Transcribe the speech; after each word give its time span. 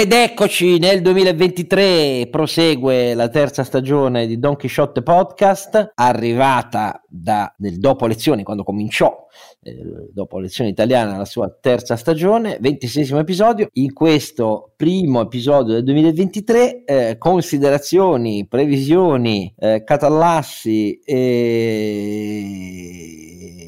Ed 0.00 0.12
eccoci 0.12 0.78
nel 0.78 1.02
2023, 1.02 2.28
prosegue 2.30 3.14
la 3.14 3.28
terza 3.28 3.64
stagione 3.64 4.28
di 4.28 4.38
Don 4.38 4.54
Quixote 4.54 5.02
Podcast, 5.02 5.90
arrivata 5.96 7.02
da, 7.08 7.52
del 7.58 7.80
dopo 7.80 8.06
lezioni, 8.06 8.44
quando 8.44 8.62
cominciò 8.62 9.26
eh, 9.60 10.08
dopo 10.12 10.38
lezione 10.38 10.70
italiana 10.70 11.16
la 11.16 11.24
sua 11.24 11.50
terza 11.50 11.96
stagione, 11.96 12.58
26 12.60 13.18
episodio. 13.18 13.70
In 13.72 13.92
questo 13.92 14.70
primo 14.76 15.22
episodio 15.22 15.74
del 15.74 15.82
2023, 15.82 16.84
eh, 16.84 17.18
considerazioni, 17.18 18.46
previsioni, 18.46 19.52
eh, 19.58 19.82
catalassi 19.82 21.00
e 21.04 22.38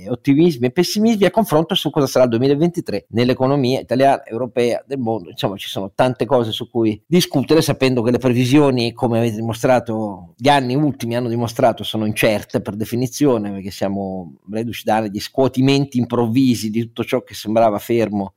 ottimismi 0.09 0.67
e 0.67 0.71
pessimismi 0.71 1.25
a 1.25 1.31
confronto 1.31 1.75
su 1.75 1.91
cosa 1.91 2.07
sarà 2.07 2.25
il 2.25 2.31
2023 2.31 3.07
nell'economia 3.11 3.81
italiana, 3.81 4.25
europea, 4.25 4.83
del 4.87 4.99
mondo. 4.99 5.31
Insomma, 5.31 5.57
ci 5.57 5.69
sono 5.69 5.93
tante 5.95 6.27
cose 6.27 6.53
su 6.53 6.71
cui 6.71 7.01
discutere, 7.07 7.63
sapendo 7.63 8.03
che 8.03 8.11
le 8.11 8.19
previsioni, 8.19 8.93
come 8.93 9.19
avete 9.19 9.37
dimostrato, 9.37 10.35
gli 10.37 10.49
anni 10.49 10.75
ultimi 10.75 11.17
hanno 11.17 11.29
dimostrato, 11.29 11.85
sono 11.85 12.07
incerte 12.07 12.61
per 12.61 12.77
definizione, 12.77 13.51
perché 13.51 13.71
siamo 13.71 14.35
reduci 14.51 14.85
dagli 14.85 15.21
scuotimenti 15.21 15.99
improvvisi 15.99 16.71
di 16.71 16.81
tutto 16.81 17.05
ciò 17.05 17.23
che 17.23 17.35
sembrava 17.35 17.79
fermo 17.79 18.35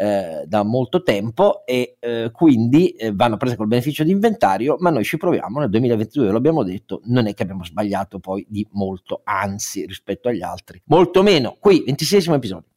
eh, 0.00 0.44
da 0.46 0.62
molto 0.62 1.02
tempo 1.02 1.66
e 1.66 1.96
eh, 1.98 2.30
quindi 2.32 2.90
eh, 2.90 3.12
vanno 3.12 3.36
prese 3.36 3.56
col 3.56 3.66
beneficio 3.66 4.04
di 4.04 4.12
inventario, 4.12 4.76
ma 4.78 4.90
noi 4.90 5.02
ci 5.02 5.16
proviamo 5.16 5.58
nel 5.58 5.70
2022, 5.70 6.30
lo 6.30 6.36
abbiamo 6.36 6.62
detto, 6.62 7.00
non 7.06 7.26
è 7.26 7.34
che 7.34 7.42
abbiamo 7.42 7.64
sbagliato 7.64 8.20
poi 8.20 8.46
di 8.48 8.64
molto, 8.72 9.22
anzi 9.24 9.84
rispetto 9.86 10.28
agli 10.28 10.42
altri, 10.42 10.80
molto 10.84 11.24
meno. 11.24 11.56
Qui, 11.58 11.82
26 11.84 12.32
episodio. 12.34 12.68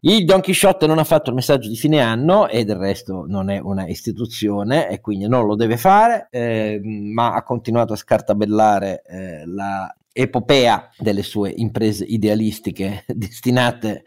Il 0.00 0.24
Don 0.24 0.40
Quixote 0.40 0.86
non 0.86 0.98
ha 0.98 1.04
fatto 1.04 1.30
il 1.30 1.36
messaggio 1.36 1.68
di 1.68 1.76
fine 1.76 2.00
anno 2.00 2.48
e 2.48 2.64
del 2.64 2.76
resto 2.76 3.24
non 3.26 3.50
è 3.50 3.58
una 3.58 3.86
istituzione 3.86 4.88
e 4.88 5.00
quindi 5.00 5.26
non 5.26 5.46
lo 5.46 5.56
deve 5.56 5.76
fare, 5.76 6.28
eh, 6.30 6.80
ma 6.82 7.34
ha 7.34 7.42
continuato 7.42 7.92
a 7.92 7.96
scartabellare 7.96 9.02
eh, 9.06 9.46
la 9.46 9.94
epopea 10.12 10.90
delle 10.96 11.22
sue 11.22 11.52
imprese 11.54 12.04
idealistiche 12.04 13.04
destinate 13.14 14.04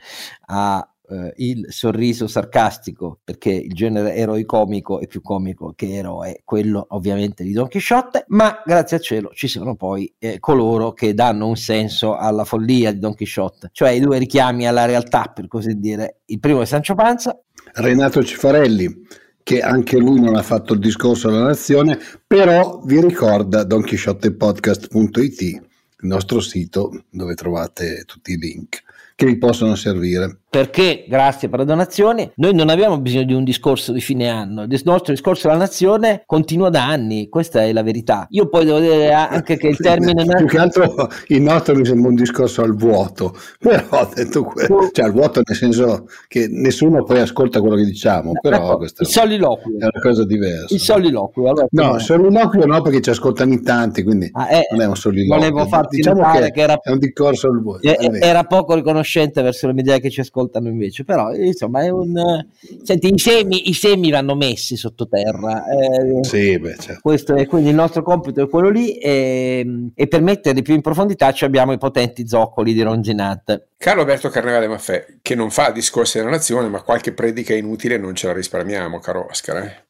a 0.48 0.88
eh, 1.10 1.34
il 1.38 1.66
sorriso 1.70 2.28
sarcastico, 2.28 3.20
perché 3.24 3.50
il 3.50 3.74
genere 3.74 4.16
eroicomico 4.16 5.00
è 5.00 5.08
più 5.08 5.22
comico 5.22 5.74
che 5.76 5.96
eroe, 5.96 6.42
quello 6.44 6.86
ovviamente 6.90 7.44
di 7.44 7.52
Don 7.52 7.68
Chisciotte, 7.68 8.26
ma 8.28 8.62
grazie 8.64 8.98
al 8.98 9.04
cielo 9.04 9.32
ci 9.34 9.48
sono 9.48 9.76
poi 9.76 10.14
eh, 10.20 10.40
coloro 10.40 10.94
che 10.94 11.14
danno 11.14 11.48
un 11.48 11.56
senso 11.56 12.16
alla 12.16 12.44
follia 12.44 12.92
di 12.92 13.00
Don 13.00 13.16
Chisciotte, 13.16 13.70
cioè 13.72 13.90
i 13.90 14.00
due 14.00 14.20
richiami 14.20 14.68
alla 14.68 14.86
realtà, 14.86 15.32
per 15.34 15.48
così 15.48 15.80
dire. 15.80 16.20
Il 16.26 16.40
primo 16.40 16.62
è 16.62 16.66
Sancio 16.66 16.96
Panza. 16.96 17.40
Renato 17.73 18.23
Cifarelli 18.23 19.08
che 19.42 19.62
anche 19.62 19.98
lui 19.98 20.20
non 20.20 20.36
ha 20.36 20.44
fatto 20.44 20.73
il 20.73 20.80
discorso 20.80 21.28
alla 21.28 21.42
nazione, 21.42 21.98
però 22.28 22.82
vi 22.84 23.02
ricorda 23.02 23.64
donchisciottepodcast.it, 23.64 25.42
il 25.42 25.62
nostro 26.02 26.40
sito 26.40 27.06
dove 27.10 27.34
trovate 27.34 28.04
tutti 28.06 28.34
i 28.34 28.38
link 28.38 28.84
che 29.20 29.26
vi 29.26 29.38
possono 29.38 29.76
servire 29.76 30.44
perché? 30.50 31.05
Grazie 31.08 31.47
per 31.47 31.59
la 31.59 31.66
donazione. 31.66 32.31
Noi 32.38 32.55
non 32.55 32.69
abbiamo 32.69 33.00
bisogno 33.00 33.25
di 33.25 33.33
un 33.33 33.44
discorso 33.44 33.92
di 33.92 34.02
fine 34.02 34.30
anno. 34.30 34.64
Il 34.64 34.81
nostro 34.83 35.14
discorso 35.14 35.47
alla 35.47 35.58
nazione 35.58 36.23
continua 36.25 36.69
da 36.69 36.88
anni 36.88 37.30
questa 37.30 37.64
è 37.64 37.72
la 37.72 37.83
verità. 37.83 38.25
Io 38.31 38.50
poi 38.50 38.66
devo 38.66 38.80
dire 38.80 39.14
anche 39.14 39.58
che 39.58 39.67
il 39.67 39.77
termine 39.77 40.25
più 40.25 40.47
che 40.47 40.58
altro 40.58 41.08
il 41.27 41.42
nostro 41.42 41.75
mi 41.75 41.86
sembra 41.86 42.09
un 42.09 42.16
discorso 42.16 42.64
al 42.64 42.75
vuoto 42.75 43.36
però 43.59 44.09
detto 44.14 44.44
quello 44.44 44.89
cioè 44.92 45.05
al 45.05 45.11
vuoto 45.11 45.42
nel 45.45 45.55
senso 45.55 46.08
che 46.27 46.47
nessuno 46.50 47.03
poi 47.03 47.20
ascolta 47.20 47.59
quello 47.59 47.75
che 47.75 47.86
diciamo 47.86 48.32
però 48.42 48.73
ecco, 48.73 48.83
il 48.83 49.08
soliloquio. 49.08 49.77
è 49.77 49.83
una 49.83 50.02
cosa 50.02 50.26
diversa. 50.26 50.73
Il 50.73 50.80
soliloquio 50.80 51.49
allora, 51.49 51.67
no 51.70 51.95
il 51.95 52.02
soliloquio 52.02 52.65
no 52.65 52.82
perché 52.82 53.02
ci 53.02 53.11
ascoltano 53.11 53.54
in 53.54 53.64
tanti 53.64 54.02
quindi 54.02 54.30
ah, 54.32 54.52
eh, 54.52 54.67
non 54.71 54.82
è 54.82 54.86
un 54.88 54.95
soliloquio. 54.95 55.38
volevo 55.38 55.70
farti 55.70 55.98
diciamo 55.98 56.23
che, 56.32 56.52
che, 56.52 56.61
era, 56.61 56.80
è 56.82 56.89
un 56.89 56.99
discorso 56.99 57.48
al 57.48 57.61
vuoto 57.61 57.82
era 57.82 58.43
poco 58.45 58.73
riconoscente 58.73 59.43
verso 59.43 59.67
le 59.67 59.73
media 59.73 59.99
che 59.99 60.09
ci 60.09 60.21
ascoltano 60.21 60.39
ascoltano 60.39 60.70
invece, 60.70 61.04
però 61.04 61.33
insomma 61.33 61.82
è 61.82 61.89
un... 61.89 62.45
Senti, 62.83 63.14
i 63.14 63.17
semi, 63.17 63.70
i 63.70 63.73
semi 63.73 64.10
vanno 64.10 64.36
messi 64.36 64.76
sottoterra. 64.77 65.64
Eh, 65.66 66.23
sì, 66.23 66.58
beh, 66.58 66.76
certo. 66.80 67.00
Questo 67.02 67.36
è 67.36 67.45
quindi 67.45 67.70
il 67.70 67.76
nostro 67.76 68.02
compito 68.02 68.44
è 68.44 68.50
quello 68.50 68.70
lì 68.70 68.98
e, 68.98 69.92
e 69.94 70.08
per 70.08 70.22
metterli 70.22 70.61
più 70.61 70.73
in 70.73 70.82
profondità 70.82 71.32
ci 71.32 71.44
abbiamo 71.45 71.73
i 71.73 71.77
potenti 71.77 72.27
zoccoli 72.27 72.73
di 72.73 72.82
Ronginat. 72.82 73.67
Carlo 73.77 74.02
Alberto 74.02 74.30
Carnevale 74.30 74.67
Maffè, 74.67 75.05
che 75.22 75.36
non 75.36 75.52
fa 75.52 75.72
discorsi 75.72 76.17
della 76.17 76.30
nazione, 76.30 76.67
ma 76.67 76.82
qualche 76.82 77.14
predica 77.14 77.54
inutile 77.54 77.98
non 77.98 78.16
ce 78.16 78.27
la 78.27 78.33
risparmiamo, 78.33 79.00
caro 79.00 79.27
Oscar. 79.30 79.58
Eh? 79.58 79.83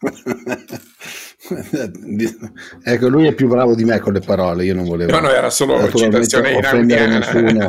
ecco, 2.82 3.08
lui 3.08 3.26
è 3.26 3.32
più 3.32 3.48
bravo 3.48 3.74
di 3.74 3.84
me 3.84 3.98
con 3.98 4.12
le 4.12 4.20
parole. 4.20 4.64
Io 4.64 4.74
non 4.74 4.84
volevo. 4.84 5.10
No, 5.12 5.20
no, 5.20 5.30
era 5.30 5.50
solo 5.50 5.88
citazione 5.90 6.56
offendere 6.56 7.06
nessuno. 7.06 7.68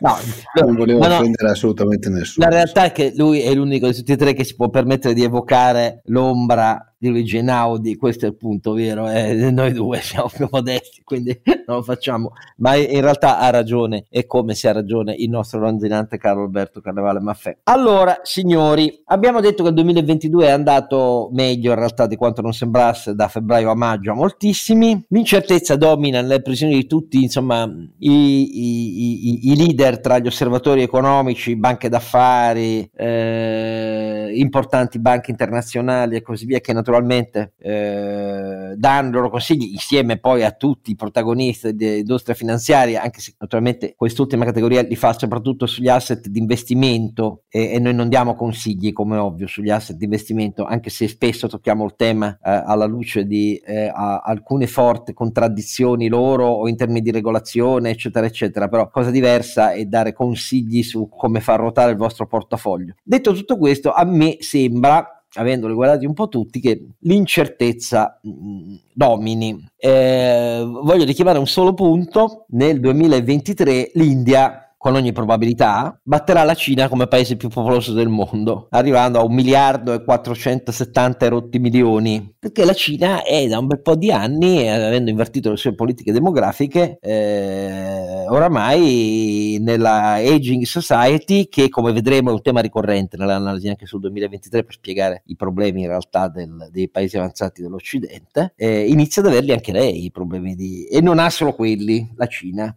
no, 0.00 0.18
non 0.62 0.76
volevo 0.76 1.06
no, 1.06 1.14
offendere 1.14 1.46
no. 1.46 1.50
assolutamente 1.50 2.08
nessuno. 2.08 2.46
La 2.46 2.52
realtà 2.52 2.84
è 2.84 2.92
che 2.92 3.12
lui 3.16 3.40
è 3.40 3.54
l'unico 3.54 3.86
di 3.88 3.94
tutti 3.94 4.12
e 4.12 4.16
tre 4.16 4.32
che 4.34 4.44
si 4.44 4.54
può 4.54 4.68
permettere 4.68 5.14
di 5.14 5.22
evocare 5.22 6.02
l'ombra 6.06 6.89
di 7.00 7.08
Luigi 7.08 7.38
Einaudi, 7.38 7.96
questo 7.96 8.26
è 8.26 8.28
il 8.28 8.36
punto 8.36 8.74
vero, 8.74 9.08
eh, 9.08 9.50
noi 9.50 9.72
due 9.72 10.00
siamo 10.02 10.28
più 10.28 10.46
modesti, 10.50 11.00
quindi 11.02 11.40
non 11.66 11.78
lo 11.78 11.82
facciamo, 11.82 12.32
ma 12.58 12.74
in 12.74 13.00
realtà 13.00 13.38
ha 13.38 13.48
ragione 13.48 14.04
e 14.10 14.26
come 14.26 14.54
se 14.54 14.68
ha 14.68 14.72
ragione 14.72 15.14
il 15.16 15.30
nostro 15.30 15.60
ronzinante 15.60 16.18
Carlo 16.18 16.42
Alberto 16.42 16.82
Carnevale 16.82 17.20
Maffè. 17.20 17.56
Allora, 17.64 18.20
signori, 18.22 19.00
abbiamo 19.06 19.40
detto 19.40 19.62
che 19.62 19.70
il 19.70 19.76
2022 19.76 20.44
è 20.44 20.50
andato 20.50 21.30
meglio 21.32 21.70
in 21.70 21.78
realtà 21.78 22.06
di 22.06 22.16
quanto 22.16 22.42
non 22.42 22.52
sembrasse 22.52 23.14
da 23.14 23.28
febbraio 23.28 23.70
a 23.70 23.74
maggio 23.74 24.10
a 24.10 24.14
moltissimi, 24.14 25.02
l'incertezza 25.08 25.76
domina 25.76 26.20
nelle 26.20 26.42
previsioni 26.42 26.74
di 26.74 26.86
tutti, 26.86 27.22
insomma, 27.22 27.64
i, 28.00 28.10
i, 28.10 29.28
i, 29.28 29.52
i, 29.52 29.56
leader 29.56 30.00
tra 30.00 30.18
gli 30.18 30.26
osservatori 30.26 30.82
economici, 30.82 31.56
banche 31.56 31.88
d'affari, 31.88 32.90
eh, 32.94 33.99
importanti 34.32 34.98
banche 34.98 35.30
internazionali 35.30 36.16
e 36.16 36.22
così 36.22 36.46
via, 36.46 36.60
che 36.60 36.72
naturalmente 36.72 37.54
eh, 37.58 38.74
danno 38.76 39.10
loro 39.10 39.30
consigli 39.30 39.72
insieme 39.72 40.18
poi 40.18 40.44
a 40.44 40.52
tutti 40.52 40.90
i 40.90 40.96
protagonisti 40.96 41.74
dell'industria 41.74 42.34
finanziaria, 42.34 43.02
anche 43.02 43.20
se 43.20 43.34
naturalmente 43.38 43.94
quest'ultima 43.96 44.44
categoria 44.44 44.82
li 44.82 44.96
fa 44.96 45.12
soprattutto 45.12 45.66
sugli 45.66 45.88
asset 45.88 46.28
di 46.28 46.38
investimento 46.38 47.42
e, 47.48 47.72
e 47.72 47.78
noi 47.78 47.94
non 47.94 48.08
diamo 48.08 48.34
consigli 48.34 48.92
come 48.92 49.16
ovvio 49.16 49.46
sugli 49.46 49.70
asset 49.70 49.96
di 49.96 50.04
investimento, 50.04 50.64
anche 50.64 50.90
se 50.90 51.08
spesso 51.08 51.48
tocchiamo 51.48 51.84
il 51.84 51.94
tema 51.96 52.38
eh, 52.42 52.62
alla 52.64 52.86
luce 52.86 53.24
di 53.24 53.56
eh, 53.56 53.90
alcune 53.94 54.66
forti 54.66 55.12
contraddizioni 55.12 56.08
loro 56.08 56.46
o 56.46 56.68
in 56.68 56.76
termini 56.76 57.00
di 57.00 57.10
regolazione 57.10 57.90
eccetera 57.90 58.26
eccetera, 58.26 58.68
però 58.68 58.88
cosa 58.90 59.10
diversa 59.10 59.72
è 59.72 59.84
dare 59.84 60.12
consigli 60.12 60.82
su 60.82 61.08
come 61.08 61.40
far 61.40 61.60
ruotare 61.60 61.92
il 61.92 61.96
vostro 61.96 62.26
portafoglio. 62.26 62.94
Detto 63.02 63.32
tutto 63.32 63.56
questo, 63.56 63.92
a 63.92 64.04
me 64.04 64.19
sembra 64.40 65.20
avendoli 65.34 65.74
guardati 65.74 66.06
un 66.06 66.14
po' 66.14 66.28
tutti, 66.28 66.60
che 66.60 66.86
l'incertezza 67.00 68.18
mh, 68.22 68.30
mm, 68.30 68.74
domini. 68.92 69.68
Eh, 69.76 70.62
voglio 70.66 71.04
richiamare 71.04 71.38
un 71.38 71.46
solo 71.46 71.74
punto, 71.74 72.46
nel 72.48 72.80
2023 72.80 73.92
l'India 73.94 74.69
con 74.80 74.94
ogni 74.94 75.12
probabilità, 75.12 76.00
batterà 76.02 76.42
la 76.42 76.54
Cina 76.54 76.88
come 76.88 77.06
paese 77.06 77.36
più 77.36 77.50
popoloso 77.50 77.92
del 77.92 78.08
mondo, 78.08 78.66
arrivando 78.70 79.18
a 79.18 79.22
un 79.22 79.34
miliardo 79.34 79.92
e 79.92 80.02
470 80.02 81.28
rotti 81.28 81.58
milioni, 81.58 82.34
perché 82.38 82.64
la 82.64 82.72
Cina 82.72 83.22
è 83.22 83.46
da 83.46 83.58
un 83.58 83.66
bel 83.66 83.82
po' 83.82 83.94
di 83.94 84.10
anni, 84.10 84.66
avendo 84.70 85.10
invertito 85.10 85.50
le 85.50 85.58
sue 85.58 85.74
politiche 85.74 86.12
demografiche, 86.12 86.96
eh, 86.98 88.24
oramai 88.26 89.58
nella 89.60 90.12
aging 90.14 90.64
society, 90.64 91.50
che 91.50 91.68
come 91.68 91.92
vedremo 91.92 92.30
è 92.30 92.32
un 92.32 92.40
tema 92.40 92.62
ricorrente 92.62 93.18
nell'analisi 93.18 93.68
anche 93.68 93.84
sul 93.84 94.00
2023 94.00 94.64
per 94.64 94.72
spiegare 94.72 95.24
i 95.26 95.36
problemi 95.36 95.82
in 95.82 95.88
realtà 95.88 96.28
del, 96.28 96.70
dei 96.72 96.88
paesi 96.88 97.18
avanzati 97.18 97.60
dell'Occidente, 97.60 98.54
eh, 98.56 98.86
inizia 98.86 99.20
ad 99.20 99.28
averli 99.28 99.52
anche 99.52 99.72
lei 99.72 100.06
i 100.06 100.10
problemi 100.10 100.54
di... 100.54 100.86
e 100.86 101.02
non 101.02 101.18
ha 101.18 101.28
solo 101.28 101.52
quelli, 101.52 102.10
la 102.16 102.26
Cina. 102.28 102.74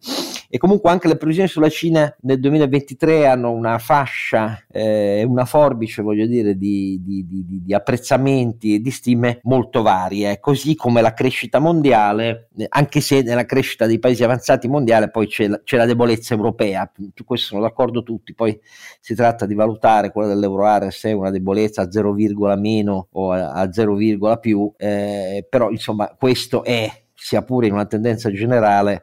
E 0.54 0.60
comunque 0.60 0.92
anche 0.92 1.08
le 1.08 1.18
previsioni 1.18 1.50
sulla 1.50 1.68
Cina 1.68 2.16
nel 2.22 2.40
2023 2.40 3.26
hanno 3.26 3.50
una 3.50 3.80
fascia, 3.80 4.64
eh, 4.72 5.24
una 5.24 5.46
forbice, 5.46 6.04
voglio 6.04 6.28
dire, 6.28 6.56
di, 6.56 7.02
di, 7.04 7.26
di, 7.28 7.64
di, 7.64 7.74
apprezzamenti 7.74 8.76
e 8.76 8.80
di 8.80 8.92
stime 8.92 9.40
molto 9.46 9.82
varie, 9.82 10.40
così 10.40 10.76
come 10.76 11.02
la 11.02 11.16
crescita 11.16 11.58
mondiale, 11.58 12.50
eh, 12.56 12.68
anche 12.70 13.02
se 13.02 13.24
nella 13.24 13.48
crescita 13.48 13.88
dei 13.88 13.98
paesi 13.98 14.24
avanzati 14.24 14.68
mondiale 14.68 15.10
poi 15.10 15.26
c'è 15.26 15.48
la, 15.48 15.60
c'è 15.64 15.76
la 15.76 15.88
debolezza 15.88 16.36
europea, 16.36 16.88
su 17.16 17.26
questo 17.26 17.48
sono 17.48 17.62
d'accordo 17.62 18.04
tutti, 18.04 18.36
poi 18.36 18.56
si 19.00 19.16
tratta 19.16 19.48
di 19.48 19.56
valutare 19.56 20.12
quella 20.12 20.28
dell'euroarea 20.28 20.92
se 20.92 21.10
è 21.10 21.14
una 21.14 21.32
debolezza 21.32 21.82
a 21.82 21.92
0, 21.92 22.14
meno 22.58 23.08
o 23.14 23.32
a, 23.32 23.54
a 23.54 23.74
0, 23.74 23.98
più, 24.40 24.72
eh, 24.78 25.48
però 25.50 25.72
insomma 25.72 26.16
questo 26.16 26.64
è 26.64 26.88
sia 27.16 27.42
pure 27.42 27.66
in 27.66 27.74
una 27.74 27.88
tendenza 27.88 28.32
generale 28.32 29.02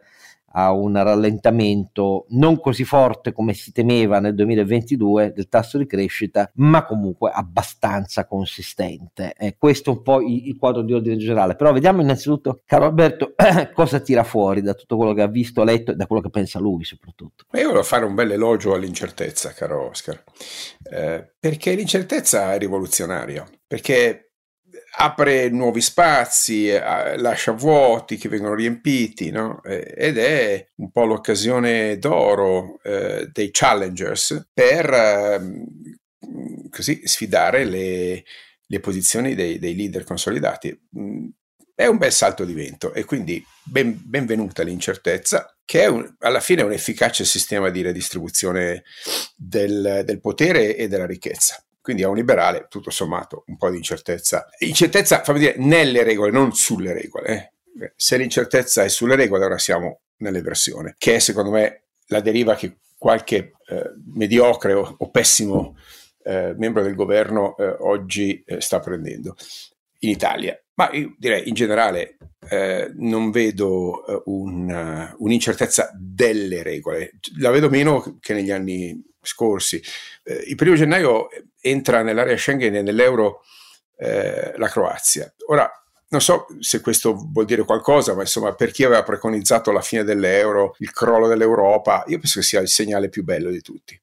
a 0.53 0.73
un 0.73 0.95
rallentamento 0.95 2.27
non 2.31 2.59
così 2.61 2.85
forte 2.85 3.33
come 3.33 3.53
si 3.53 3.73
temeva 3.73 4.19
nel 4.21 4.35
2022 4.35 5.33
del 5.33 5.49
tasso 5.49 5.79
di 5.79 5.87
crescita, 5.87 6.51
ma 6.55 6.85
comunque 6.85 7.31
abbastanza 7.33 8.27
consistente. 8.27 9.35
Eh, 9.37 9.57
questo 9.59 9.91
è 9.91 9.95
un 9.95 10.03
po' 10.03 10.21
il, 10.21 10.49
il, 10.49 10.57
quadro 10.57 10.83
di 10.83 10.93
ordine 10.93 11.17
generale. 11.17 11.55
Però 11.55 11.73
vediamo 11.73 12.01
innanzitutto, 12.01 12.61
caro 12.65 12.87
Alberto, 12.87 13.35
cosa 13.75 14.01
tira 14.01 14.25
fuori 14.25 14.63
da 14.63 14.75
tutto 14.75 14.97
quello 14.97 15.13
che 15.13 15.23
ha 15.23 15.29
visto, 15.29 15.63
letto 15.63 15.93
e 15.93 15.95
da 15.95 16.07
quello 16.07 16.23
che 16.23 16.31
pensa 16.31 16.59
lui 16.59 16.85
soprattutto. 16.85 17.45
Io 17.53 17.67
volevo 17.67 17.83
fare 17.83 18.05
un 18.05 18.15
bel 18.15 18.33
elogio 18.33 18.75
all'incertezza, 18.75 19.53
caro 19.53 19.89
Oscar, 19.89 20.23
eh, 20.91 21.33
perché 21.39 21.75
l'incertezza 21.75 22.55
è 22.55 22.59
rivoluzionaria, 22.59 23.47
perché 23.67 24.30
apre 24.93 25.49
nuovi 25.51 25.81
spazi, 25.81 26.69
eh, 26.69 27.17
lascia 27.19 27.53
vuoti 27.53 28.17
che 28.17 28.29
vengono 28.29 28.55
riempiti, 28.55 29.31
no? 29.31 29.63
ed 29.63 30.19
è 30.19 30.69
un 30.77 30.91
po' 30.91 31.05
l'occasione 31.05 31.99
d'oro 31.99 32.81
eh, 32.83 33.29
dei 33.33 33.51
challengers 33.53 34.49
per 34.53 34.93
eh, 34.93 35.41
così 36.71 37.03
sfidare 37.05 37.65
le, 37.65 38.25
le 38.67 38.81
posizioni 38.81 39.35
dei, 39.35 39.59
dei, 39.59 39.77
leader 39.77 40.05
consolidati. 40.05 40.79
Mm, 40.99 41.29
è 41.75 41.87
un 41.87 41.97
bel 41.97 42.13
salto 42.13 42.45
di 42.45 42.53
vento 42.53 42.93
e 42.93 43.05
quindi 43.05 43.43
ben, 43.65 43.99
benvenuta 44.05 44.63
l'incertezza, 44.63 45.57
che 45.65 45.83
è 45.83 45.87
un, 45.87 46.15
alla 46.19 46.41
fine 46.41 46.63
un 46.63 46.73
efficace 46.73 47.25
sistema 47.25 47.71
di 47.71 47.81
redistribuzione 47.81 48.85
del, 49.35 50.03
del 50.05 50.21
potere 50.21 50.77
e 50.77 50.89
della 50.89 51.07
ricchezza. 51.07 51.65
Quindi 51.91 52.07
a 52.07 52.13
un 52.13 52.19
liberale, 52.19 52.67
tutto 52.69 52.91
sommato, 52.91 53.43
un 53.49 53.57
po' 53.57 53.69
di 53.69 53.79
incertezza. 53.79 54.47
Incertezza, 54.59 55.25
fammi 55.25 55.41
dire, 55.41 55.55
nelle 55.57 56.05
regole, 56.05 56.31
non 56.31 56.53
sulle 56.53 56.93
regole. 56.93 57.55
Eh. 57.75 57.93
Se 57.97 58.17
l'incertezza 58.17 58.85
è 58.85 58.89
sulle 58.89 59.17
regole, 59.17 59.45
ora 59.45 59.59
siamo 59.59 60.03
nell'eversione, 60.19 60.95
che 60.99 61.17
è 61.17 61.19
secondo 61.19 61.51
me 61.51 61.87
la 62.07 62.21
deriva 62.21 62.55
che 62.55 62.77
qualche 62.97 63.55
eh, 63.67 63.91
mediocre 64.15 64.73
o, 64.73 64.95
o 64.99 65.11
pessimo 65.11 65.77
eh, 66.23 66.55
membro 66.57 66.85
del 66.85 66.95
governo 66.95 67.57
eh, 67.57 67.75
oggi 67.81 68.41
eh, 68.47 68.61
sta 68.61 68.79
prendendo 68.79 69.35
in 70.01 70.11
Italia. 70.11 70.57
Ma 70.75 70.93
io 70.93 71.17
direi 71.19 71.49
in 71.49 71.55
generale 71.55 72.19
eh, 72.49 72.93
non 72.95 73.33
vedo 73.33 74.23
un, 74.27 75.13
un'incertezza 75.19 75.91
delle 75.99 76.63
regole, 76.63 77.19
la 77.41 77.51
vedo 77.51 77.69
meno 77.69 78.19
che 78.21 78.33
negli 78.33 78.53
anni 78.53 79.09
scorsi. 79.23 79.83
Eh, 80.23 80.45
il 80.49 80.57
primo 80.57 80.75
gennaio 80.75 81.29
entra 81.61 82.03
nell'area 82.03 82.37
Schengen 82.37 82.77
e 82.77 82.83
nell'euro 82.83 83.43
eh, 83.97 84.55
la 84.57 84.69
Croazia. 84.69 85.33
Ora, 85.47 85.71
non 86.09 86.21
so 86.21 86.47
se 86.59 86.81
questo 86.81 87.15
vuol 87.15 87.45
dire 87.45 87.65
qualcosa, 87.65 88.15
ma 88.15 88.23
insomma, 88.23 88.55
per 88.55 88.73
chi 88.73 88.85
aveva 88.85 89.03
preconizzato 89.03 89.71
la 89.71 89.81
fine 89.81 90.03
dell'euro, 90.03 90.75
il 90.79 90.91
crollo 90.93 91.29
dell'Europa, 91.29 92.05
io 92.09 92.19
penso 92.19 92.41
che 92.41 92.47
sia 92.47 92.61
il 92.61 92.69
segnale 92.69 93.09
più 93.09 93.23
bello 93.23 93.51
di 93.51 93.61
tutti. 93.61 94.01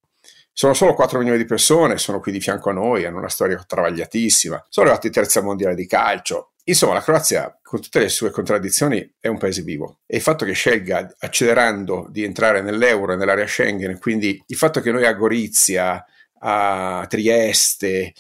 Sono 0.54 0.74
solo 0.74 0.94
4 0.94 1.20
milioni 1.20 1.38
di 1.38 1.46
persone, 1.46 1.98
sono 1.98 2.20
qui 2.20 2.32
di 2.32 2.40
fianco 2.40 2.70
a 2.70 2.74
noi, 2.74 3.06
hanno 3.06 3.18
una 3.18 3.30
storia 3.30 3.62
travagliatissima, 3.64 4.66
sono 4.70 4.88
arrivati 4.88 5.12
terza 5.12 5.42
mondiale 5.42 5.76
di 5.76 5.86
calcio, 5.86 6.54
Insomma, 6.70 6.96
la 6.96 7.02
Croazia, 7.02 7.58
con 7.62 7.82
tutte 7.82 8.00
le 8.00 8.10
sue 8.10 8.30
contraddizioni, 8.30 9.16
è 9.20 9.28
un 9.28 9.38
paese 9.38 9.62
vivo. 9.62 10.00
E 10.06 10.18
il 10.18 10.22
fatto 10.22 10.44
che 10.44 10.52
scelga, 10.52 11.16
accelerando, 11.20 12.08
di 12.10 12.24
entrare 12.24 12.62
nell'euro 12.62 13.14
e 13.14 13.16
nell'area 13.16 13.48
Schengen, 13.48 13.98
quindi 14.00 14.42
il 14.46 14.56
fatto 14.58 14.82
che 14.82 14.92
noi 14.92 15.06
a 15.06 15.14
Gorizia, 15.14 16.06
a 16.40 17.06
Trieste, 17.08 18.14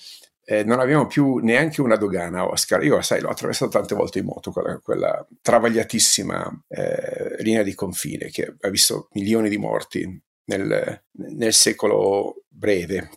eh, 0.45 0.63
non 0.63 0.79
abbiamo 0.79 1.07
più 1.07 1.37
neanche 1.39 1.81
una 1.81 1.97
dogana, 1.97 2.47
Oscar. 2.47 2.81
Io, 2.85 3.01
sai, 3.01 3.19
l'ho 3.19 3.29
attraversato 3.29 3.69
tante 3.69 3.95
volte 3.95 4.19
in 4.19 4.25
moto, 4.25 4.51
quella, 4.51 4.79
quella 4.79 5.27
travagliatissima 5.41 6.63
eh, 6.69 7.35
linea 7.39 7.63
di 7.63 7.75
confine 7.75 8.29
che 8.29 8.55
ha 8.61 8.69
visto 8.69 9.09
milioni 9.11 9.49
di 9.49 9.57
morti 9.57 10.21
nel, 10.45 11.03
nel 11.11 11.53
secolo 11.53 12.43
breve. 12.47 13.09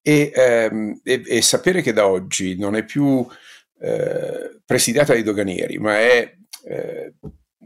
E, 0.00 0.30
ehm, 0.32 1.00
e, 1.02 1.22
e 1.26 1.42
sapere 1.42 1.82
che 1.82 1.92
da 1.92 2.06
oggi 2.06 2.56
non 2.56 2.76
è 2.76 2.84
più 2.84 3.26
eh, 3.80 4.60
presidiata 4.64 5.12
dai 5.12 5.22
doganieri, 5.22 5.78
ma 5.78 5.98
è 5.98 6.34
eh, 6.64 7.14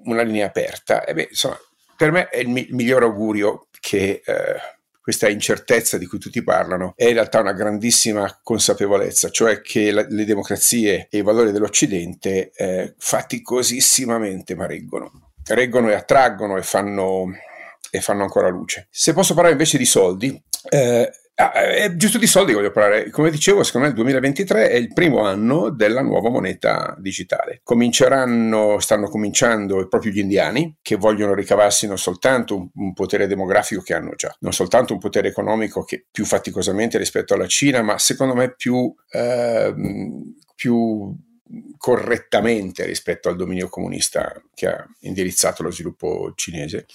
una 0.04 0.22
linea 0.22 0.46
aperta, 0.46 1.04
e 1.04 1.14
beh, 1.14 1.28
insomma, 1.30 1.58
per 1.96 2.10
me 2.10 2.28
è 2.28 2.38
il, 2.38 2.48
mi- 2.48 2.68
miglior 2.70 3.02
augurio 3.02 3.68
che 3.80 4.22
eh, 4.24 4.56
questa 5.00 5.28
incertezza 5.28 5.96
di 5.96 6.06
cui 6.06 6.18
tutti 6.18 6.42
parlano 6.42 6.92
è 6.94 7.06
in 7.06 7.14
realtà 7.14 7.40
una 7.40 7.54
grandissima 7.54 8.40
consapevolezza, 8.42 9.30
cioè 9.30 9.62
che 9.62 9.90
la, 9.90 10.04
le 10.06 10.24
democrazie 10.24 11.08
e 11.10 11.18
i 11.18 11.22
valori 11.22 11.50
dell'Occidente 11.50 12.50
eh, 12.54 12.94
faticosissimamente 12.98 14.54
ma 14.54 14.66
reggono, 14.66 15.32
reggono 15.46 15.88
e 15.88 15.94
attraggono 15.94 16.58
e 16.58 16.62
fanno, 16.62 17.24
e 17.90 18.00
fanno 18.00 18.22
ancora 18.22 18.48
luce. 18.48 18.88
Se 18.90 19.14
posso 19.14 19.32
parlare 19.32 19.54
invece 19.54 19.78
di 19.78 19.86
soldi, 19.86 20.40
eh, 20.68 21.10
Ah, 21.40 21.52
eh, 21.62 21.96
giusto 21.96 22.18
di 22.18 22.26
soldi 22.26 22.52
voglio 22.52 22.72
parlare. 22.72 23.10
Come 23.10 23.30
dicevo, 23.30 23.62
secondo 23.62 23.86
me 23.86 23.92
il 23.92 23.98
2023 23.98 24.70
è 24.70 24.74
il 24.74 24.92
primo 24.92 25.20
anno 25.20 25.70
della 25.70 26.02
nuova 26.02 26.30
moneta 26.30 26.96
digitale. 26.98 27.60
Cominceranno, 27.62 28.80
stanno 28.80 29.08
cominciando 29.08 29.86
proprio 29.86 30.10
gli 30.10 30.18
indiani 30.18 30.78
che 30.82 30.96
vogliono 30.96 31.34
ricavarsi 31.34 31.86
non 31.86 31.96
soltanto 31.96 32.56
un, 32.56 32.68
un, 32.74 32.92
potere 32.92 33.28
demografico 33.28 33.82
che 33.82 33.94
hanno 33.94 34.16
già, 34.16 34.34
non 34.40 34.52
soltanto 34.52 34.92
un 34.92 34.98
potere 34.98 35.28
economico 35.28 35.84
che 35.84 36.06
più 36.10 36.24
faticosamente 36.24 36.98
rispetto 36.98 37.34
alla 37.34 37.46
Cina, 37.46 37.82
ma 37.82 37.98
secondo 37.98 38.34
me 38.34 38.52
più, 38.56 38.92
eh, 39.12 39.72
più 40.56 41.16
correttamente 41.76 42.84
rispetto 42.84 43.28
al 43.28 43.36
dominio 43.36 43.68
comunista 43.68 44.42
che 44.54 44.66
ha 44.66 44.84
indirizzato 45.02 45.62
lo 45.62 45.70
sviluppo 45.70 46.32
cinese. 46.34 46.86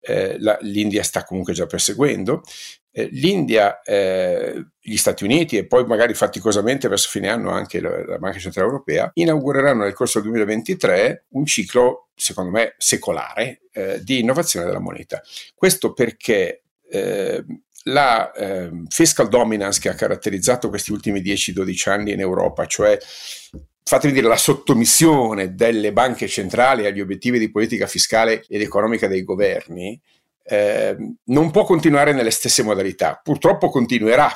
Eh, 0.00 0.40
la, 0.40 0.56
L'India 0.62 1.02
sta 1.02 1.24
comunque 1.24 1.52
già 1.52 1.66
perseguendo 1.66 2.42
eh, 2.92 3.08
l'India, 3.10 3.80
eh, 3.82 4.64
gli 4.80 4.96
Stati 4.96 5.24
Uniti 5.24 5.56
e 5.56 5.66
poi 5.66 5.84
magari 5.86 6.14
faticosamente 6.14 6.88
verso 6.88 7.08
fine 7.08 7.28
anno 7.28 7.50
anche 7.50 7.80
la, 7.80 8.04
la, 8.04 8.18
Banca 8.18 8.38
Centrale 8.38 8.68
Europea 8.68 9.10
inaugureranno 9.14 9.84
nel 9.84 9.94
corso 9.94 10.20
del 10.20 10.28
2023 10.28 11.26
un 11.30 11.46
ciclo, 11.46 12.08
secondo 12.14 12.50
me, 12.50 12.74
secolare 12.76 13.62
eh, 13.72 14.00
di 14.02 14.20
innovazione 14.20 14.66
della 14.66 14.78
moneta. 14.78 15.22
Questo 15.54 15.92
perché 15.92 16.64
eh, 16.90 17.44
la 17.84 18.30
eh, 18.32 18.70
fiscal 18.88 19.28
dominance 19.28 19.80
che 19.80 19.88
ha 19.88 19.94
caratterizzato 19.94 20.68
questi 20.68 20.92
ultimi 20.92 21.20
10-12 21.20 21.88
anni 21.90 22.12
in 22.12 22.20
Europa, 22.20 22.66
cioè 22.66 22.98
fatemi 23.82 24.12
dire, 24.12 24.28
la 24.28 24.36
sottomissione 24.36 25.54
delle 25.54 25.92
banche 25.92 26.28
centrali 26.28 26.86
agli 26.86 27.00
obiettivi 27.00 27.38
di 27.38 27.50
politica 27.50 27.86
fiscale 27.86 28.44
ed 28.48 28.60
economica 28.60 29.08
dei 29.08 29.24
governi, 29.24 30.00
eh, 30.44 30.96
non 31.24 31.50
può 31.50 31.64
continuare 31.64 32.12
nelle 32.12 32.30
stesse 32.30 32.62
modalità. 32.62 33.20
Purtroppo 33.22 33.68
continuerà 33.68 34.30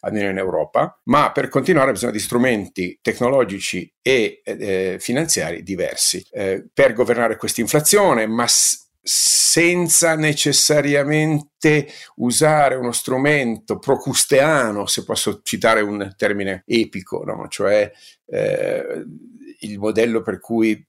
almeno 0.00 0.30
in 0.30 0.38
Europa, 0.38 1.00
ma 1.04 1.32
per 1.32 1.48
continuare 1.48 1.92
bisogna 1.92 2.12
di 2.12 2.20
strumenti 2.20 2.98
tecnologici 3.02 3.92
e 4.00 4.40
eh, 4.44 4.96
finanziari 5.00 5.62
diversi 5.62 6.24
eh, 6.30 6.64
per 6.72 6.92
governare 6.92 7.36
questa 7.36 7.60
inflazione, 7.60 8.26
ma 8.26 8.46
s- 8.46 8.84
senza 9.02 10.16
necessariamente 10.16 11.86
usare 12.16 12.74
uno 12.74 12.92
strumento 12.92 13.78
procusteano, 13.78 14.86
se 14.86 15.04
posso 15.04 15.40
citare 15.42 15.80
un 15.80 16.12
termine 16.16 16.64
epico, 16.66 17.22
no? 17.24 17.46
cioè 17.48 17.90
eh, 18.26 19.04
il 19.60 19.78
modello 19.78 20.22
per 20.22 20.40
cui 20.40 20.84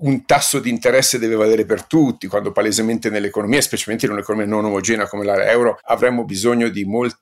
un 0.00 0.24
tasso 0.24 0.60
di 0.60 0.70
interesse 0.70 1.18
deve 1.18 1.34
valere 1.34 1.64
per 1.64 1.84
tutti, 1.84 2.26
quando 2.26 2.52
palesemente 2.52 3.10
nell'economia, 3.10 3.60
specialmente 3.60 4.06
in 4.06 4.12
un'economia 4.12 4.46
non 4.46 4.64
omogenea 4.64 5.08
come 5.08 5.24
l'area 5.24 5.50
euro, 5.50 5.78
avremmo 5.84 6.24
bisogno 6.24 6.68
di 6.68 6.84
molti 6.84 7.16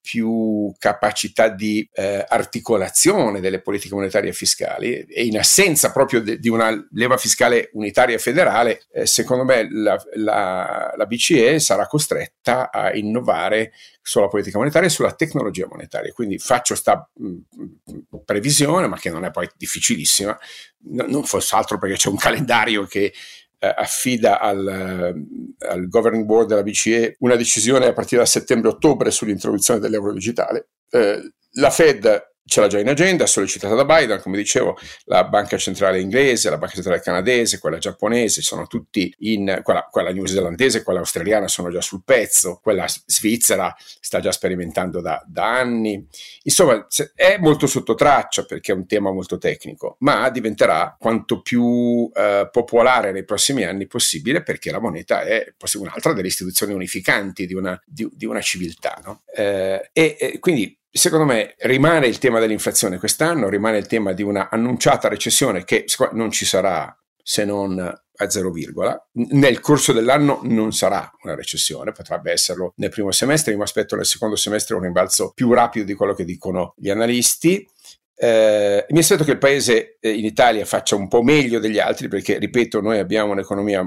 più 0.00 0.72
capacità 0.78 1.48
di 1.48 1.88
eh, 1.92 2.24
articolazione 2.28 3.40
delle 3.40 3.60
politiche 3.60 3.94
monetarie 3.94 4.30
e 4.30 4.32
fiscali 4.32 5.00
e 5.00 5.24
in 5.24 5.38
assenza 5.38 5.90
proprio 5.90 6.20
de, 6.20 6.38
di 6.38 6.48
una 6.48 6.70
leva 6.92 7.16
fiscale 7.16 7.70
unitaria 7.72 8.18
federale, 8.18 8.82
eh, 8.92 9.06
secondo 9.06 9.44
me 9.44 9.68
la, 9.70 10.00
la, 10.14 10.94
la, 10.96 11.06
BCE 11.06 11.58
sarà 11.58 11.86
costretta 11.86 12.70
a 12.70 12.94
innovare 12.94 13.72
sulla 14.00 14.28
politica 14.28 14.58
monetaria 14.58 14.88
e 14.88 14.92
sulla 14.92 15.14
tecnologia 15.14 15.66
monetaria. 15.68 16.12
Quindi 16.12 16.38
faccio 16.38 16.74
questa 16.74 17.10
previsione, 18.24 18.86
ma 18.86 18.98
che 18.98 19.10
non 19.10 19.24
è 19.24 19.32
poi 19.32 19.48
difficilissima, 19.56 20.38
no, 20.90 21.06
non 21.08 21.24
fosse 21.24 21.56
altro 21.56 21.78
perché 21.78 21.96
c'è 21.96 22.08
un 22.08 22.16
calendario 22.16 22.84
che 22.84 23.12
eh, 23.58 23.72
affida 23.74 24.40
al, 24.40 24.66
eh, 24.68 25.66
al, 25.68 25.88
governing 25.88 26.24
board 26.24 26.48
della 26.48 26.62
BCE 26.62 27.16
una 27.20 27.36
decisione 27.36 27.86
a 27.86 27.92
partire 27.92 28.20
da 28.20 28.26
settembre-ottobre 28.26 29.10
sull'introduzione 29.10 29.80
dell'euro 29.80 30.12
digitale. 30.12 30.68
Eh, 30.90 31.32
la 31.52 31.70
Fed 31.70 32.34
ce 32.46 32.60
l'ha 32.60 32.68
già 32.68 32.78
in 32.78 32.88
agenda, 32.88 33.26
sollecitata 33.26 33.74
da 33.74 33.84
Biden, 33.84 34.20
come 34.20 34.36
dicevo, 34.36 34.78
la 35.06 35.24
banca 35.24 35.56
centrale 35.58 36.00
inglese, 36.00 36.48
la 36.48 36.58
banca 36.58 36.74
centrale 36.74 37.00
canadese, 37.00 37.58
quella 37.58 37.78
giapponese, 37.78 38.40
sono 38.40 38.68
tutti 38.68 39.12
in, 39.20 39.60
quella, 39.64 39.88
quella 39.90 40.12
neozelandese, 40.12 40.84
quella 40.84 41.00
australiana 41.00 41.48
sono 41.48 41.70
già 41.70 41.80
sul 41.80 42.02
pezzo, 42.04 42.60
quella 42.62 42.86
svizzera 42.86 43.74
sta 43.78 44.20
già 44.20 44.30
sperimentando 44.30 45.00
da, 45.00 45.22
da 45.26 45.58
anni. 45.58 46.06
Insomma, 46.44 46.86
è 47.14 47.36
molto 47.38 47.66
sotto 47.66 47.94
traccia 47.94 48.44
perché 48.44 48.70
è 48.70 48.76
un 48.76 48.86
tema 48.86 49.10
molto 49.10 49.38
tecnico, 49.38 49.96
ma 50.00 50.30
diventerà 50.30 50.96
quanto 50.98 51.42
più 51.42 52.08
eh, 52.14 52.48
popolare 52.50 53.10
nei 53.10 53.24
prossimi 53.24 53.64
anni 53.64 53.88
possibile 53.88 54.42
perché 54.42 54.70
la 54.70 54.78
moneta 54.78 55.22
è 55.22 55.52
un'altra 55.74 56.12
delle 56.12 56.28
istituzioni 56.28 56.72
unificanti 56.72 57.44
di 57.44 57.54
una, 57.54 57.80
di, 57.84 58.08
di 58.12 58.24
una 58.24 58.40
civiltà. 58.40 59.00
No? 59.04 59.22
Eh, 59.34 59.90
e, 59.92 60.16
e 60.18 60.38
quindi 60.38 60.78
Secondo 60.96 61.26
me 61.26 61.54
rimane 61.58 62.06
il 62.06 62.18
tema 62.18 62.40
dell'inflazione 62.40 62.98
quest'anno, 62.98 63.50
rimane 63.50 63.76
il 63.76 63.86
tema 63.86 64.12
di 64.12 64.22
una 64.22 64.48
annunciata 64.50 65.08
recessione 65.08 65.62
che 65.64 65.84
non 66.12 66.30
ci 66.30 66.46
sarà 66.46 66.96
se 67.22 67.44
non 67.44 67.78
a 67.78 68.30
0, 68.30 68.52
nel 69.12 69.60
corso 69.60 69.92
dell'anno 69.92 70.40
non 70.44 70.72
sarà 70.72 71.10
una 71.22 71.34
recessione, 71.34 71.92
potrebbe 71.92 72.32
esserlo 72.32 72.72
nel 72.76 72.88
primo 72.88 73.10
semestre, 73.10 73.52
io 73.52 73.58
mi 73.58 73.64
aspetto 73.64 73.94
nel 73.94 74.06
secondo 74.06 74.36
semestre 74.36 74.74
un 74.74 74.82
rimbalzo 74.82 75.32
più 75.34 75.52
rapido 75.52 75.84
di 75.84 75.92
quello 75.92 76.14
che 76.14 76.24
dicono 76.24 76.72
gli 76.78 76.88
analisti. 76.88 77.68
Eh, 78.18 78.86
mi 78.88 78.98
aspetto 78.98 79.24
che 79.24 79.32
il 79.32 79.38
paese 79.38 79.98
eh, 80.00 80.10
in 80.10 80.24
Italia 80.24 80.64
faccia 80.64 80.96
un 80.96 81.08
po' 81.08 81.22
meglio 81.22 81.58
degli 81.58 81.78
altri 81.78 82.08
perché, 82.08 82.38
ripeto, 82.38 82.80
noi 82.80 82.98
abbiamo 82.98 83.32
un'economia 83.32 83.86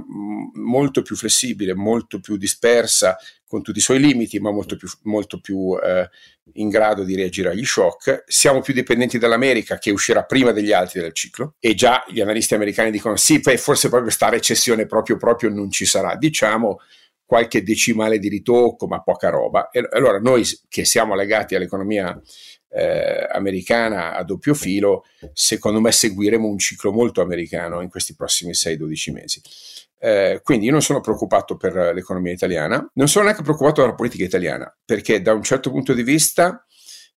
molto 0.53 1.01
più 1.01 1.15
flessibile, 1.15 1.74
molto 1.74 2.20
più 2.20 2.38
dispersa, 2.38 3.18
con 3.48 3.63
tutti 3.63 3.79
i 3.79 3.82
suoi 3.82 4.00
limiti, 4.00 4.39
ma 4.39 4.51
molto 4.51 4.75
più, 4.75 4.88
molto 5.03 5.39
più 5.39 5.75
eh, 5.82 6.08
in 6.53 6.70
grado 6.70 7.03
di 7.03 7.15
reagire 7.15 7.50
agli 7.50 7.65
shock. 7.65 8.24
Siamo 8.27 8.62
più 8.62 8.74
dipendenti 8.74 9.18
dall'America 9.18 9.79
che 9.79 9.91
uscirà 9.91 10.24
prima 10.24 10.51
degli 10.51 10.72
altri 10.72 11.01
del 11.01 11.13
ciclo 11.13 11.56
e 11.60 11.74
già 11.74 12.03
gli 12.08 12.22
analisti 12.22 12.53
americani 12.53 12.91
dicono 12.91 13.15
sì, 13.15 13.41
forse 13.41 13.88
proprio 13.88 14.03
questa 14.03 14.29
recessione 14.29 14.86
proprio, 14.86 15.18
proprio 15.18 15.50
non 15.50 15.72
ci 15.72 15.86
sarà. 15.86 16.15
Diciamo 16.15 16.79
qualche 17.25 17.62
decimale 17.62 18.18
di 18.18 18.27
ritocco, 18.27 18.88
ma 18.88 19.01
poca 19.01 19.29
roba. 19.29 19.70
E 19.70 19.88
allora 19.91 20.20
noi 20.20 20.44
che 20.68 20.84
siamo 20.84 21.13
legati 21.13 21.53
all'economia 21.53 22.20
eh, 22.70 23.27
americana 23.32 24.15
a 24.15 24.24
doppio 24.24 24.53
filo, 24.53 25.06
secondo 25.34 25.79
me 25.79 25.91
seguiremo 25.91 26.48
un 26.48 26.58
ciclo 26.58 26.91
molto 26.91 27.22
americano 27.22 27.82
in 27.82 27.89
questi 27.89 28.15
prossimi 28.15 28.53
6-12 28.53 29.12
mesi. 29.12 29.41
Eh, 30.01 30.39
quindi 30.44 30.65
io 30.65 30.72
non 30.72 30.82
sono 30.82 31.01
preoccupato 31.01 31.58
per 31.58 31.74
l'economia 31.94 32.32
italiana, 32.32 32.89
non 32.94 33.08
sono 33.10 33.25
neanche 33.25 33.44
preoccupato 33.44 33.82
per 33.82 33.89
la 33.91 33.96
politica 33.96 34.24
italiana, 34.24 34.74
perché 34.86 35.22
da 35.22 35.34
un 35.34 35.44
certo 35.44 35.70
punto 35.72 35.94
di 35.94 36.03
vista 36.03 36.65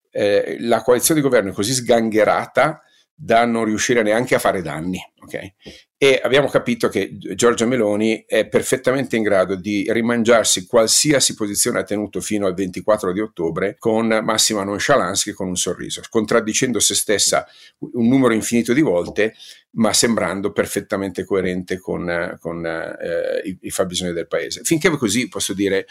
eh, 0.09 0.57
la 0.59 0.81
coalizione 0.81 1.21
di 1.21 1.27
governo 1.27 1.51
è 1.51 1.53
così 1.53 1.73
sgangherata 1.73 2.81
da 3.23 3.45
non 3.45 3.65
riuscire 3.65 4.01
neanche 4.01 4.33
a 4.33 4.39
fare 4.39 4.63
danni. 4.63 4.99
Okay? 5.21 5.53
E 5.95 6.19
abbiamo 6.23 6.47
capito 6.47 6.89
che 6.89 7.15
Giorgia 7.35 7.67
Meloni 7.67 8.25
è 8.25 8.47
perfettamente 8.47 9.15
in 9.15 9.21
grado 9.21 9.53
di 9.53 9.85
rimangiarsi 9.87 10.65
qualsiasi 10.65 11.35
posizione 11.35 11.77
ha 11.77 11.83
tenuto 11.83 12.19
fino 12.19 12.47
al 12.47 12.55
24 12.55 13.13
di 13.13 13.19
ottobre 13.19 13.75
con 13.77 14.07
massima 14.23 14.63
nonchalance 14.63 15.29
che 15.29 15.35
con 15.35 15.47
un 15.47 15.55
sorriso, 15.55 16.01
contraddicendo 16.09 16.79
se 16.79 16.95
stessa 16.95 17.45
un 17.77 18.07
numero 18.07 18.33
infinito 18.33 18.73
di 18.73 18.81
volte, 18.81 19.35
ma 19.73 19.93
sembrando 19.93 20.51
perfettamente 20.51 21.23
coerente 21.23 21.77
con, 21.77 22.35
con 22.39 22.65
eh, 22.65 23.47
i, 23.47 23.57
i 23.61 23.69
fabbisogni 23.69 24.13
del 24.13 24.27
paese. 24.27 24.61
Finché 24.63 24.89
così 24.89 25.27
posso 25.27 25.53
dire 25.53 25.85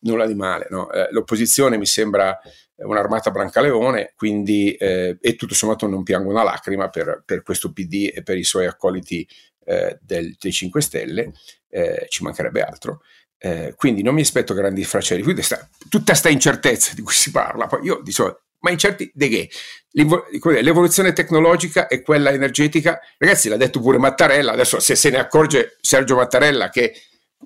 nulla 0.00 0.26
di 0.26 0.34
male. 0.36 0.68
No? 0.70 0.88
Eh, 0.92 1.08
l'opposizione 1.10 1.76
mi 1.76 1.86
sembra 1.86 2.38
un'armata 2.76 3.30
brancaleone, 3.30 4.12
quindi 4.16 4.72
eh, 4.72 5.16
e 5.20 5.36
tutto 5.36 5.54
sommato 5.54 5.86
non 5.86 6.02
piango 6.02 6.30
una 6.30 6.42
lacrima 6.42 6.88
per, 6.88 7.22
per, 7.24 7.42
questo 7.42 7.72
PD 7.72 8.10
e 8.14 8.22
per 8.22 8.36
i 8.36 8.44
suoi 8.44 8.66
accoliti 8.66 9.26
eh, 9.64 9.98
del, 10.00 10.36
dei 10.38 10.52
5 10.52 10.80
Stelle, 10.80 11.32
eh, 11.70 12.06
ci 12.08 12.22
mancherebbe 12.22 12.62
altro. 12.62 13.02
Eh, 13.38 13.74
quindi 13.76 14.02
non 14.02 14.14
mi 14.14 14.22
aspetto 14.22 14.54
grandi 14.54 14.84
fracelli, 14.84 15.22
quindi 15.22 15.42
sta, 15.42 15.68
tutta 15.88 16.12
questa 16.12 16.28
incertezza 16.28 16.94
di 16.94 17.02
cui 17.02 17.14
si 17.14 17.30
parla, 17.30 17.66
poi 17.66 17.84
io 17.84 18.00
di 18.02 18.12
solito 18.12 18.40
ma 18.66 18.72
incerti 18.72 19.12
di 19.14 19.28
che? 19.28 19.50
L'evoluzione 19.92 21.12
tecnologica 21.12 21.86
e 21.86 22.02
quella 22.02 22.32
energetica, 22.32 23.00
ragazzi, 23.16 23.48
l'ha 23.48 23.56
detto 23.56 23.80
pure 23.80 23.98
Mattarella. 23.98 24.52
Adesso, 24.52 24.80
se 24.80 24.96
se 24.96 25.10
ne 25.10 25.18
accorge 25.18 25.76
Sergio 25.80 26.16
Mattarella, 26.16 26.68
che 26.68 26.92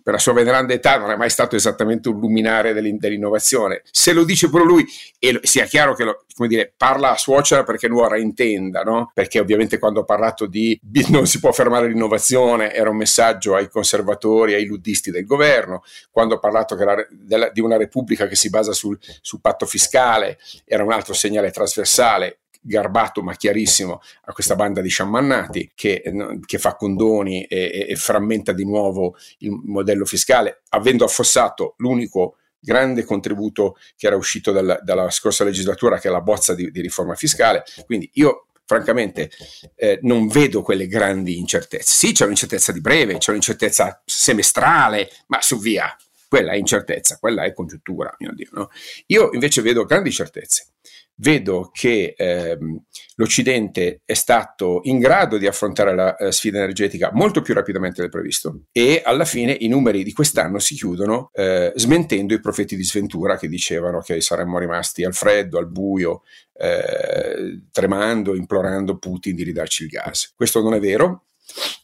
per 0.03 0.15
la 0.15 0.19
sua 0.19 0.33
veneranda 0.33 0.73
età 0.73 0.99
non 0.99 1.11
è 1.11 1.17
mai 1.17 1.31
stato 1.31 1.57
esattamente 1.57 2.09
un 2.09 2.19
luminare 2.19 2.73
dell'innovazione. 2.73 3.83
Se 3.91 4.13
lo 4.13 4.25
dice 4.25 4.49
pure 4.49 4.65
lui, 4.65 4.87
e 5.19 5.39
sia 5.43 5.65
chiaro 5.65 5.95
che 5.95 6.05
lo, 6.05 6.25
dire, 6.47 6.73
parla 6.77 7.13
a 7.13 7.17
suocera 7.17 7.65
perché 7.65 7.89
nuora 7.89 8.19
intenda, 8.19 8.83
no? 8.83 9.11
perché 9.13 9.41
ovviamente 9.41 9.79
quando 9.79 10.01
ha 10.01 10.05
parlato 10.05 10.47
di 10.47 10.79
non 11.09 11.27
si 11.27 11.41
può 11.41 11.53
fermare 11.53 11.89
l'innovazione 11.89 12.73
era 12.73 12.91
un 12.91 12.97
messaggio 12.97 13.55
ai 13.55 13.69
conservatori, 13.69 14.55
ai 14.55 14.67
luddisti 14.67 15.11
del 15.11 15.27
governo, 15.27 15.83
quando 16.11 16.37
ha 16.37 16.39
parlato 16.39 16.75
la, 16.77 17.07
della, 17.11 17.51
di 17.51 17.61
una 17.61 17.77
repubblica 17.77 18.27
che 18.27 18.37
si 18.37 18.49
basa 18.49 18.73
sul, 18.73 18.99
sul 19.21 19.41
patto 19.41 19.67
fiscale 19.67 20.39
era 20.65 20.83
un 20.83 20.93
altro 20.93 21.15
segnale 21.15 21.51
trasversale 21.51 22.40
garbato 22.61 23.23
ma 23.23 23.35
chiarissimo 23.35 24.01
a 24.25 24.33
questa 24.33 24.55
banda 24.55 24.81
di 24.81 24.89
sciamannati 24.89 25.73
che, 25.75 26.03
che 26.45 26.59
fa 26.59 26.77
condoni 26.77 27.45
e, 27.45 27.87
e, 27.89 27.97
frammenta 27.97 28.53
di 28.53 28.65
nuovo 28.65 29.17
il 29.39 29.51
modello 29.51 30.05
fiscale, 30.05 30.63
avendo 30.71 31.05
affossato 31.05 31.75
l'unico 31.79 32.37
grande 32.61 33.05
contributo 33.05 33.77
che 33.97 34.07
era 34.07 34.17
uscito 34.17 34.53
dal, 34.53 34.81
dalla 34.83 35.11
scorsa 35.11 35.45
legislatura, 35.45 35.99
che 35.99 36.09
è 36.09 36.11
la 36.11 36.21
bozza 36.21 36.55
di, 36.55 36.71
di 36.71 36.81
riforma 36.81 37.15
fiscale. 37.15 37.65
Quindi 37.87 38.11
io 38.15 38.47
francamente 38.67 39.31
eh, 39.75 39.99
non 40.03 40.29
vedo 40.29 40.63
quelle 40.63 40.87
grandi 40.87 41.39
incertezze. 41.39 41.91
Sì, 41.91 42.13
c'è 42.13 42.25
un'incertezza 42.25 42.71
di 42.71 42.81
breve, 42.81 43.19
c'è 43.19 43.31
un'incertezza 43.31 44.03
semestrale, 44.05 45.11
ma 45.27 45.41
su 45.41 45.59
via, 45.59 45.97
quella 46.29 46.53
è 46.53 46.57
incertezza, 46.57 47.19
quella 47.19 47.43
è 47.43 47.53
congiuntura, 47.53 48.15
mio 48.21 48.33
Dio. 48.33 48.49
No? 48.53 48.71
Io 49.07 49.31
invece 49.33 49.63
vedo 49.63 49.85
grandi 49.85 50.13
certezze 50.13 50.67
vedo 51.21 51.71
che 51.73 52.15
ehm, 52.17 52.83
l'Occidente 53.17 54.01
è 54.05 54.15
stato 54.15 54.81
in 54.85 54.99
grado 54.99 55.39
di 55.39 55.47
affrontare 55.47 55.95
la 55.95 56.17
eh, 56.17 56.33
sfida 56.33 56.59
energetica 56.59 57.11
molto 57.13 57.43
più 57.43 57.55
rapidamente 57.55 58.01
del 58.01 58.11
previsto 58.11 58.63
e 58.73 59.03
alla 59.05 59.25
fine 59.25 59.53
i 59.53 59.69
numeri 59.69 60.03
di 60.03 60.13
quest'anno 60.13 60.59
si 60.59 60.75
chiudono 60.75 61.31
eh, 61.35 61.73
smentendo 61.77 62.35
i 62.35 62.41
profeti 62.41 62.75
di 62.75 62.85
sventura 62.85 63.37
che 63.37 63.49
dicevano 63.49 64.01
che 64.01 64.21
saremmo 64.21 64.59
rimasti 64.59 65.05
al 65.05 65.15
freddo, 65.15 65.59
al 65.59 65.71
buio, 65.71 66.23
eh, 66.55 67.65
tremando, 67.71 68.35
implorando 68.35 68.99
Putin 68.99 69.35
di 69.35 69.45
ridarci 69.45 69.85
il 69.85 69.89
gas. 69.91 70.33
Questo 70.35 70.63
non 70.63 70.75
è 70.75 70.81
vero. 70.81 71.25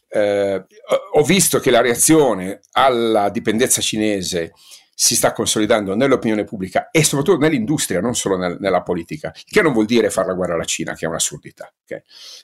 Eh, 0.09 0.65
ho 1.13 1.23
visto 1.23 1.59
che 1.59 1.69
la 1.69 1.81
reazione 1.81 2.61
alla 2.71 3.29
dipendenza 3.29 3.81
cinese 3.81 4.53
si 4.99 5.15
sta 5.15 5.31
consolidando 5.31 5.93
nell'opinione 5.93 6.43
pubblica 6.43 6.89
e 6.89 7.03
soprattutto 7.03 7.37
nell'industria, 7.37 8.01
non 8.01 8.15
solo 8.15 8.35
nel, 8.35 8.57
nella 8.59 8.81
politica, 8.81 9.31
che 9.45 9.61
non 9.61 9.71
vuol 9.71 9.85
dire 9.85 10.09
fare 10.09 10.29
la 10.29 10.33
guerra 10.33 10.55
alla 10.55 10.63
Cina, 10.63 10.95
che 10.95 11.05
è 11.05 11.07
un'assurdità, 11.07 11.71
okay? 11.83 12.01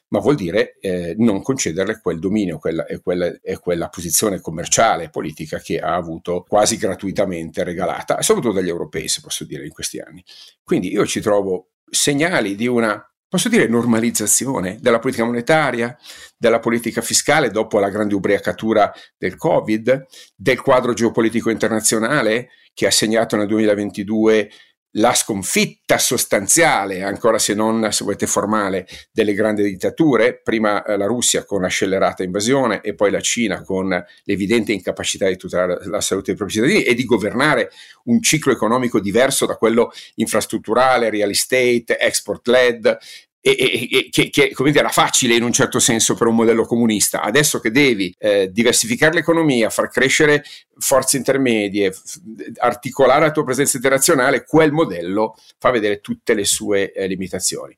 ma 0.10 0.20
vuol 0.20 0.36
dire 0.36 0.78
eh, 0.80 1.16
non 1.18 1.42
concederle 1.42 2.00
quel 2.00 2.20
dominio 2.20 2.60
quella, 2.60 2.86
e, 2.86 3.02
quella, 3.02 3.26
e, 3.42 3.58
quella, 3.58 3.90
posizione 3.90 4.40
commerciale 4.40 5.06
e 5.06 5.10
politica 5.10 5.58
che 5.58 5.80
ha 5.80 5.96
avuto 5.96 6.46
quasi 6.48 6.78
gratuitamente 6.78 7.64
regalata, 7.64 8.22
soprattutto 8.22 8.54
dagli 8.54 8.70
europei, 8.70 9.08
se 9.08 9.22
posso 9.22 9.46
dire, 9.46 9.66
in 9.66 9.72
questi 9.72 9.98
anni. 9.98 10.24
Quindi 10.64 10.92
io 10.92 11.08
ci 11.08 11.22
trovo 11.22 11.70
segnali 11.90 12.54
di 12.54 12.68
una 12.68 13.04
posso 13.34 13.50
dire 13.50 13.66
normalizzazione 13.68 14.78
della 14.80 15.00
politica 15.00 15.26
monetaria, 15.26 15.98
della 16.38 16.60
politica 16.60 17.02
fiscale 17.02 17.50
dopo 17.50 17.80
la 17.80 17.90
grande 17.90 18.14
ubriacatura 18.14 18.94
del 19.18 19.38
Covid, 19.38 20.06
del 20.36 20.62
quadro 20.62 20.94
geopolitico 20.94 21.50
internazionale 21.50 22.50
che 22.76 22.86
ha 22.86 22.92
segnato 22.92 23.36
nel 23.36 23.48
2022 23.48 24.52
la 24.98 25.14
sconfitta 25.14 25.98
sostanziale, 25.98 27.02
ancora 27.02 27.40
se 27.40 27.54
non 27.54 27.92
se 27.92 28.04
volete 28.04 28.28
formale, 28.28 28.88
delle 29.12 29.34
grandi 29.34 29.64
dittature, 29.64 30.40
prima 30.44 30.84
eh, 30.84 30.98
la 30.98 31.06
Russia 31.06 31.46
con 31.46 31.62
la 31.62 31.68
scellerata 31.68 32.24
invasione 32.24 32.82
e 32.82 32.94
poi 32.94 33.10
la 33.10 33.22
Cina 33.22 33.64
con 33.64 33.90
l'evidente 34.24 34.72
incapacità 34.72 35.28
di 35.28 35.38
tutelare 35.38 35.86
la 35.86 36.02
salute 36.02 36.28
dei 36.28 36.36
propri 36.36 36.56
cittadini 36.56 36.84
e 36.84 36.94
di 36.94 37.06
governare 37.06 37.72
un 38.06 38.22
ciclo 38.22 38.52
economico 38.52 39.00
diverso 39.00 39.46
da 39.46 39.56
quello 39.56 39.92
infrastrutturale, 40.16 41.10
real 41.10 41.30
estate, 41.30 41.98
export 41.98 42.48
led, 42.48 42.98
e, 43.46 43.58
e, 43.60 43.90
e 43.92 44.10
che, 44.10 44.30
che 44.30 44.54
dire, 44.58 44.80
era 44.80 44.88
facile 44.88 45.36
in 45.36 45.44
un 45.44 45.52
certo 45.52 45.78
senso 45.78 46.16
per 46.16 46.28
un 46.28 46.36
modello 46.36 46.66
comunista. 46.66 47.22
Adesso 47.22 47.60
che 47.60 47.72
devi 47.72 48.16
eh, 48.18 48.50
diversificare 48.50 49.16
l'economia, 49.16 49.70
far 49.70 49.90
crescere 49.90 50.46
forze 50.78 51.18
intermedie, 51.18 51.92
f- 51.92 52.22
articolare 52.60 53.26
la 53.26 53.32
tua 53.32 53.44
presenza 53.44 53.76
internazionale, 53.76 54.46
quel 54.46 54.72
modello 54.72 55.36
fa 55.60 55.72
vedere 55.72 56.00
tutte 56.00 56.34
le 56.34 56.46
sue 56.46 56.94
eh, 56.94 57.06
limitazioni. 57.06 57.76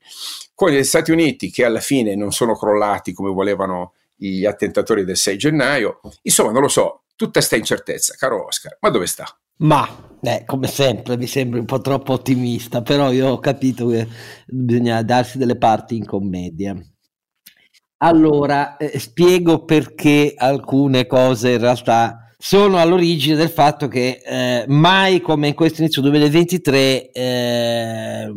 Con 0.54 0.70
gli 0.70 0.84
Stati 0.84 1.10
Uniti, 1.10 1.50
che 1.50 1.64
alla 1.64 1.80
fine 1.80 2.14
non 2.14 2.30
sono 2.30 2.56
crollati 2.56 3.12
come 3.12 3.30
volevano 3.30 3.94
gli 4.14 4.46
attentatori 4.46 5.04
del 5.04 5.16
6 5.16 5.36
gennaio, 5.36 6.00
insomma, 6.22 6.52
non 6.52 6.62
lo 6.62 6.68
so, 6.68 7.02
tutta 7.16 7.32
questa 7.40 7.56
incertezza, 7.56 8.14
caro 8.16 8.46
Oscar, 8.46 8.76
ma 8.80 8.90
dove 8.90 9.06
sta? 9.06 9.36
Ma 9.58 10.18
eh, 10.20 10.42
come 10.44 10.66
sempre 10.66 11.16
mi 11.16 11.26
sembra 11.26 11.60
un 11.60 11.66
po' 11.66 11.80
troppo 11.80 12.12
ottimista, 12.12 12.82
però 12.82 13.12
io 13.12 13.28
ho 13.28 13.38
capito 13.38 13.86
che 13.86 14.06
bisogna 14.46 15.02
darsi 15.02 15.38
delle 15.38 15.56
parti 15.56 15.96
in 15.96 16.04
commedia. 16.04 16.76
Allora, 17.98 18.76
eh, 18.76 18.98
spiego 18.98 19.64
perché 19.64 20.34
alcune 20.36 21.06
cose 21.06 21.52
in 21.52 21.60
realtà 21.60 22.34
sono 22.36 22.76
all'origine 22.78 23.36
del 23.36 23.48
fatto 23.48 23.88
che 23.88 24.20
eh, 24.24 24.64
mai 24.68 25.20
come 25.20 25.48
in 25.48 25.54
questo 25.54 25.80
inizio 25.80 26.02
2023 26.02 27.10
eh, 27.10 28.32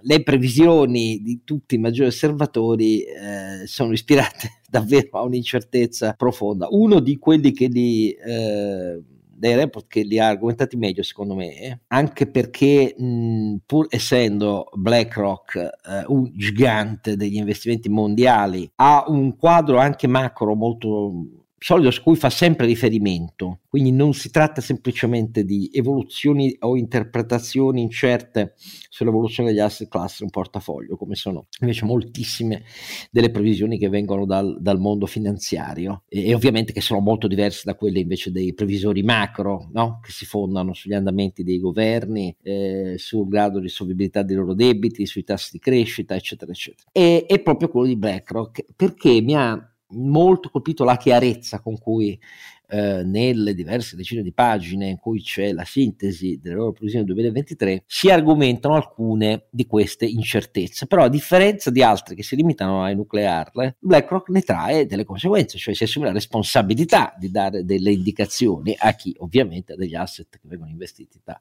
le 0.00 0.22
previsioni 0.22 1.20
di 1.20 1.42
tutti 1.44 1.74
i 1.74 1.78
maggiori 1.78 2.08
osservatori 2.08 3.02
eh, 3.02 3.66
sono 3.66 3.92
ispirate 3.92 4.60
davvero 4.70 5.18
a 5.18 5.22
un'incertezza 5.22 6.14
profonda. 6.16 6.68
Uno 6.70 7.00
di 7.00 7.18
quelli 7.18 7.52
che 7.52 7.66
li 7.66 8.10
eh, 8.12 9.02
dei 9.36 9.54
report 9.54 9.86
che 9.88 10.02
li 10.02 10.18
ha 10.18 10.28
argomentati 10.28 10.76
meglio 10.76 11.02
secondo 11.02 11.34
me, 11.34 11.80
anche 11.88 12.26
perché 12.26 12.94
mh, 12.96 13.56
pur 13.66 13.86
essendo 13.88 14.68
BlackRock 14.72 15.54
eh, 15.56 16.04
un 16.06 16.30
gigante 16.34 17.16
degli 17.16 17.36
investimenti 17.36 17.88
mondiali, 17.88 18.70
ha 18.76 19.04
un 19.08 19.36
quadro 19.36 19.78
anche 19.78 20.06
macro 20.06 20.54
molto 20.54 21.35
solido 21.58 21.90
su 21.90 22.02
cui 22.02 22.16
fa 22.16 22.28
sempre 22.28 22.66
riferimento, 22.66 23.60
quindi 23.68 23.90
non 23.90 24.12
si 24.12 24.30
tratta 24.30 24.60
semplicemente 24.60 25.44
di 25.44 25.70
evoluzioni 25.72 26.54
o 26.60 26.76
interpretazioni 26.76 27.80
incerte 27.80 28.54
sull'evoluzione 28.56 29.50
degli 29.50 29.60
asset 29.60 29.88
class 29.88 30.20
in 30.20 30.24
un 30.26 30.30
portafoglio, 30.30 30.96
come 30.96 31.14
sono 31.14 31.46
invece 31.60 31.84
moltissime 31.86 32.62
delle 33.10 33.30
previsioni 33.30 33.78
che 33.78 33.88
vengono 33.88 34.26
dal, 34.26 34.58
dal 34.60 34.78
mondo 34.78 35.06
finanziario 35.06 36.02
e, 36.08 36.28
e, 36.28 36.34
ovviamente 36.34 36.72
che 36.72 36.80
sono 36.82 37.00
molto 37.00 37.26
diverse 37.26 37.62
da 37.64 37.74
quelle 37.74 38.00
invece 38.00 38.30
dei 38.30 38.54
previsori 38.54 39.02
macro, 39.02 39.70
no? 39.72 40.00
che 40.02 40.12
si 40.12 40.26
fondano 40.26 40.74
sugli 40.74 40.94
andamenti 40.94 41.42
dei 41.42 41.58
governi, 41.58 42.36
eh, 42.42 42.94
sul 42.98 43.28
grado 43.28 43.60
di 43.60 43.68
solvibilità 43.68 44.22
dei 44.22 44.36
loro 44.36 44.54
debiti, 44.54 45.06
sui 45.06 45.24
tassi 45.24 45.50
di 45.52 45.58
crescita, 45.58 46.14
eccetera, 46.14 46.52
eccetera. 46.52 46.88
E, 46.92 47.24
è 47.26 47.40
proprio 47.40 47.68
quello 47.68 47.86
di 47.86 47.96
BlackRock, 47.96 48.64
perché 48.76 49.20
mi 49.22 49.34
ha 49.34 49.70
molto 49.90 50.50
colpito 50.50 50.84
la 50.84 50.96
chiarezza 50.96 51.60
con 51.60 51.78
cui 51.78 52.18
eh, 52.68 53.02
nelle 53.04 53.54
diverse 53.54 53.96
decine 53.96 54.22
di 54.22 54.32
pagine 54.32 54.88
in 54.88 54.98
cui 54.98 55.22
c'è 55.22 55.52
la 55.52 55.64
sintesi 55.64 56.38
delle 56.42 56.56
loro 56.56 56.72
previsioni 56.72 57.04
2023, 57.04 57.84
si 57.86 58.10
argomentano 58.10 58.74
alcune 58.74 59.46
di 59.50 59.66
queste 59.66 60.04
incertezze, 60.04 60.86
però 60.86 61.04
a 61.04 61.08
differenza 61.08 61.70
di 61.70 61.82
altre 61.82 62.14
che 62.14 62.22
si 62.22 62.36
limitano 62.36 62.82
a 62.82 62.90
enuclearle, 62.90 63.76
BlackRock 63.78 64.28
ne 64.30 64.42
trae 64.42 64.86
delle 64.86 65.04
conseguenze, 65.04 65.58
cioè 65.58 65.74
si 65.74 65.84
assume 65.84 66.06
la 66.06 66.12
responsabilità 66.12 67.14
di 67.18 67.30
dare 67.30 67.64
delle 67.64 67.92
indicazioni 67.92 68.74
a 68.76 68.92
chi 68.92 69.14
ovviamente 69.18 69.72
ha 69.72 69.76
degli 69.76 69.94
asset 69.94 70.28
che 70.28 70.40
vengono 70.42 70.70
investiti 70.70 71.20
da 71.22 71.40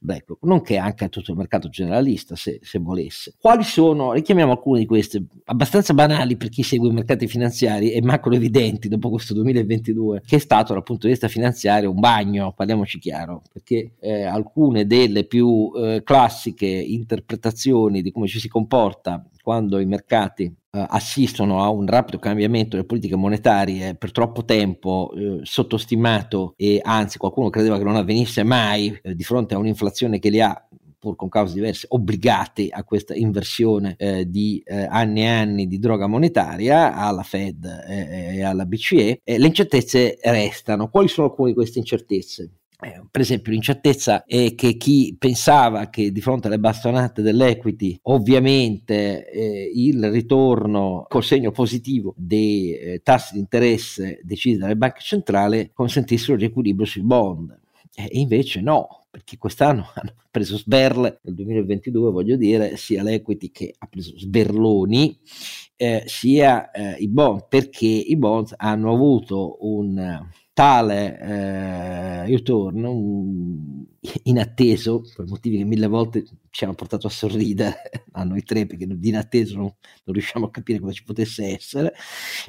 BlackRock, 0.00 0.44
nonché 0.44 0.76
anche 0.76 1.04
a 1.04 1.08
tutto 1.08 1.30
il 1.30 1.36
mercato 1.36 1.68
generalista 1.68 2.36
se, 2.36 2.58
se 2.62 2.78
volesse. 2.78 3.34
Quali 3.40 3.64
sono, 3.64 4.12
richiamiamo 4.12 4.52
alcune 4.52 4.80
di 4.80 4.86
queste, 4.86 5.24
abbastanza 5.44 5.94
banali 5.94 6.36
per 6.36 6.48
chi 6.48 6.62
segue 6.62 6.88
i 6.88 6.92
mercati 6.92 7.26
finanziari 7.26 7.92
e 7.92 8.02
macro 8.02 8.32
evidenti 8.34 8.88
dopo 8.88 9.10
questo 9.10 9.34
2022, 9.34 10.22
che 10.24 10.36
è 10.36 10.38
stato 10.38 10.65
stato 10.66 10.74
dal 10.74 10.82
punto 10.82 11.06
di 11.06 11.12
vista 11.12 11.28
finanziario 11.28 11.90
un 11.90 12.00
bagno, 12.00 12.52
parliamoci 12.52 12.98
chiaro, 12.98 13.42
perché 13.52 13.92
eh, 14.00 14.24
alcune 14.24 14.86
delle 14.86 15.24
più 15.24 15.70
eh, 15.76 16.02
classiche 16.04 16.66
interpretazioni 16.66 18.02
di 18.02 18.10
come 18.10 18.26
ci 18.26 18.40
si 18.40 18.48
comporta 18.48 19.24
quando 19.40 19.78
i 19.78 19.86
mercati 19.86 20.44
eh, 20.44 20.86
assistono 20.88 21.62
a 21.62 21.70
un 21.70 21.86
rapido 21.86 22.18
cambiamento 22.18 22.70
delle 22.70 22.86
politiche 22.86 23.16
monetarie 23.16 23.94
per 23.94 24.10
troppo 24.10 24.44
tempo 24.44 25.12
eh, 25.14 25.40
sottostimato 25.42 26.54
e 26.56 26.80
anzi 26.82 27.18
qualcuno 27.18 27.48
credeva 27.48 27.78
che 27.78 27.84
non 27.84 27.96
avvenisse 27.96 28.42
mai 28.42 28.98
eh, 29.02 29.14
di 29.14 29.22
fronte 29.22 29.54
a 29.54 29.58
un'inflazione 29.58 30.18
che 30.18 30.30
li 30.30 30.40
ha 30.40 30.68
pur 30.98 31.16
con 31.16 31.28
cause 31.28 31.54
diverse, 31.54 31.86
obbligati 31.90 32.68
a 32.70 32.84
questa 32.84 33.14
inversione 33.14 33.94
eh, 33.98 34.28
di 34.28 34.62
eh, 34.64 34.84
anni 34.84 35.22
e 35.22 35.26
anni 35.26 35.66
di 35.66 35.78
droga 35.78 36.06
monetaria 36.06 36.94
alla 36.94 37.22
Fed 37.22 37.64
eh, 37.64 38.36
e 38.36 38.42
alla 38.42 38.66
BCE, 38.66 39.20
le 39.24 39.46
incertezze 39.46 40.18
restano. 40.22 40.88
Quali 40.88 41.08
sono 41.08 41.28
alcune 41.28 41.50
di 41.50 41.54
queste 41.54 41.78
incertezze? 41.78 42.50
Eh, 42.78 43.02
per 43.10 43.22
esempio 43.22 43.52
l'incertezza 43.52 44.24
è 44.26 44.54
che 44.54 44.76
chi 44.76 45.16
pensava 45.18 45.88
che 45.88 46.12
di 46.12 46.20
fronte 46.20 46.48
alle 46.48 46.58
bastonate 46.58 47.22
dell'equity 47.22 47.98
ovviamente 48.02 49.30
eh, 49.30 49.70
il 49.74 50.10
ritorno 50.10 51.06
col 51.08 51.24
segno 51.24 51.52
positivo 51.52 52.12
dei 52.18 52.76
eh, 52.76 53.00
tassi 53.02 53.32
di 53.32 53.38
interesse 53.38 54.20
decisi 54.22 54.58
dalle 54.58 54.76
banche 54.76 55.00
centrali 55.00 55.70
consentissero 55.72 56.34
il 56.34 56.40
riequilibrio 56.40 56.84
sui 56.84 57.00
bond 57.00 57.58
e 57.94 58.08
invece 58.18 58.60
no, 58.60 59.05
perché 59.16 59.38
quest'anno 59.38 59.88
hanno 59.96 60.12
preso 60.30 60.58
sberle, 60.58 61.20
nel 61.22 61.34
2022 61.34 62.10
voglio 62.10 62.36
dire, 62.36 62.76
sia 62.76 63.02
l'equity 63.02 63.50
che 63.50 63.74
ha 63.78 63.86
preso 63.86 64.12
sberloni, 64.18 65.18
eh, 65.74 66.02
sia 66.04 66.70
eh, 66.70 66.96
i 66.98 67.08
bond, 67.08 67.46
perché 67.48 67.86
i 67.86 68.14
bond 68.14 68.52
hanno 68.58 68.92
avuto 68.92 69.56
un 69.60 70.22
tale 70.52 71.18
eh, 71.18 72.24
ritorno 72.26 72.92
un, 72.92 73.84
inatteso, 74.24 75.02
per 75.16 75.26
motivi 75.26 75.56
che 75.56 75.64
mille 75.64 75.86
volte 75.86 76.24
ci 76.50 76.64
hanno 76.64 76.74
portato 76.74 77.06
a 77.06 77.10
sorridere 77.10 78.04
a 78.12 78.24
noi 78.24 78.42
tre, 78.42 78.66
perché 78.66 78.86
di 78.86 79.08
inatteso 79.08 79.56
non, 79.56 79.74
non 80.04 80.14
riusciamo 80.14 80.44
a 80.44 80.50
capire 80.50 80.78
cosa 80.78 80.92
ci 80.92 81.04
potesse 81.04 81.54
essere, 81.54 81.94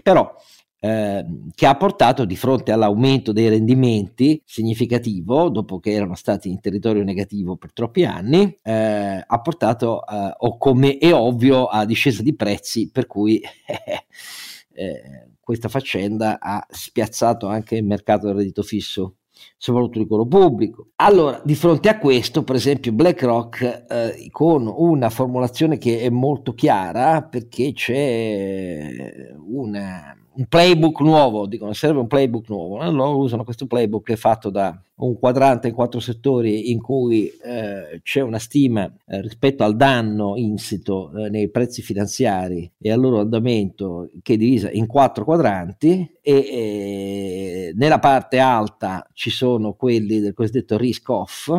però 0.04 0.36
Ehm, 0.80 1.50
che 1.56 1.66
ha 1.66 1.76
portato 1.76 2.24
di 2.24 2.36
fronte 2.36 2.72
all'aumento 2.72 3.32
dei 3.32 3.50
rendimenti 3.50 4.40
significativo, 4.46 5.50
dopo 5.50 5.80
che 5.80 5.92
erano 5.92 6.14
stati 6.14 6.50
in 6.50 6.60
territorio 6.60 7.04
negativo 7.04 7.56
per 7.56 7.74
troppi 7.74 8.06
anni, 8.06 8.56
eh, 8.62 9.24
ha 9.26 9.42
portato, 9.42 10.06
eh, 10.06 10.34
o 10.38 10.58
come 10.58 10.98
è 11.00 11.12
ovvio, 11.14 11.66
a 11.66 11.84
discesa 11.84 12.22
di 12.22 12.36
prezzi, 12.36 12.92
per 12.92 13.08
cui 13.08 13.42
eh, 14.74 15.30
questa 15.40 15.68
faccenda 15.68 16.38
ha 16.40 16.64
spiazzato 16.70 17.48
anche 17.48 17.78
il 17.78 17.84
mercato 17.84 18.28
del 18.28 18.36
reddito 18.36 18.62
fisso 18.62 19.16
soprattutto 19.56 20.00
di 20.00 20.08
quello 20.08 20.26
pubblico. 20.26 20.90
Allora, 20.96 21.42
di 21.44 21.56
fronte 21.56 21.90
a 21.90 22.00
questo, 22.00 22.44
per 22.44 22.56
esempio, 22.56 22.92
BlackRock 22.92 23.86
eh, 23.88 24.28
con 24.32 24.68
una 24.68 25.10
formulazione 25.10 25.78
che 25.78 26.00
è 26.02 26.10
molto 26.10 26.54
chiara 26.54 27.22
perché 27.24 27.72
c'è 27.74 29.32
una 29.46 30.18
un 30.38 30.46
playbook 30.46 31.02
nuovo, 31.02 31.48
dicono 31.48 31.74
serve 31.74 32.00
un 32.00 32.08
playbook 32.08 32.48
nuovo, 32.50 32.80
allora 32.80 33.10
usano 33.10 33.44
questo 33.44 33.66
playbook 33.66 34.06
che 34.06 34.14
è 34.14 34.18
fatto 34.18 34.50
da 34.50 34.80
un 34.98 35.18
quadrante 35.18 35.68
in 35.68 35.74
quattro 35.74 36.00
settori 36.00 36.72
in 36.72 36.80
cui 36.80 37.28
eh, 37.28 38.00
c'è 38.04 38.22
una 38.22 38.40
stima 38.40 38.92
eh, 39.08 39.22
rispetto 39.22 39.64
al 39.64 39.76
danno 39.76 40.36
insito 40.36 41.12
eh, 41.16 41.30
nei 41.30 41.50
prezzi 41.50 41.82
finanziari 41.82 42.72
e 42.80 42.92
al 42.92 43.00
loro 43.00 43.20
andamento 43.20 44.10
che 44.22 44.34
è 44.34 44.38
divisa 44.38 44.72
in 44.72 44.88
quattro 44.88 45.24
quadranti 45.24 46.18
e 46.22 47.74
nella 47.76 48.00
parte 48.00 48.40
alta 48.40 49.08
ci 49.14 49.30
sono 49.30 49.74
quelli 49.74 50.20
del 50.20 50.34
cosiddetto 50.34 50.78
risk 50.78 51.10
off 51.10 51.52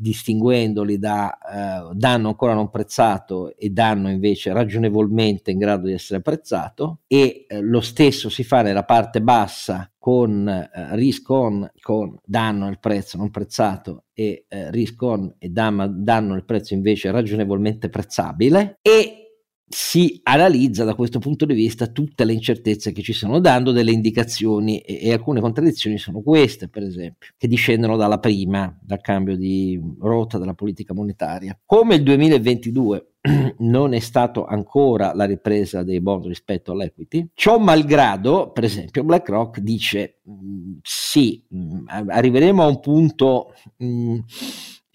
distinguendoli 0.00 0.98
da 0.98 1.36
eh, 1.38 1.90
danno 1.94 2.28
ancora 2.28 2.54
non 2.54 2.70
prezzato 2.70 3.56
e 3.56 3.70
danno 3.70 4.08
invece 4.08 4.52
ragionevolmente 4.52 5.50
in 5.50 5.58
grado 5.58 5.86
di 5.86 5.92
essere 5.92 6.20
prezzato 6.20 7.00
e 7.08 7.46
eh, 7.48 7.60
lo 7.60 7.80
stesso 7.80 8.28
si 8.28 8.44
fa 8.44 8.62
nella 8.62 8.84
parte 8.84 9.20
bassa 9.20 9.90
con 9.98 10.48
eh, 10.48 10.70
risk 10.94 11.28
on 11.30 11.68
con 11.80 12.16
danno 12.24 12.66
nel 12.66 12.78
prezzo 12.78 13.18
non 13.18 13.30
prezzato 13.30 14.04
e 14.12 14.44
eh, 14.48 14.70
risk 14.70 15.02
on 15.02 15.34
e 15.36 15.48
danno, 15.48 15.88
danno 15.88 16.34
nel 16.34 16.44
prezzo 16.44 16.74
invece 16.74 17.10
ragionevolmente 17.10 17.88
prezzabile 17.88 18.78
e 18.80 19.27
si 19.68 20.18
analizza 20.22 20.84
da 20.84 20.94
questo 20.94 21.18
punto 21.18 21.44
di 21.44 21.54
vista 21.54 21.86
tutte 21.88 22.24
le 22.24 22.32
incertezze 22.32 22.92
che 22.92 23.02
ci 23.02 23.12
sono 23.12 23.38
dando 23.38 23.70
delle 23.70 23.92
indicazioni 23.92 24.78
e, 24.78 24.98
e, 25.02 25.12
alcune 25.12 25.40
contraddizioni 25.40 25.98
sono 25.98 26.22
queste 26.22 26.68
per 26.68 26.82
esempio 26.82 27.28
che 27.36 27.48
discendono 27.48 27.96
dalla 27.96 28.18
prima 28.18 28.76
dal 28.80 29.00
cambio 29.00 29.36
di 29.36 29.80
rotta 30.00 30.38
della 30.38 30.54
politica 30.54 30.94
monetaria. 30.94 31.58
Come 31.64 31.96
il 31.96 32.02
2022 32.02 33.12
non 33.58 33.92
è 33.92 33.98
stato 33.98 34.46
ancora 34.46 35.12
la 35.14 35.24
ripresa 35.24 35.82
dei 35.82 36.00
bond 36.00 36.26
rispetto 36.26 36.72
all'equity 36.72 37.28
ciò 37.34 37.58
malgrado 37.58 38.52
per 38.52 38.62
esempio 38.64 39.02
BlackRock 39.02 39.58
dice 39.58 40.20
mm, 40.28 40.76
sì 40.82 41.44
mm, 41.52 41.86
arriveremo 42.08 42.62
a 42.62 42.66
un 42.66 42.80
punto 42.80 43.54
mh, 43.76 43.86
mm, 43.86 44.18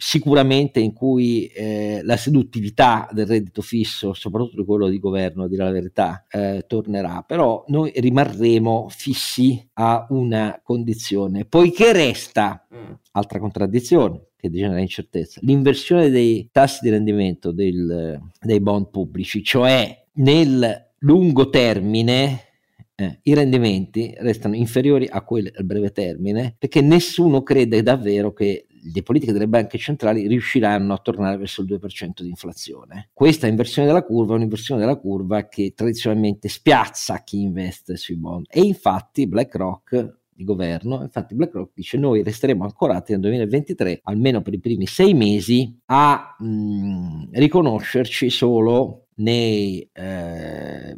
sicuramente 0.05 0.81
in 0.81 0.91
cui 0.91 1.45
eh, 1.45 2.01
la 2.03 2.17
seduttività 2.17 3.07
del 3.13 3.25
reddito 3.25 3.61
fisso, 3.61 4.13
soprattutto 4.13 4.57
di 4.57 4.65
quello 4.65 4.89
di 4.89 4.99
governo, 4.99 5.43
a 5.43 5.47
dire 5.47 5.63
la 5.63 5.71
verità, 5.71 6.25
eh, 6.29 6.65
tornerà, 6.67 7.23
però 7.25 7.63
noi 7.67 7.89
rimarremo 7.95 8.87
fissi 8.89 9.65
a 9.75 10.05
una 10.09 10.59
condizione, 10.61 11.45
poiché 11.45 11.93
resta, 11.93 12.67
mm. 12.75 12.91
altra 13.13 13.39
contraddizione 13.39 14.25
che 14.35 14.49
genera 14.51 14.81
incertezza, 14.81 15.39
l'inversione 15.41 16.09
dei 16.09 16.49
tassi 16.51 16.79
di 16.81 16.89
rendimento 16.89 17.53
del, 17.53 18.19
dei 18.41 18.59
bond 18.59 18.89
pubblici, 18.89 19.41
cioè 19.41 20.03
nel 20.15 20.91
lungo 20.99 21.49
termine 21.49 22.41
eh, 22.95 23.19
i 23.23 23.33
rendimenti 23.33 24.13
restano 24.17 24.55
inferiori 24.55 25.07
a 25.09 25.21
quelli 25.21 25.49
al 25.55 25.63
breve 25.63 25.91
termine 25.91 26.55
perché 26.59 26.81
nessuno 26.81 27.41
crede 27.41 27.81
davvero 27.81 28.33
che 28.33 28.67
le 28.93 29.03
politiche 29.03 29.31
delle 29.31 29.47
banche 29.47 29.77
centrali 29.77 30.27
riusciranno 30.27 30.93
a 30.93 30.97
tornare 30.97 31.37
verso 31.37 31.61
il 31.61 31.67
2% 31.67 32.21
di 32.21 32.29
inflazione. 32.29 33.09
Questa 33.13 33.47
inversione 33.47 33.87
della 33.87 34.03
curva 34.03 34.33
è 34.33 34.37
un'inversione 34.37 34.79
della 34.81 34.97
curva 34.97 35.47
che 35.47 35.73
tradizionalmente 35.75 36.49
spiazza 36.49 37.23
chi 37.23 37.41
investe 37.41 37.95
sui 37.95 38.17
bond 38.17 38.45
e 38.49 38.61
infatti 38.61 39.27
BlackRock 39.27 40.21
di 40.35 40.43
governo. 40.43 41.01
Infatti, 41.01 41.35
BlackRock 41.35 41.71
dice: 41.75 41.97
Noi 41.97 42.23
resteremo 42.23 42.63
ancorati 42.63 43.11
nel 43.11 43.21
2023, 43.21 44.01
almeno 44.03 44.41
per 44.41 44.53
i 44.53 44.59
primi 44.59 44.85
sei 44.85 45.13
mesi, 45.13 45.79
a 45.85 46.35
mh, 46.37 47.29
riconoscerci 47.31 48.29
solo 48.29 49.07
nei, 49.15 49.87
eh, 49.93 50.97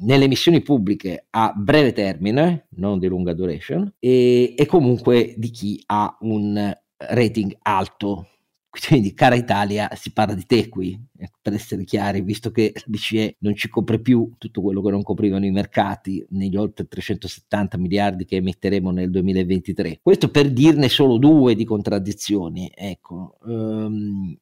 nelle 0.00 0.24
emissioni 0.24 0.62
pubbliche 0.62 1.26
a 1.30 1.52
breve 1.56 1.92
termine, 1.92 2.68
non 2.76 2.98
di 2.98 3.08
lunga 3.08 3.34
duration, 3.34 3.92
e, 3.98 4.54
e 4.56 4.66
comunque 4.66 5.34
di 5.36 5.50
chi 5.50 5.82
ha 5.86 6.16
un 6.20 6.78
rating 7.08 7.56
alto 7.62 8.26
quindi, 8.70 9.14
cara 9.14 9.34
Italia, 9.34 9.90
si 9.96 10.12
parla 10.12 10.32
di 10.32 10.46
te 10.46 10.68
qui, 10.68 10.96
ecco, 11.18 11.38
per 11.42 11.54
essere 11.54 11.82
chiari, 11.82 12.20
visto 12.20 12.52
che 12.52 12.70
la 12.72 12.82
BCE 12.86 13.36
non 13.40 13.56
ci 13.56 13.68
copre 13.68 13.98
più 13.98 14.34
tutto 14.38 14.62
quello 14.62 14.80
che 14.80 14.92
non 14.92 15.02
coprivano 15.02 15.44
i 15.44 15.50
mercati 15.50 16.24
negli 16.30 16.54
oltre 16.56 16.86
370 16.86 17.76
miliardi 17.78 18.24
che 18.24 18.36
emetteremo 18.36 18.92
nel 18.92 19.10
2023. 19.10 19.98
Questo 20.00 20.30
per 20.30 20.52
dirne 20.52 20.88
solo 20.88 21.18
due 21.18 21.56
di 21.56 21.64
contraddizioni, 21.64 22.70
ecco. 22.72 23.38
Um, 23.42 24.38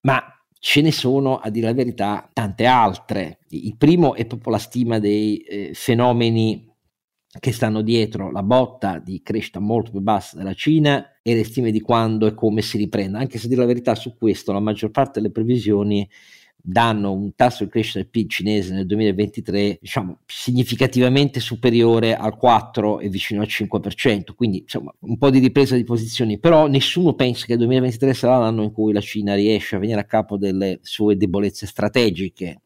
ma 0.00 0.22
ce 0.58 0.80
ne 0.80 0.90
sono, 0.90 1.36
a 1.36 1.50
dire 1.50 1.66
la 1.66 1.74
verità, 1.74 2.30
tante 2.32 2.64
altre. 2.64 3.40
Il 3.48 3.76
primo 3.76 4.14
è 4.14 4.24
proprio 4.24 4.52
la 4.52 4.58
stima 4.58 4.98
dei 4.98 5.36
eh, 5.40 5.70
fenomeni 5.74 6.73
che 7.38 7.52
stanno 7.52 7.82
dietro 7.82 8.30
la 8.30 8.42
botta 8.42 8.98
di 8.98 9.20
crescita 9.22 9.58
molto 9.58 9.90
più 9.90 10.00
bassa 10.00 10.36
della 10.36 10.54
Cina 10.54 11.18
e 11.22 11.34
le 11.34 11.44
stime 11.44 11.70
di 11.70 11.80
quando 11.80 12.26
e 12.26 12.34
come 12.34 12.62
si 12.62 12.76
riprenda, 12.76 13.18
anche 13.18 13.38
se 13.38 13.48
dire 13.48 13.60
la 13.60 13.66
verità 13.66 13.94
su 13.94 14.16
questo 14.16 14.52
la 14.52 14.60
maggior 14.60 14.90
parte 14.90 15.20
delle 15.20 15.32
previsioni 15.32 16.08
danno 16.66 17.12
un 17.12 17.34
tasso 17.34 17.64
di 17.64 17.70
crescita 17.70 17.98
del 17.98 18.08
PIL 18.08 18.26
cinese 18.26 18.72
nel 18.72 18.86
2023 18.86 19.78
diciamo 19.82 20.20
significativamente 20.24 21.38
superiore 21.38 22.16
al 22.16 22.38
4 22.38 23.00
e 23.00 23.08
vicino 23.10 23.42
al 23.42 23.48
5%, 23.48 24.34
quindi 24.34 24.60
insomma 24.60 24.94
un 25.00 25.18
po' 25.18 25.28
di 25.28 25.40
ripresa 25.40 25.76
di 25.76 25.84
posizioni, 25.84 26.38
però 26.38 26.66
nessuno 26.66 27.12
pensa 27.14 27.44
che 27.44 27.52
il 27.52 27.58
2023 27.58 28.14
sarà 28.14 28.38
l'anno 28.38 28.62
in 28.62 28.72
cui 28.72 28.94
la 28.94 29.02
Cina 29.02 29.34
riesce 29.34 29.76
a 29.76 29.78
venire 29.78 30.00
a 30.00 30.04
capo 30.04 30.38
delle 30.38 30.78
sue 30.82 31.16
debolezze 31.18 31.66
strategiche 31.66 32.60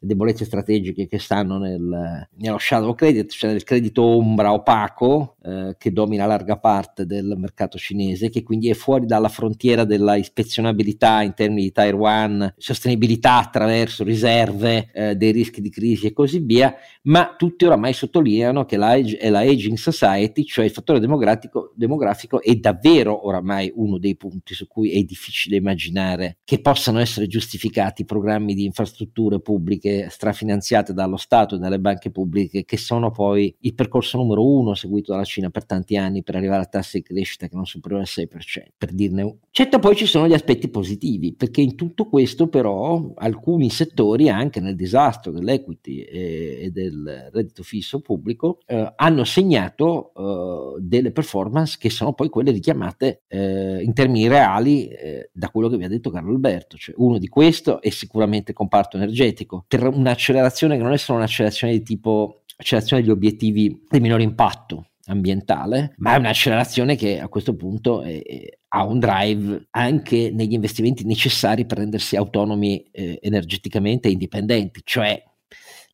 debolezze 0.00 0.44
strategiche 0.44 1.06
che 1.06 1.18
stanno 1.18 1.58
nel, 1.58 2.28
nello 2.36 2.58
shadow 2.58 2.94
credit, 2.94 3.30
cioè 3.30 3.50
nel 3.50 3.64
credito 3.64 4.02
ombra 4.02 4.52
opaco 4.52 5.36
eh, 5.48 5.76
che 5.78 5.92
domina 5.92 6.26
larga 6.26 6.58
parte 6.58 7.06
del 7.06 7.34
mercato 7.38 7.78
cinese, 7.78 8.28
che 8.28 8.42
quindi 8.42 8.68
è 8.68 8.74
fuori 8.74 9.06
dalla 9.06 9.30
frontiera 9.30 9.84
della 9.84 10.16
ispezionabilità 10.16 11.22
in 11.22 11.32
termini 11.32 11.72
di 11.74 11.90
1, 11.90 12.52
sostenibilità 12.58 13.38
attraverso 13.38 14.04
riserve, 14.04 14.90
eh, 14.92 15.16
dei 15.16 15.32
rischi 15.32 15.62
di 15.62 15.70
crisi 15.70 16.06
e 16.06 16.12
così 16.12 16.40
via, 16.40 16.74
ma 17.04 17.34
tutti 17.38 17.64
oramai 17.64 17.94
sottolineano 17.94 18.66
che 18.66 18.76
la, 18.76 18.94
è 18.94 19.30
la 19.30 19.38
aging 19.38 19.78
society, 19.78 20.44
cioè 20.44 20.66
il 20.66 20.70
fattore 20.70 21.00
demografico, 21.00 22.42
è 22.42 22.54
davvero 22.56 23.26
oramai 23.26 23.72
uno 23.74 23.96
dei 23.96 24.16
punti 24.16 24.52
su 24.52 24.66
cui 24.66 24.90
è 24.90 25.02
difficile 25.02 25.56
immaginare 25.56 26.38
che 26.44 26.60
possano 26.60 26.98
essere 26.98 27.26
giustificati 27.26 28.04
programmi 28.04 28.54
di 28.54 28.64
infrastrutture 28.64 29.40
pubbliche 29.40 30.08
strafinanziate 30.10 30.92
dallo 30.92 31.16
Stato 31.16 31.54
e 31.54 31.58
dalle 31.58 31.80
banche 31.80 32.10
pubbliche 32.10 32.64
che 32.64 32.76
sono 32.76 33.10
poi 33.10 33.54
il 33.60 33.74
percorso 33.74 34.18
numero 34.18 34.44
uno 34.44 34.74
seguito 34.74 35.12
dalla 35.12 35.24
Cina 35.24 35.37
per 35.50 35.64
tanti 35.64 35.96
anni 35.96 36.22
per 36.22 36.36
arrivare 36.36 36.62
a 36.62 36.66
tassi 36.66 36.98
di 36.98 37.04
crescita 37.04 37.46
che 37.48 37.54
non 37.54 37.64
superiore 37.64 38.04
al 38.04 38.08
6%, 38.12 38.62
per 38.76 38.92
dirne 38.92 39.22
uno. 39.22 39.38
Certo 39.50 39.78
poi 39.78 39.96
ci 39.96 40.06
sono 40.06 40.26
gli 40.26 40.34
aspetti 40.34 40.68
positivi, 40.68 41.34
perché 41.34 41.60
in 41.60 41.74
tutto 41.74 42.08
questo 42.08 42.48
però 42.48 43.12
alcuni 43.16 43.70
settori, 43.70 44.28
anche 44.28 44.60
nel 44.60 44.76
disastro 44.76 45.30
dell'equity 45.32 46.00
e, 46.00 46.58
e 46.62 46.70
del 46.70 47.30
reddito 47.32 47.62
fisso 47.62 48.00
pubblico, 48.00 48.58
eh, 48.66 48.92
hanno 48.96 49.24
segnato 49.24 50.12
eh, 50.14 50.80
delle 50.80 51.12
performance 51.12 51.76
che 51.78 51.90
sono 51.90 52.12
poi 52.12 52.28
quelle 52.28 52.50
richiamate 52.50 53.22
eh, 53.28 53.82
in 53.82 53.92
termini 53.94 54.28
reali 54.28 54.88
eh, 54.88 55.30
da 55.32 55.48
quello 55.50 55.68
che 55.68 55.76
vi 55.76 55.84
ha 55.84 55.88
detto 55.88 56.10
Carlo 56.10 56.30
Alberto, 56.30 56.76
cioè 56.76 56.94
uno 56.98 57.18
di 57.18 57.28
questo 57.28 57.80
è 57.80 57.90
sicuramente 57.90 58.50
il 58.50 58.56
comparto 58.56 58.96
energetico, 58.96 59.64
per 59.66 59.86
un'accelerazione 59.86 60.76
che 60.76 60.82
non 60.82 60.92
è 60.92 60.98
solo 60.98 61.18
un'accelerazione 61.18 61.72
di 61.72 61.82
tipo 61.82 62.42
accelerazione 62.56 63.02
degli 63.02 63.12
obiettivi 63.12 63.84
di 63.88 64.00
minore 64.00 64.22
impatto 64.24 64.87
ambientale, 65.08 65.94
ma 65.96 66.14
è 66.14 66.18
un'accelerazione 66.18 66.96
che 66.96 67.20
a 67.20 67.28
questo 67.28 67.56
punto 67.56 68.02
è, 68.02 68.20
ha 68.68 68.84
un 68.84 68.98
drive 68.98 69.66
anche 69.70 70.30
negli 70.32 70.52
investimenti 70.52 71.04
necessari 71.04 71.66
per 71.66 71.78
rendersi 71.78 72.16
autonomi 72.16 72.82
eh, 72.92 73.18
energeticamente 73.20 74.08
indipendenti, 74.08 74.80
cioè 74.84 75.22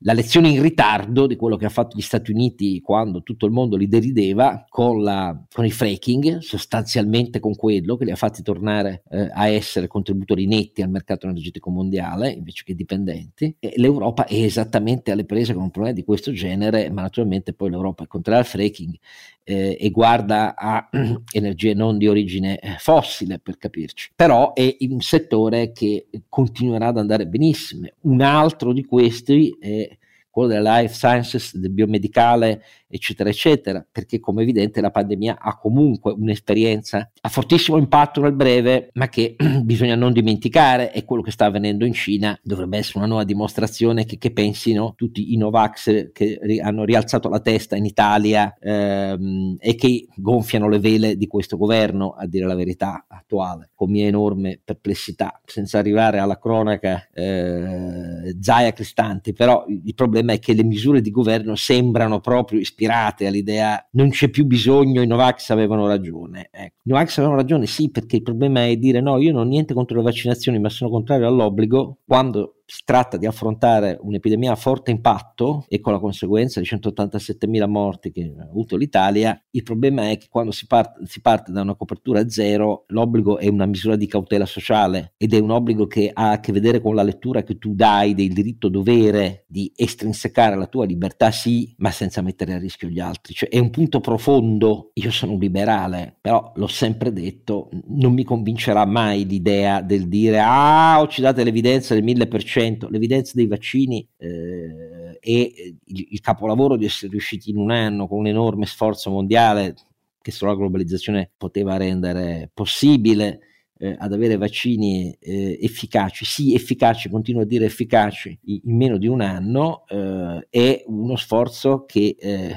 la 0.06 0.12
lezione 0.12 0.50
in 0.50 0.60
ritardo 0.60 1.26
di 1.26 1.34
quello 1.34 1.56
che 1.56 1.64
ha 1.64 1.70
fatto 1.70 1.96
gli 1.96 2.02
Stati 2.02 2.30
Uniti 2.30 2.80
quando 2.82 3.22
tutto 3.22 3.46
il 3.46 3.52
mondo 3.52 3.76
li 3.76 3.88
derideva 3.88 4.64
con, 4.68 5.02
la, 5.02 5.34
con 5.50 5.64
il 5.64 5.72
fracking, 5.72 6.38
sostanzialmente 6.38 7.40
con 7.40 7.56
quello 7.56 7.96
che 7.96 8.04
li 8.04 8.10
ha 8.10 8.16
fatti 8.16 8.42
tornare 8.42 9.02
eh, 9.08 9.30
a 9.32 9.48
essere 9.48 9.86
contributori 9.86 10.46
netti 10.46 10.82
al 10.82 10.90
mercato 10.90 11.26
energetico 11.26 11.70
mondiale 11.70 12.30
invece 12.30 12.64
che 12.64 12.74
dipendenti. 12.74 13.56
E 13.58 13.72
L'Europa 13.76 14.26
è 14.26 14.34
esattamente 14.34 15.10
alle 15.10 15.24
prese 15.24 15.54
con 15.54 15.62
un 15.62 15.70
problema 15.70 15.96
di 15.96 16.04
questo 16.04 16.32
genere, 16.32 16.90
ma 16.90 17.00
naturalmente 17.00 17.54
poi 17.54 17.70
l'Europa 17.70 18.04
è 18.04 18.06
contraria 18.06 18.42
al 18.42 18.46
fracking 18.46 18.94
eh, 19.44 19.76
e 19.78 19.90
guarda 19.90 20.54
a 20.56 20.88
energie 21.32 21.74
non 21.74 21.98
di 21.98 22.08
origine 22.08 22.58
eh, 22.58 22.76
fossile 22.78 23.38
per 23.38 23.58
capirci, 23.58 24.10
però 24.16 24.52
è 24.54 24.76
un 24.80 25.00
settore 25.00 25.72
che 25.72 26.08
continuerà 26.28 26.88
ad 26.88 26.98
andare 26.98 27.26
benissimo. 27.26 27.86
Un 28.00 28.22
altro 28.22 28.72
di 28.72 28.84
questi 28.84 29.56
è 29.60 29.96
quello 30.34 30.48
della 30.48 30.80
life 30.80 30.94
sciences, 30.94 31.56
del 31.56 31.70
biomedicale, 31.70 32.64
eccetera, 32.94 33.28
eccetera, 33.28 33.84
perché 33.90 34.20
come 34.20 34.42
evidente 34.42 34.80
la 34.80 34.92
pandemia 34.92 35.38
ha 35.40 35.56
comunque 35.56 36.12
un'esperienza 36.12 37.10
a 37.20 37.28
fortissimo 37.28 37.76
impatto 37.76 38.20
nel 38.20 38.34
breve, 38.34 38.90
ma 38.92 39.08
che 39.08 39.34
bisogna 39.64 39.96
non 39.96 40.12
dimenticare, 40.12 40.92
è 40.92 41.04
quello 41.04 41.22
che 41.22 41.32
sta 41.32 41.46
avvenendo 41.46 41.84
in 41.84 41.92
Cina, 41.92 42.38
dovrebbe 42.40 42.78
essere 42.78 42.98
una 42.98 43.08
nuova 43.08 43.24
dimostrazione 43.24 44.04
che, 44.04 44.16
che 44.16 44.30
pensino 44.30 44.94
tutti 44.96 45.32
i 45.32 45.36
Novax 45.36 46.12
che 46.12 46.38
ri- 46.40 46.60
hanno 46.60 46.84
rialzato 46.84 47.28
la 47.28 47.40
testa 47.40 47.74
in 47.74 47.84
Italia 47.84 48.54
ehm, 48.60 49.56
e 49.58 49.74
che 49.74 50.06
gonfiano 50.14 50.68
le 50.68 50.78
vele 50.78 51.16
di 51.16 51.26
questo 51.26 51.56
governo, 51.56 52.14
a 52.16 52.26
dire 52.26 52.46
la 52.46 52.54
verità 52.54 53.06
attuale, 53.08 53.70
con 53.74 53.90
mia 53.90 54.06
enorme 54.06 54.60
perplessità, 54.62 55.40
senza 55.44 55.78
arrivare 55.78 56.18
alla 56.18 56.38
cronaca 56.38 57.08
eh, 57.12 58.36
Zaia 58.38 58.72
Cristanti, 58.72 59.32
però 59.32 59.64
il 59.66 59.94
problema 59.94 60.32
è 60.32 60.38
che 60.38 60.52
le 60.52 60.62
misure 60.62 61.00
di 61.00 61.10
governo 61.10 61.56
sembrano 61.56 62.20
proprio 62.20 62.60
ispirate 62.60 62.82
all'idea 62.92 63.88
non 63.92 64.10
c'è 64.10 64.28
più 64.28 64.46
bisogno, 64.46 65.02
i 65.02 65.06
Novax 65.06 65.50
avevano 65.50 65.86
ragione. 65.86 66.48
Ecco. 66.50 66.80
I 66.84 66.90
Novax 66.90 67.18
avevano 67.18 67.38
ragione 67.38 67.66
sì, 67.66 67.90
perché 67.90 68.16
il 68.16 68.22
problema 68.22 68.66
è 68.66 68.76
dire 68.76 69.00
no, 69.00 69.18
io 69.18 69.32
non 69.32 69.46
ho 69.46 69.48
niente 69.48 69.74
contro 69.74 69.96
le 69.96 70.02
vaccinazioni, 70.02 70.58
ma 70.58 70.68
sono 70.68 70.90
contrario 70.90 71.26
all'obbligo, 71.26 71.98
quando 72.06 72.62
si 72.66 72.82
tratta 72.84 73.16
di 73.16 73.26
affrontare 73.26 73.98
un'epidemia 74.00 74.52
a 74.52 74.56
forte 74.56 74.90
impatto 74.90 75.64
e 75.68 75.80
con 75.80 75.92
la 75.92 75.98
conseguenza 75.98 76.60
di 76.60 76.66
187.000 76.66 77.68
morti 77.68 78.10
che 78.10 78.34
ha 78.38 78.44
avuto 78.44 78.76
l'Italia, 78.76 79.38
il 79.50 79.62
problema 79.62 80.10
è 80.10 80.16
che 80.16 80.28
quando 80.30 80.50
si 80.50 80.66
parte, 80.66 81.04
si 81.06 81.20
parte 81.20 81.52
da 81.52 81.60
una 81.60 81.74
copertura 81.74 82.28
zero, 82.28 82.84
l'obbligo 82.88 83.38
è 83.38 83.48
una 83.48 83.66
misura 83.66 83.96
di 83.96 84.06
cautela 84.06 84.46
sociale 84.46 85.12
ed 85.16 85.34
è 85.34 85.38
un 85.38 85.50
obbligo 85.50 85.86
che 85.86 86.10
ha 86.12 86.30
a 86.30 86.40
che 86.40 86.52
vedere 86.52 86.80
con 86.80 86.94
la 86.94 87.02
lettura 87.02 87.42
che 87.42 87.58
tu 87.58 87.74
dai 87.74 88.14
del 88.14 88.32
diritto 88.32 88.68
dovere 88.68 89.44
di 89.46 89.70
estrinsecare 89.76 90.56
la 90.56 90.66
tua 90.66 90.86
libertà, 90.86 91.30
sì, 91.30 91.74
ma 91.78 91.90
senza 91.90 92.22
mettere 92.22 92.54
a 92.54 92.58
rischio 92.58 92.88
gli 92.88 93.00
altri. 93.00 93.34
Cioè 93.34 93.48
è 93.48 93.58
un 93.58 93.70
punto 93.70 94.00
profondo. 94.00 94.90
Io 94.94 95.10
sono 95.10 95.32
un 95.32 95.38
liberale, 95.38 96.16
però 96.20 96.52
l'ho 96.54 96.66
sempre 96.66 97.12
detto, 97.12 97.68
non 97.88 98.14
mi 98.14 98.24
convincerà 98.24 98.84
mai 98.86 99.26
l'idea 99.26 99.80
del 99.80 100.08
dire 100.08 100.40
ah, 100.40 101.00
ho 101.00 101.08
ci 101.08 101.20
date 101.20 101.44
l'evidenza 101.44 101.94
del 101.94 102.04
1000% 102.04 102.53
100%, 102.54 102.90
l'evidenza 102.90 103.32
dei 103.34 103.46
vaccini 103.46 104.06
eh, 104.16 105.18
e 105.20 105.76
il, 105.84 106.06
il, 106.10 106.20
capolavoro 106.20 106.76
di 106.76 106.84
essere 106.84 107.10
riusciti 107.10 107.50
in 107.50 107.56
un 107.56 107.70
anno 107.70 108.06
con 108.06 108.18
un 108.18 108.26
enorme 108.26 108.66
sforzo 108.66 109.10
mondiale 109.10 109.74
che 110.20 110.30
solo 110.30 110.52
la 110.52 110.56
globalizzazione 110.56 111.30
poteva 111.36 111.76
rendere 111.76 112.50
possibile 112.52 113.40
eh, 113.76 113.94
ad 113.98 114.12
avere 114.12 114.36
vaccini 114.36 115.14
eh, 115.20 115.58
efficaci, 115.60 116.24
sì 116.24 116.54
efficaci, 116.54 117.10
continuo 117.10 117.42
a 117.42 117.44
dire 117.44 117.66
efficaci, 117.66 118.38
in, 118.44 118.60
meno 118.76 118.96
di 118.96 119.06
un 119.06 119.20
anno, 119.20 119.84
eh, 119.86 120.46
è 120.48 120.82
uno 120.86 121.16
sforzo 121.16 121.84
che 121.84 122.16
eh, 122.18 122.56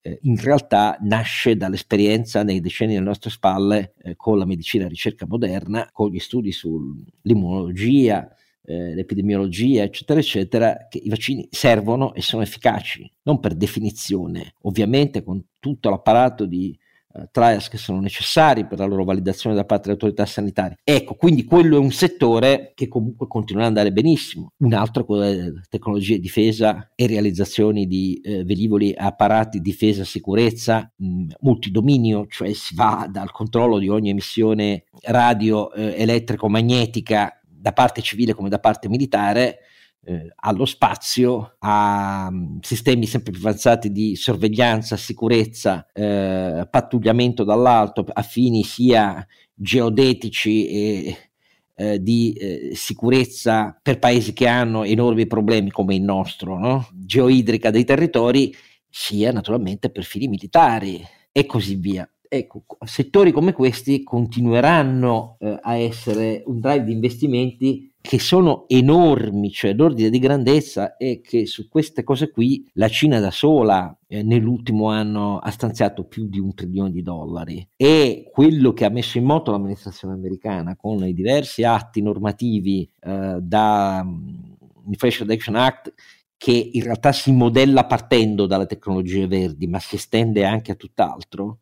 eh, 0.00 0.18
in 0.22 0.40
realtà 0.40 0.96
nasce 1.00 1.56
dall'esperienza 1.56 2.42
nei 2.42 2.60
decenni 2.60 2.96
alle 2.96 3.04
nostre 3.04 3.30
spalle 3.30 3.94
con 4.16 4.38
la 4.38 4.46
medicina 4.46 4.88
ricerca 4.88 5.26
moderna, 5.26 5.90
con 5.92 6.10
gli 6.10 6.18
studi 6.18 6.52
sull'immunologia, 6.52 8.26
eh, 8.66 8.94
l'epidemiologia, 8.94 9.82
eccetera, 9.84 10.18
eccetera, 10.18 10.86
che 10.88 10.98
i 10.98 11.08
vaccini 11.08 11.46
servono 11.50 12.14
e 12.14 12.20
sono 12.20 12.42
efficaci, 12.42 13.10
non 13.22 13.40
per 13.40 13.54
definizione, 13.54 14.54
ovviamente 14.62 15.22
con 15.22 15.42
tutto 15.58 15.88
l'apparato 15.88 16.46
di 16.46 16.76
eh, 17.16 17.28
trials 17.30 17.68
che 17.68 17.78
sono 17.78 18.00
necessari 18.00 18.66
per 18.66 18.78
la 18.78 18.84
loro 18.84 19.04
validazione 19.04 19.54
da 19.54 19.64
parte 19.64 19.84
delle 19.84 19.94
autorità 19.94 20.26
sanitarie. 20.26 20.78
Ecco, 20.82 21.14
quindi 21.14 21.44
quello 21.44 21.76
è 21.76 21.78
un 21.78 21.92
settore 21.92 22.72
che 22.74 22.88
comunque 22.88 23.26
continua 23.26 23.62
ad 23.62 23.68
andare 23.68 23.92
benissimo. 23.92 24.52
Un 24.58 24.74
altro 24.74 25.02
è 25.02 25.06
quello 25.06 25.22
delle 25.22 25.62
tecnologie 25.68 26.14
di 26.14 26.20
difesa 26.20 26.90
e 26.94 27.06
realizzazioni 27.06 27.86
di 27.86 28.20
eh, 28.22 28.44
velivoli 28.44 28.92
apparati 28.96 29.58
di 29.58 29.70
difesa 29.70 30.02
e 30.02 30.06
sicurezza 30.06 30.92
mh, 30.96 31.26
multidominio, 31.40 32.26
cioè 32.28 32.52
si 32.52 32.74
va 32.74 33.08
dal 33.10 33.30
controllo 33.30 33.78
di 33.78 33.88
ogni 33.88 34.10
emissione 34.10 34.84
radio 35.02 35.72
eh, 35.72 35.94
elettrico-magnetica 35.96 37.40
da 37.66 37.72
parte 37.72 38.00
civile 38.00 38.32
come 38.32 38.48
da 38.48 38.60
parte 38.60 38.88
militare 38.88 39.58
eh, 40.04 40.32
allo 40.36 40.66
spazio, 40.66 41.56
a 41.58 42.28
um, 42.30 42.60
sistemi 42.60 43.06
sempre 43.06 43.32
più 43.32 43.40
avanzati 43.40 43.90
di 43.90 44.14
sorveglianza, 44.14 44.96
sicurezza, 44.96 45.84
eh, 45.92 46.64
pattugliamento 46.70 47.42
dall'alto 47.42 48.06
a 48.12 48.22
fini 48.22 48.62
sia 48.62 49.26
geodetici 49.52 50.68
e 50.68 51.16
eh, 51.74 52.00
di 52.00 52.34
eh, 52.34 52.70
sicurezza 52.74 53.76
per 53.82 53.98
paesi 53.98 54.32
che 54.32 54.46
hanno 54.46 54.84
enormi 54.84 55.26
problemi 55.26 55.70
come 55.72 55.96
il 55.96 56.02
nostro, 56.02 56.56
no? 56.60 56.88
geoidrica 56.92 57.70
dei 57.70 57.84
territori, 57.84 58.54
sia 58.88 59.32
naturalmente 59.32 59.90
per 59.90 60.04
fini 60.04 60.28
militari 60.28 61.04
e 61.32 61.46
così 61.46 61.74
via. 61.74 62.08
Ecco, 62.28 62.64
settori 62.84 63.32
come 63.32 63.52
questi 63.52 64.02
continueranno 64.02 65.36
eh, 65.38 65.58
a 65.60 65.76
essere 65.76 66.42
un 66.46 66.60
drive 66.60 66.84
di 66.84 66.92
investimenti 66.92 67.90
che 68.06 68.20
sono 68.20 68.66
enormi, 68.68 69.50
cioè 69.50 69.74
l'ordine 69.74 70.10
di 70.10 70.20
grandezza 70.20 70.96
è 70.96 71.20
che 71.20 71.44
su 71.44 71.68
queste 71.68 72.04
cose 72.04 72.30
qui 72.30 72.64
la 72.74 72.88
Cina 72.88 73.18
da 73.18 73.32
sola 73.32 73.96
eh, 74.06 74.22
nell'ultimo 74.22 74.88
anno 74.90 75.38
ha 75.38 75.50
stanziato 75.50 76.04
più 76.04 76.28
di 76.28 76.38
un 76.38 76.54
trilione 76.54 76.92
di 76.92 77.02
dollari. 77.02 77.68
E 77.74 78.30
quello 78.32 78.72
che 78.72 78.84
ha 78.84 78.90
messo 78.90 79.18
in 79.18 79.24
moto 79.24 79.50
l'amministrazione 79.50 80.14
americana 80.14 80.76
con 80.76 81.04
i 81.04 81.14
diversi 81.14 81.64
atti 81.64 82.00
normativi 82.00 82.88
eh, 83.00 83.38
da 83.40 84.02
um, 84.04 84.56
Inflation 84.86 85.26
Reduction 85.26 85.56
Act 85.56 85.92
che 86.36 86.70
in 86.72 86.82
realtà 86.82 87.10
si 87.12 87.32
modella 87.32 87.86
partendo 87.86 88.46
dalle 88.46 88.66
tecnologie 88.66 89.26
verdi 89.26 89.66
ma 89.66 89.80
si 89.80 89.96
estende 89.96 90.44
anche 90.44 90.70
a 90.70 90.74
tutt'altro 90.76 91.60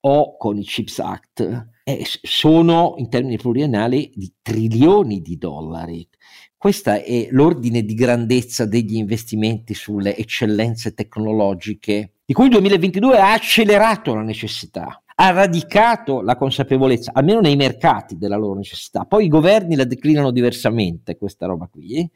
o 0.00 0.36
con 0.36 0.58
i 0.58 0.64
CHIPS 0.64 0.98
Act 1.00 1.68
eh, 1.84 2.04
sono 2.22 2.94
in 2.98 3.08
termini 3.08 3.36
pluriennali 3.36 4.12
di 4.14 4.32
trilioni 4.42 5.20
di 5.20 5.36
dollari. 5.36 6.08
Questo 6.56 6.90
è 6.90 7.28
l'ordine 7.30 7.82
di 7.82 7.94
grandezza 7.94 8.66
degli 8.66 8.96
investimenti 8.96 9.72
sulle 9.72 10.16
eccellenze 10.16 10.92
tecnologiche, 10.92 12.16
di 12.24 12.34
cui 12.34 12.44
il 12.44 12.50
2022 12.50 13.18
ha 13.18 13.32
accelerato 13.32 14.14
la 14.14 14.22
necessità, 14.22 15.02
ha 15.14 15.30
radicato 15.30 16.20
la 16.20 16.36
consapevolezza, 16.36 17.12
almeno 17.14 17.40
nei 17.40 17.56
mercati, 17.56 18.18
della 18.18 18.36
loro 18.36 18.54
necessità. 18.54 19.04
Poi 19.06 19.24
i 19.24 19.28
governi 19.28 19.74
la 19.74 19.84
declinano 19.84 20.30
diversamente, 20.30 21.16
questa 21.16 21.46
roba 21.46 21.66
qui 21.66 22.08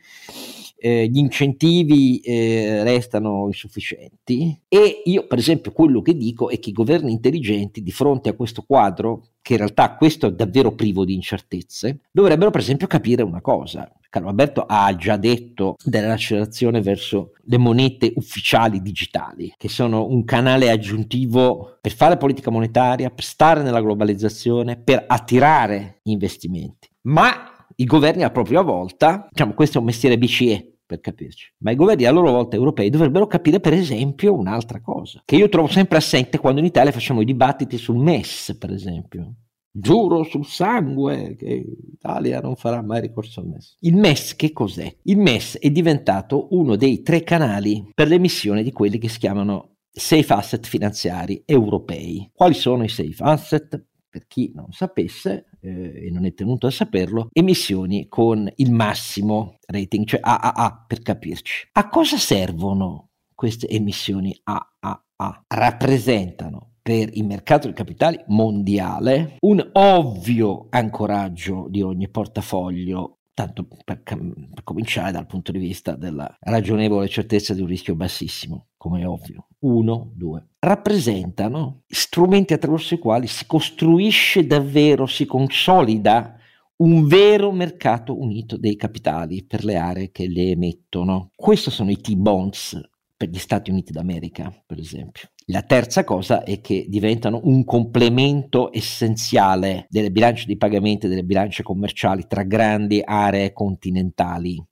eh, 0.77 1.09
gli 1.09 1.19
incentivi 1.19 2.19
eh, 2.21 2.83
restano 2.83 3.47
insufficienti 3.47 4.61
e 4.69 5.03
io 5.05 5.27
per 5.27 5.39
esempio 5.39 5.73
quello 5.73 6.03
che 6.03 6.17
dico 6.17 6.51
è 6.51 6.59
che 6.59 6.71
i 6.71 6.75
governi 6.75 7.13
intelligenti 7.13 7.83
di 7.83 7.91
fronte 7.91 8.29
a 8.29 8.35
questo 8.35 8.65
quadro, 8.67 9.29
che 9.41 9.53
in 9.53 9.59
realtà 9.59 9.95
questo 9.95 10.27
è 10.27 10.33
davvero 10.33 10.75
privo 10.75 11.05
di 11.05 11.15
incertezze, 11.15 12.01
dovrebbero 12.11 12.51
per 12.51 12.61
esempio 12.61 12.87
capire 12.87 13.23
una 13.23 13.41
cosa. 13.41 13.91
Carlo 14.15 14.29
Alberto 14.29 14.65
ha 14.65 14.95
già 14.95 15.17
detto 15.17 15.75
dell'accelerazione 15.83 16.81
verso 16.81 17.33
le 17.47 17.59
monete 17.59 18.13
ufficiali 18.15 18.81
digitali, 18.81 19.53
che 19.57 19.69
sono 19.69 20.07
un 20.07 20.25
canale 20.25 20.71
aggiuntivo 20.71 21.79
per 21.81 21.93
fare 21.93 22.17
politica 22.17 22.53
monetaria, 22.53 23.11
per 23.11 23.25
stare 23.25 23.63
nella 23.63 23.81
globalizzazione, 23.81 24.77
per 24.77 25.05
attirare 25.09 25.99
investimenti. 26.05 26.89
Ma 27.03 27.54
i 27.77 27.85
governi 27.85 28.23
a 28.23 28.31
propria 28.31 28.63
volta, 28.63 29.27
diciamo 29.31 29.55
questo 29.55 29.79
è 29.79 29.81
un 29.81 29.87
mestiere 29.87 30.19
BCE, 30.19 30.75
per 30.87 31.01
capirci. 31.01 31.53
Ma 31.59 31.71
i 31.71 31.77
governi 31.77 32.05
a 32.05 32.11
loro 32.11 32.31
volta 32.31 32.57
europei 32.57 32.91
dovrebbero 32.91 33.27
capire 33.27 33.61
per 33.61 33.73
esempio 33.73 34.35
un'altra 34.35 34.81
cosa, 34.81 35.23
che 35.25 35.37
io 35.37 35.49
trovo 35.49 35.69
sempre 35.69 35.99
assente 35.99 36.39
quando 36.39 36.61
in 36.61 36.67
Italia 36.67 36.93
facciamo 36.93 37.21
i 37.21 37.25
dibattiti 37.25 37.79
sul 37.79 37.97
MES, 37.97 38.57
per 38.59 38.71
esempio. 38.71 39.35
Giuro 39.77 40.23
sul 40.23 40.47
sangue 40.47 41.35
che 41.37 41.65
l'Italia 41.91 42.41
non 42.41 42.55
farà 42.55 42.81
mai 42.81 43.01
ricorso 43.01 43.41
al 43.41 43.49
MES. 43.49 43.77
Il 43.81 43.97
MES 43.97 44.37
che 44.37 44.53
cos'è? 44.53 44.95
Il 45.05 45.19
MES 45.19 45.59
è 45.59 45.69
diventato 45.71 46.47
uno 46.51 46.77
dei 46.77 47.03
tre 47.03 47.25
canali 47.25 47.91
per 47.93 48.07
l'emissione 48.07 48.63
di 48.63 48.71
quelli 48.71 48.99
che 48.99 49.09
si 49.09 49.19
chiamano 49.19 49.79
safe 49.91 50.33
asset 50.33 50.65
finanziari 50.67 51.43
europei. 51.45 52.31
Quali 52.33 52.55
sono 52.55 52.85
i 52.85 52.89
safe 52.89 53.17
asset? 53.19 53.85
Per 54.15 54.29
chi 54.29 54.53
non 54.55 54.71
sapesse, 54.71 55.47
eh, 55.61 56.07
e 56.07 56.11
non 56.13 56.25
è 56.25 56.33
tenuto 56.35 56.69
a 56.69 56.71
saperlo, 56.71 57.31
emissioni 57.33 58.07
con 58.07 58.49
il 58.59 58.71
massimo 58.71 59.57
rating, 59.67 60.07
cioè 60.07 60.21
AAA 60.23 60.85
per 60.87 61.03
capirci. 61.03 61.71
A 61.73 61.89
cosa 61.89 62.17
servono 62.17 63.09
queste 63.35 63.67
emissioni 63.67 64.39
AAA? 64.41 65.45
Rappresentano 65.49 66.75
per 66.81 67.11
il 67.15 67.25
mercato 67.25 67.67
dei 67.67 67.75
capitali 67.75 68.23
mondiale 68.29 69.39
un 69.41 69.69
ovvio 69.73 70.67
ancoraggio 70.71 71.67
di 71.69 71.83
ogni 71.83 72.09
portafoglio 72.09 73.19
tanto 73.35 73.67
per, 73.85 74.03
per, 74.03 74.63
cominciare 74.63 75.13
dal 75.13 75.27
punto 75.27 75.53
di 75.53 75.59
vista 75.59 75.97
della 75.97 76.35
ragionevole 76.41 77.09
certezza 77.09 77.53
di 77.53 77.61
un 77.61 77.67
rischio 77.67 77.97
bassissimo, 77.97 78.69
come 78.77 79.03
è 79.03 79.07
ovvio. 79.07 79.49
Uno, 79.61 80.13
due. 80.15 80.47
Rappresentano 80.61 81.83
strumenti 81.87 82.53
attraverso 82.53 82.95
i 82.95 82.99
quali 82.99 83.27
si 83.27 83.47
costruisce 83.47 84.47
davvero, 84.47 85.07
si 85.07 85.27
consolida 85.27 86.39
un 86.77 87.07
vero 87.07 87.53
mercato 87.53 88.19
unito 88.19 88.57
dei 88.57 88.77
capitali 88.77 89.45
per 89.45 89.65
le 89.65 89.77
aree 89.77 90.11
che 90.11 90.29
le 90.29 90.51
emettono. 90.51 91.31
Questi 91.35 91.71
sono 91.71 91.91
i 91.91 91.97
T-bonds 91.97 92.81
per 93.25 93.33
gli 93.33 93.39
Stati 93.39 93.71
Uniti 93.71 93.93
d'America, 93.93 94.53
per 94.67 94.79
esempio. 94.79 95.29
La 95.47 95.63
terza 95.63 96.05
cosa 96.05 96.43
è 96.43 96.61
che 96.61 96.87
diventano 96.89 97.41
un 97.45 97.65
complemento 97.65 98.73
essenziale 98.73 99.87
delle 99.89 100.11
bilance 100.11 100.45
di 100.47 100.57
pagamenti 100.57 101.07
e 101.07 101.09
delle 101.09 101.25
bilance 101.25 101.63
commerciali 101.63 102.27
tra 102.27 102.43
grandi 102.43 103.01
aree 103.03 103.53
continentali. 103.53 104.63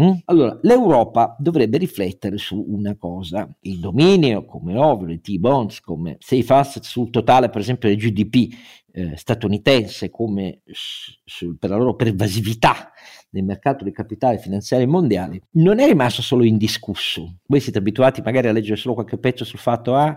Mm? 0.00 0.12
Allora, 0.24 0.58
l'Europa 0.62 1.36
dovrebbe 1.38 1.78
riflettere 1.78 2.36
su 2.36 2.64
una 2.68 2.96
cosa, 2.96 3.48
il 3.60 3.78
dominio 3.78 4.44
come 4.44 4.76
ovvio, 4.76 5.12
i 5.12 5.20
T-bonds 5.20 5.80
come 5.80 6.16
safe 6.18 6.52
asset 6.52 6.82
sul 6.82 7.10
totale 7.10 7.48
per 7.48 7.60
esempio 7.60 7.88
del 7.88 7.98
GDP 7.98 8.52
eh, 8.96 9.16
statunitense 9.16 10.08
come 10.10 10.62
su, 10.66 11.56
per 11.58 11.70
la 11.70 11.76
loro 11.76 11.94
pervasività 11.94 12.92
nel 13.30 13.42
mercato 13.42 13.82
dei 13.82 13.92
capitali 13.92 14.38
finanziari 14.38 14.86
mondiali 14.86 15.42
non 15.52 15.80
è 15.80 15.86
rimasto 15.86 16.22
solo 16.22 16.44
indiscusso. 16.44 17.38
Voi 17.46 17.60
siete 17.60 17.78
abituati 17.78 18.22
magari 18.22 18.46
a 18.46 18.52
leggere 18.52 18.76
solo 18.76 18.94
qualche 18.94 19.18
pezzo 19.18 19.44
sul 19.44 19.58
fatto 19.58 19.96
ah, 19.96 20.16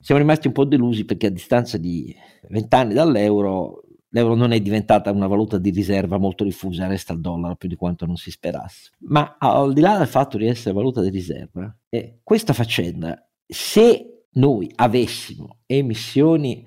siamo 0.00 0.20
rimasti 0.20 0.46
un 0.46 0.54
po' 0.54 0.64
delusi 0.64 1.04
perché 1.04 1.26
a 1.26 1.30
distanza 1.30 1.76
di 1.76 2.14
vent'anni 2.48 2.94
dall'euro 2.94 3.83
l'euro 4.14 4.36
non 4.36 4.52
è 4.52 4.60
diventata 4.60 5.10
una 5.10 5.26
valuta 5.26 5.58
di 5.58 5.70
riserva 5.70 6.18
molto 6.18 6.44
diffusa, 6.44 6.86
resta 6.86 7.12
il 7.12 7.20
dollaro 7.20 7.56
più 7.56 7.68
di 7.68 7.74
quanto 7.74 8.06
non 8.06 8.16
si 8.16 8.30
sperasse. 8.30 8.92
Ma 9.08 9.36
al 9.38 9.72
di 9.72 9.80
là 9.80 9.98
del 9.98 10.06
fatto 10.06 10.38
di 10.38 10.46
essere 10.46 10.72
valuta 10.72 11.02
di 11.02 11.10
riserva, 11.10 11.76
eh, 11.88 12.20
questa 12.22 12.52
faccenda, 12.52 13.28
se 13.44 14.26
noi 14.34 14.70
avessimo 14.76 15.58
emissioni 15.66 16.64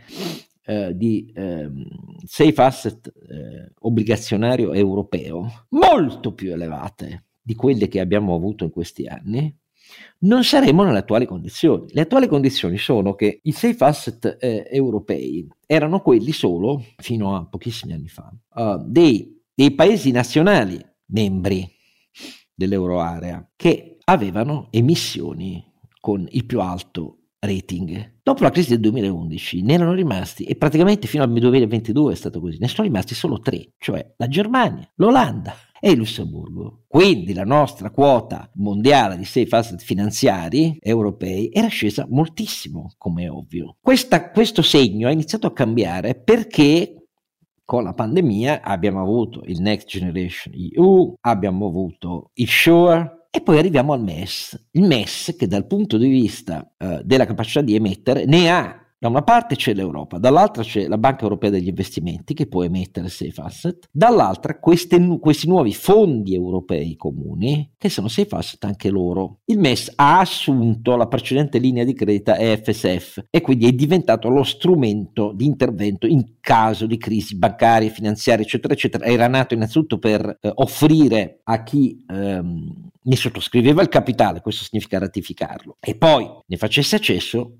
eh, 0.65 0.95
di 0.95 1.31
eh, 1.33 1.69
safe 2.25 2.61
asset 2.61 3.13
eh, 3.29 3.71
obbligazionario 3.79 4.73
europeo 4.73 5.67
molto 5.69 6.33
più 6.33 6.51
elevate 6.51 7.27
di 7.41 7.55
quelle 7.55 7.87
che 7.87 8.01
abbiamo 8.01 8.35
avuto 8.35 8.65
in 8.65 8.71
questi 8.71 9.07
anni, 9.07 9.57
non 10.19 10.43
saremo 10.43 10.83
nelle 10.83 10.99
attuali 10.99 11.25
condizioni. 11.25 11.85
Le 11.89 12.01
attuali 12.01 12.27
condizioni 12.27 12.77
sono 12.77 13.13
che 13.15 13.39
i 13.43 13.51
safe 13.51 13.83
asset 13.83 14.37
eh, 14.39 14.67
europei 14.69 15.47
erano 15.65 16.01
quelli 16.01 16.31
solo, 16.31 16.83
fino 16.97 17.35
a 17.35 17.45
pochissimi 17.45 17.93
anni 17.93 18.07
fa, 18.07 18.31
uh, 18.55 18.83
dei, 18.85 19.43
dei 19.53 19.71
paesi 19.71 20.11
nazionali 20.11 20.83
membri 21.07 21.69
dell'euroarea 22.53 23.51
che 23.55 23.97
avevano 24.05 24.67
emissioni 24.71 25.63
con 25.99 26.25
il 26.31 26.45
più 26.45 26.61
alto 26.61 27.17
rating. 27.39 28.19
Dopo 28.23 28.43
la 28.43 28.49
crisi 28.49 28.69
del 28.69 28.79
2011 28.79 29.61
ne 29.61 29.73
erano 29.73 29.93
rimasti, 29.93 30.43
e 30.43 30.55
praticamente 30.55 31.07
fino 31.07 31.23
al 31.23 31.31
2022 31.31 32.13
è 32.13 32.15
stato 32.15 32.39
così, 32.39 32.57
ne 32.59 32.67
sono 32.67 32.87
rimasti 32.87 33.13
solo 33.13 33.39
tre, 33.39 33.73
cioè 33.77 34.13
la 34.17 34.27
Germania, 34.27 34.89
l'Olanda 34.95 35.53
e 35.87 35.91
il 35.91 35.99
Lussemburgo. 35.99 36.83
Quindi 36.85 37.33
la 37.33 37.45
nostra 37.45 37.91
quota 37.91 38.51
mondiale 38.55 39.15
di 39.15 39.23
safe 39.23 39.55
asset 39.55 39.81
finanziari 39.81 40.77
europei 40.81 41.49
era 41.53 41.67
scesa 41.67 42.05
moltissimo, 42.09 42.91
come 42.97 43.23
è 43.23 43.31
ovvio. 43.31 43.77
Questa, 43.79 44.31
questo 44.31 44.61
segno 44.61 45.07
ha 45.07 45.11
iniziato 45.11 45.47
a 45.47 45.53
cambiare 45.53 46.15
perché 46.15 47.07
con 47.63 47.83
la 47.83 47.93
pandemia 47.93 48.61
abbiamo 48.63 49.01
avuto 49.01 49.43
il 49.45 49.61
Next 49.61 49.87
Generation 49.87 50.53
EU, 50.53 51.15
abbiamo 51.21 51.67
avuto 51.67 52.31
il 52.33 52.49
Shore 52.49 53.27
e 53.31 53.39
poi 53.39 53.57
arriviamo 53.57 53.93
al 53.93 54.03
MES. 54.03 54.67
Il 54.71 54.83
MES 54.83 55.35
che 55.37 55.47
dal 55.47 55.67
punto 55.67 55.97
di 55.97 56.09
vista 56.09 56.69
eh, 56.77 57.01
della 57.05 57.25
capacità 57.25 57.61
di 57.61 57.75
emettere 57.75 58.25
ne 58.25 58.51
ha 58.51 58.86
da 58.99 59.09
una 59.09 59.21
parte 59.21 59.55
c'è 59.55 59.75
l'Europa, 59.75 60.17
dall'altra 60.17 60.63
c'è 60.63 60.87
la 60.87 60.97
Banca 60.97 61.23
Europea 61.23 61.51
degli 61.51 61.67
Investimenti 61.67 62.33
che 62.33 62.47
può 62.47 62.63
emettere 62.63 63.09
safe 63.09 63.41
asset, 63.41 63.87
dall'altra 63.91 64.57
queste, 64.59 64.97
questi 65.19 65.47
nuovi 65.47 65.73
fondi 65.73 66.33
europei 66.33 66.95
comuni 66.95 67.73
che 67.77 67.89
sono 67.89 68.07
safe 68.07 68.35
asset 68.35 68.63
anche 68.63 68.89
loro. 68.89 69.41
Il 69.45 69.59
MES 69.59 69.93
ha 69.95 70.19
assunto 70.19 70.95
la 70.95 71.07
precedente 71.07 71.59
linea 71.59 71.83
di 71.83 71.93
credito 71.93 72.33
EFSF 72.33 73.25
e 73.29 73.41
quindi 73.41 73.67
è 73.67 73.71
diventato 73.71 74.29
lo 74.29 74.43
strumento 74.43 75.31
di 75.31 75.45
intervento 75.45 76.07
in 76.07 76.39
caso 76.39 76.87
di 76.87 76.97
crisi 76.97 77.37
bancarie, 77.37 77.89
finanziarie, 77.89 78.45
eccetera, 78.45 78.73
eccetera. 78.73 79.05
Era 79.05 79.27
nato 79.27 79.53
innanzitutto 79.53 79.99
per 79.99 80.37
eh, 80.41 80.51
offrire 80.55 81.41
a 81.43 81.61
chi 81.61 82.03
ehm, 82.07 82.89
ne 83.03 83.15
sottoscriveva 83.15 83.83
il 83.83 83.89
capitale, 83.89 84.41
questo 84.41 84.63
significa 84.63 84.97
ratificarlo, 84.97 85.77
e 85.79 85.95
poi 85.95 86.27
ne 86.45 86.57
facesse 86.57 86.95
accesso 86.95 87.59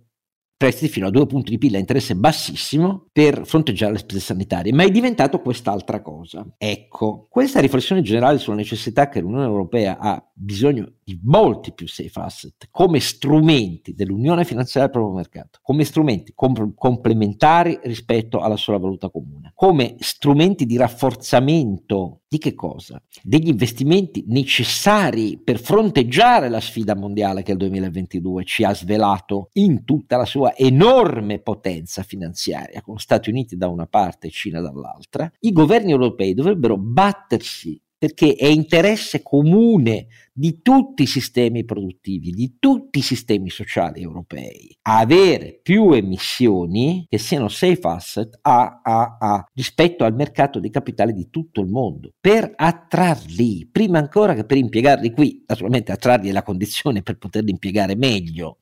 prestiti 0.58 0.92
fino 0.92 1.08
a 1.08 1.12
due 1.12 1.28
punti 1.28 1.52
di 1.52 1.60
PIL 1.60 1.76
a 1.76 1.80
interesse 1.80 2.16
bassissimo 2.16 3.06
per 3.12 3.46
fronteggiare 3.46 3.92
le 3.92 4.00
spese 4.00 4.20
sanitarie, 4.20 4.74
ma 4.74 4.84
è 4.84 4.90
diventato 4.90 5.40
quest'altra 5.40 6.02
cosa. 6.02 6.46
Ecco, 6.58 7.28
questa 7.30 7.60
riflessione 7.60 8.02
generale 8.02 8.40
sulla 8.40 8.56
necessità 8.56 9.08
che 9.08 9.22
l'Unione 9.22 9.46
Europea 9.46 9.98
ha 10.00 10.22
bisogno 10.34 10.94
di 11.08 11.18
molti 11.24 11.72
più 11.72 11.88
safe 11.88 12.20
asset 12.20 12.68
come 12.70 13.00
strumenti 13.00 13.94
dell'unione 13.94 14.44
finanziaria 14.44 14.90
del 14.90 15.00
proprio 15.00 15.16
mercato, 15.16 15.60
come 15.62 15.86
strumenti 15.86 16.34
com- 16.36 16.74
complementari 16.76 17.80
rispetto 17.84 18.42
alla 18.42 18.58
sola 18.58 18.78
valuta 18.78 19.10
comune, 19.10 19.54
come 19.56 19.96
strumenti 20.00 20.66
di 20.66 20.76
rafforzamento 20.76 22.24
di 22.28 22.40
che 22.40 22.54
cosa? 22.54 23.02
Degli 23.24 23.48
investimenti 23.48 24.26
necessari 24.28 25.40
per 25.42 25.62
fronteggiare 25.62 26.50
la 26.50 26.60
sfida 26.60 26.94
mondiale 26.94 27.42
che 27.42 27.54
il 27.54 27.58
2022 27.58 28.44
ci 28.44 28.66
ha 28.66 28.74
svelato 28.74 29.52
in 29.54 29.86
tutta 29.86 30.18
la 30.18 30.26
sua 30.26 30.58
enorme 30.58 31.40
potenza 31.40 32.04
finanziaria, 32.04 32.82
con 32.82 32.98
Stati 32.98 33.30
Uniti 33.30 33.56
da 33.56 33.70
una 33.70 33.88
parte 33.88 34.28
e 34.28 34.32
Cina 34.32 34.60
dall'altra. 34.60 35.32
I 35.40 35.54
governi 35.54 35.92
europei 35.92 36.34
dovrebbero 36.34 36.76
battersi 36.76 37.82
perché 37.98 38.36
è 38.36 38.46
interesse 38.46 39.24
comune 39.24 40.08
di 40.32 40.62
tutti 40.62 41.02
i 41.02 41.08
sistemi 41.08 41.66
produttivi, 41.66 42.30
di 42.30 42.58
tutti 42.60 43.00
i 43.00 43.02
sistemi 43.02 43.50
sociali 43.50 44.04
europei, 44.04 44.78
avere 44.84 45.60
più 45.64 45.92
emissioni 45.94 47.08
che 47.10 47.18
siano 47.18 47.48
safe 47.48 47.88
asset 47.88 48.38
a, 48.42 48.82
a, 48.84 49.18
a, 49.20 49.46
rispetto 49.56 50.04
al 50.04 50.14
mercato 50.14 50.60
dei 50.60 50.70
capitali 50.70 51.14
di 51.14 51.30
tutto 51.32 51.62
il 51.62 51.68
mondo, 51.68 52.14
per 52.20 52.54
attrarli, 52.56 53.68
prima 53.72 53.98
ancora 53.98 54.36
che 54.36 54.46
per 54.46 54.58
impiegarli 54.58 55.12
qui, 55.12 55.44
naturalmente 55.48 55.92
attrarli 55.92 56.30
è 56.30 56.32
la 56.32 56.44
condizione 56.44 57.02
per 57.02 57.18
poterli 57.18 57.50
impiegare 57.50 57.96
meglio. 57.96 58.60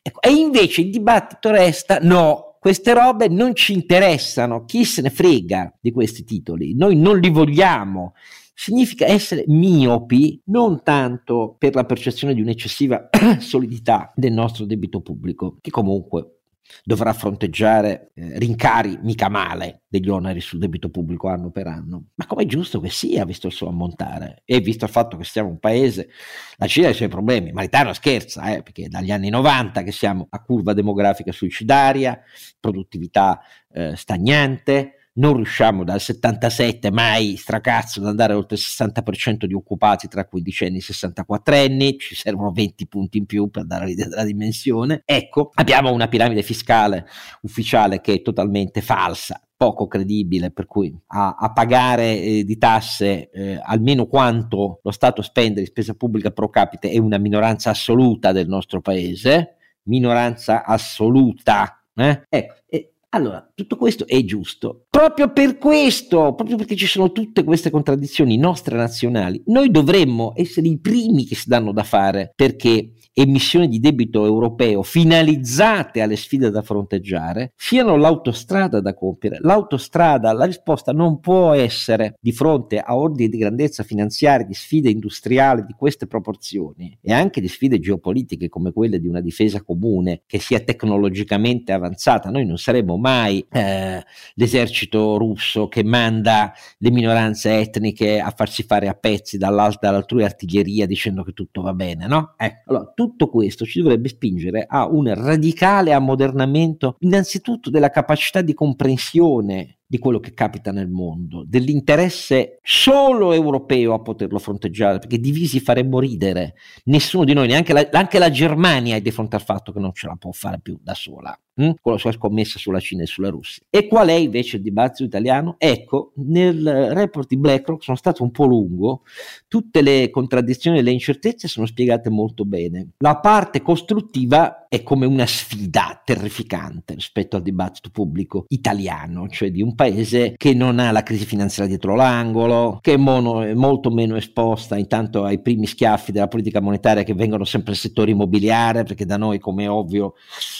Ecco, 0.00 0.22
e 0.22 0.30
invece 0.30 0.80
il 0.80 0.90
dibattito 0.90 1.50
resta 1.50 1.98
no, 2.00 2.56
queste 2.58 2.94
robe 2.94 3.28
non 3.28 3.54
ci 3.54 3.74
interessano, 3.74 4.64
chi 4.64 4.84
se 4.84 5.02
ne 5.02 5.10
frega 5.10 5.76
di 5.78 5.90
questi 5.90 6.24
titoli, 6.24 6.74
noi 6.74 6.96
non 6.96 7.18
li 7.18 7.28
vogliamo 7.28 8.14
significa 8.54 9.06
essere 9.06 9.44
miopi 9.46 10.40
non 10.46 10.82
tanto 10.82 11.56
per 11.58 11.74
la 11.74 11.84
percezione 11.84 12.34
di 12.34 12.40
un'eccessiva 12.40 13.08
solidità 13.40 14.12
del 14.14 14.32
nostro 14.32 14.64
debito 14.64 15.00
pubblico, 15.00 15.56
che 15.60 15.70
comunque 15.70 16.36
dovrà 16.84 17.12
fronteggiare 17.12 18.12
eh, 18.14 18.38
rincari 18.38 18.98
mica 19.02 19.28
male 19.28 19.82
degli 19.88 20.08
oneri 20.08 20.40
sul 20.40 20.58
debito 20.58 20.90
pubblico 20.90 21.28
anno 21.28 21.50
per 21.50 21.66
anno, 21.66 22.06
ma 22.14 22.26
come 22.26 22.44
è 22.44 22.46
giusto 22.46 22.80
che 22.80 22.88
sia 22.88 23.24
visto 23.24 23.46
il 23.46 23.52
suo 23.52 23.68
ammontare? 23.68 24.42
E 24.44 24.60
visto 24.60 24.84
il 24.84 24.90
fatto 24.90 25.16
che 25.16 25.24
siamo 25.24 25.50
un 25.50 25.58
paese, 25.58 26.08
la 26.56 26.66
Cina 26.66 26.88
ha 26.88 26.90
i 26.90 26.94
suoi 26.94 27.08
problemi, 27.08 27.52
ma 27.52 27.62
l'Italia 27.62 27.92
scherza, 27.92 28.54
eh, 28.54 28.62
perché 28.62 28.88
dagli 28.88 29.10
anni 29.10 29.28
90 29.28 29.82
che 29.82 29.92
siamo 29.92 30.26
a 30.30 30.40
curva 30.42 30.72
demografica 30.72 31.32
suicidaria, 31.32 32.20
produttività 32.58 33.40
eh, 33.70 33.94
stagnante, 33.96 35.01
non 35.14 35.36
riusciamo 35.36 35.84
dal 35.84 36.00
77 36.00 36.90
mai 36.90 37.36
stracazzo 37.36 38.00
ad 38.00 38.06
andare 38.06 38.32
oltre 38.32 38.56
il 38.56 38.62
60% 38.64 39.44
di 39.44 39.52
occupati 39.52 40.08
tra 40.08 40.24
quindicenni 40.24 40.78
e 40.78 40.80
64 40.80 41.54
anni, 41.54 41.98
ci 41.98 42.14
servono 42.14 42.50
20 42.50 42.86
punti 42.86 43.18
in 43.18 43.26
più 43.26 43.50
per 43.50 43.66
dare 43.66 43.86
l'idea 43.86 44.08
della 44.08 44.24
dimensione. 44.24 45.02
Ecco, 45.04 45.50
abbiamo 45.54 45.92
una 45.92 46.08
piramide 46.08 46.42
fiscale 46.42 47.06
ufficiale 47.42 48.00
che 48.00 48.14
è 48.14 48.22
totalmente 48.22 48.80
falsa, 48.80 49.40
poco 49.54 49.86
credibile, 49.86 50.50
per 50.50 50.66
cui 50.66 50.96
a, 51.08 51.36
a 51.38 51.52
pagare 51.52 52.18
eh, 52.18 52.44
di 52.44 52.56
tasse 52.56 53.30
eh, 53.30 53.60
almeno 53.62 54.06
quanto 54.06 54.80
lo 54.82 54.90
Stato 54.90 55.20
spende 55.20 55.60
di 55.60 55.66
spesa 55.66 55.94
pubblica 55.94 56.30
pro 56.30 56.48
capite 56.48 56.90
è 56.90 56.98
una 56.98 57.18
minoranza 57.18 57.70
assoluta 57.70 58.32
del 58.32 58.48
nostro 58.48 58.80
paese, 58.80 59.56
minoranza 59.84 60.64
assoluta. 60.64 61.84
Eh? 61.94 62.24
Ecco, 62.30 62.54
e 62.66 62.91
allora, 63.14 63.46
tutto 63.54 63.76
questo 63.76 64.06
è 64.06 64.24
giusto. 64.24 64.86
Proprio 64.88 65.32
per 65.32 65.58
questo, 65.58 66.34
proprio 66.34 66.56
perché 66.56 66.76
ci 66.76 66.86
sono 66.86 67.12
tutte 67.12 67.44
queste 67.44 67.68
contraddizioni 67.68 68.38
nostre 68.38 68.76
nazionali, 68.76 69.42
noi 69.46 69.70
dovremmo 69.70 70.32
essere 70.34 70.68
i 70.68 70.78
primi 70.78 71.26
che 71.26 71.34
si 71.34 71.48
danno 71.48 71.72
da 71.72 71.82
fare 71.82 72.32
perché 72.34 72.92
emissioni 73.14 73.68
di 73.68 73.78
debito 73.78 74.24
europeo 74.24 74.82
finalizzate 74.82 76.00
alle 76.00 76.16
sfide 76.16 76.50
da 76.50 76.62
fronteggiare 76.62 77.52
siano 77.56 77.96
l'autostrada 77.96 78.80
da 78.80 78.94
compiere. 78.94 79.38
L'autostrada, 79.40 80.32
la 80.32 80.44
risposta 80.44 80.92
non 80.92 81.20
può 81.20 81.52
essere 81.52 82.14
di 82.20 82.32
fronte 82.32 82.78
a 82.78 82.96
ordini 82.96 83.28
di 83.28 83.38
grandezza 83.38 83.82
finanziaria, 83.82 84.46
di 84.46 84.54
sfide 84.54 84.90
industriali 84.90 85.64
di 85.66 85.74
queste 85.76 86.06
proporzioni 86.06 86.96
e 87.00 87.12
anche 87.12 87.40
di 87.40 87.48
sfide 87.48 87.78
geopolitiche 87.78 88.48
come 88.48 88.72
quelle 88.72 88.98
di 88.98 89.08
una 89.08 89.20
difesa 89.20 89.62
comune 89.62 90.22
che 90.26 90.38
sia 90.38 90.60
tecnologicamente 90.60 91.72
avanzata. 91.72 92.30
Noi 92.30 92.46
non 92.46 92.56
saremo 92.56 92.96
mai 92.96 93.44
eh, 93.50 94.02
l'esercito 94.34 95.18
russo 95.18 95.68
che 95.68 95.84
manda 95.84 96.52
le 96.78 96.90
minoranze 96.90 97.58
etniche 97.58 98.20
a 98.20 98.32
farsi 98.34 98.62
fare 98.62 98.88
a 98.88 98.94
pezzi 98.94 99.36
dall'altrui 99.36 100.24
artiglieria 100.24 100.86
dicendo 100.86 101.22
che 101.22 101.32
tutto 101.32 101.62
va 101.62 101.74
bene, 101.74 102.06
no? 102.06 102.34
Ecco, 102.36 102.70
allora 102.70 102.92
tutto 103.02 103.28
questo 103.28 103.64
ci 103.64 103.80
dovrebbe 103.80 104.08
spingere 104.08 104.64
a 104.68 104.86
un 104.86 105.12
radicale 105.12 105.92
ammodernamento 105.92 106.94
innanzitutto 107.00 107.68
della 107.68 107.90
capacità 107.90 108.42
di 108.42 108.54
comprensione 108.54 109.78
di 109.84 109.98
quello 109.98 110.20
che 110.20 110.32
capita 110.32 110.70
nel 110.70 110.88
mondo, 110.88 111.44
dell'interesse 111.46 112.60
solo 112.62 113.32
europeo 113.32 113.92
a 113.92 114.00
poterlo 114.00 114.38
fronteggiare, 114.38 114.98
perché 114.98 115.18
divisi 115.18 115.60
faremmo 115.60 115.98
ridere. 115.98 116.54
Nessuno 116.84 117.24
di 117.24 117.34
noi, 117.34 117.48
neanche 117.48 117.72
la, 117.74 117.86
anche 117.90 118.18
la 118.18 118.30
Germania, 118.30 118.96
è 118.96 119.02
di 119.02 119.10
fronte 119.10 119.36
al 119.36 119.42
fatto 119.42 119.70
che 119.70 119.80
non 119.80 119.92
ce 119.92 120.06
la 120.06 120.16
può 120.16 120.30
fare 120.30 120.60
più 120.62 120.78
da 120.80 120.94
sola, 120.94 121.38
hm? 121.54 121.72
con 121.80 121.92
la 121.92 121.98
sua 121.98 122.12
scommessa 122.12 122.58
sulla 122.58 122.80
Cina 122.80 123.02
e 123.02 123.06
sulla 123.06 123.28
Russia. 123.28 123.62
E 123.68 123.86
qual 123.86 124.08
è 124.08 124.14
invece 124.14 124.56
il 124.56 124.62
dibattito 124.62 125.04
italiano? 125.04 125.56
Ecco, 125.58 126.12
nel 126.16 126.92
report 126.94 127.28
di 127.28 127.36
BlackRock 127.36 127.82
sono 127.82 127.96
stato 127.96 128.22
un 128.22 128.30
po' 128.30 128.44
lungo, 128.44 129.02
tutte 129.48 129.82
le 129.82 130.10
contraddizioni 130.10 130.78
e 130.78 130.82
le 130.82 130.90
incertezze 130.90 131.48
sono 131.48 131.66
spiegate 131.66 132.10
molto 132.10 132.44
bene. 132.44 132.88
La 132.98 133.18
parte 133.18 133.62
costruttiva 133.62 134.66
è 134.68 134.82
come 134.82 135.04
una 135.04 135.26
sfida 135.26 136.00
terrificante 136.02 136.94
rispetto 136.94 137.36
al 137.36 137.42
dibattito 137.42 137.90
pubblico 137.90 138.46
italiano, 138.48 139.28
cioè 139.28 139.50
di 139.50 139.60
un 139.60 139.74
paese 139.74 140.32
che 140.36 140.54
non 140.54 140.78
ha 140.78 140.90
la 140.92 141.02
crisi 141.02 141.26
finanziaria 141.26 141.72
dietro 141.72 141.94
l'angolo, 141.94 142.78
che 142.80 142.94
è, 142.94 142.96
mono, 142.96 143.42
è 143.42 143.52
molto 143.52 143.90
meno 143.90 144.16
esposta 144.16 144.78
intanto 144.78 145.24
ai 145.24 145.42
primi 145.42 145.66
schiaffi 145.66 146.10
della 146.10 146.28
politica 146.28 146.60
monetaria 146.60 147.02
che 147.02 147.12
vengono 147.12 147.44
sempre 147.44 147.72
al 147.72 147.78
settore 147.78 148.12
immobiliare, 148.12 148.84
perché 148.84 149.04
da 149.04 149.18
noi, 149.18 149.38
come 149.38 149.64
è 149.64 149.70
ovvio, 149.70 150.14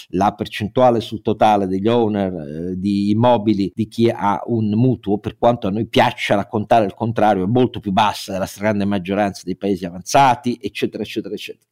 la 0.09 0.33
percentuale 0.33 0.82
sul 0.99 1.21
totale 1.21 1.67
degli 1.67 1.87
owner 1.87 2.33
eh, 2.33 2.79
di 2.79 3.09
immobili 3.11 3.71
di 3.73 3.87
chi 3.87 4.09
ha 4.09 4.41
un 4.45 4.69
mutuo, 4.71 5.17
per 5.19 5.37
quanto 5.37 5.67
a 5.67 5.69
noi 5.71 5.87
piaccia 5.87 6.35
raccontare 6.35 6.85
il 6.85 6.93
contrario, 6.93 7.43
è 7.43 7.47
molto 7.47 7.79
più 7.79 7.91
bassa 7.91 8.31
della 8.31 8.45
stragrande 8.45 8.85
maggioranza 8.85 9.43
dei 9.45 9.57
paesi 9.57 9.85
avanzati, 9.85 10.57
eccetera, 10.61 11.03
eccetera, 11.03 11.33
eccetera. 11.33 11.67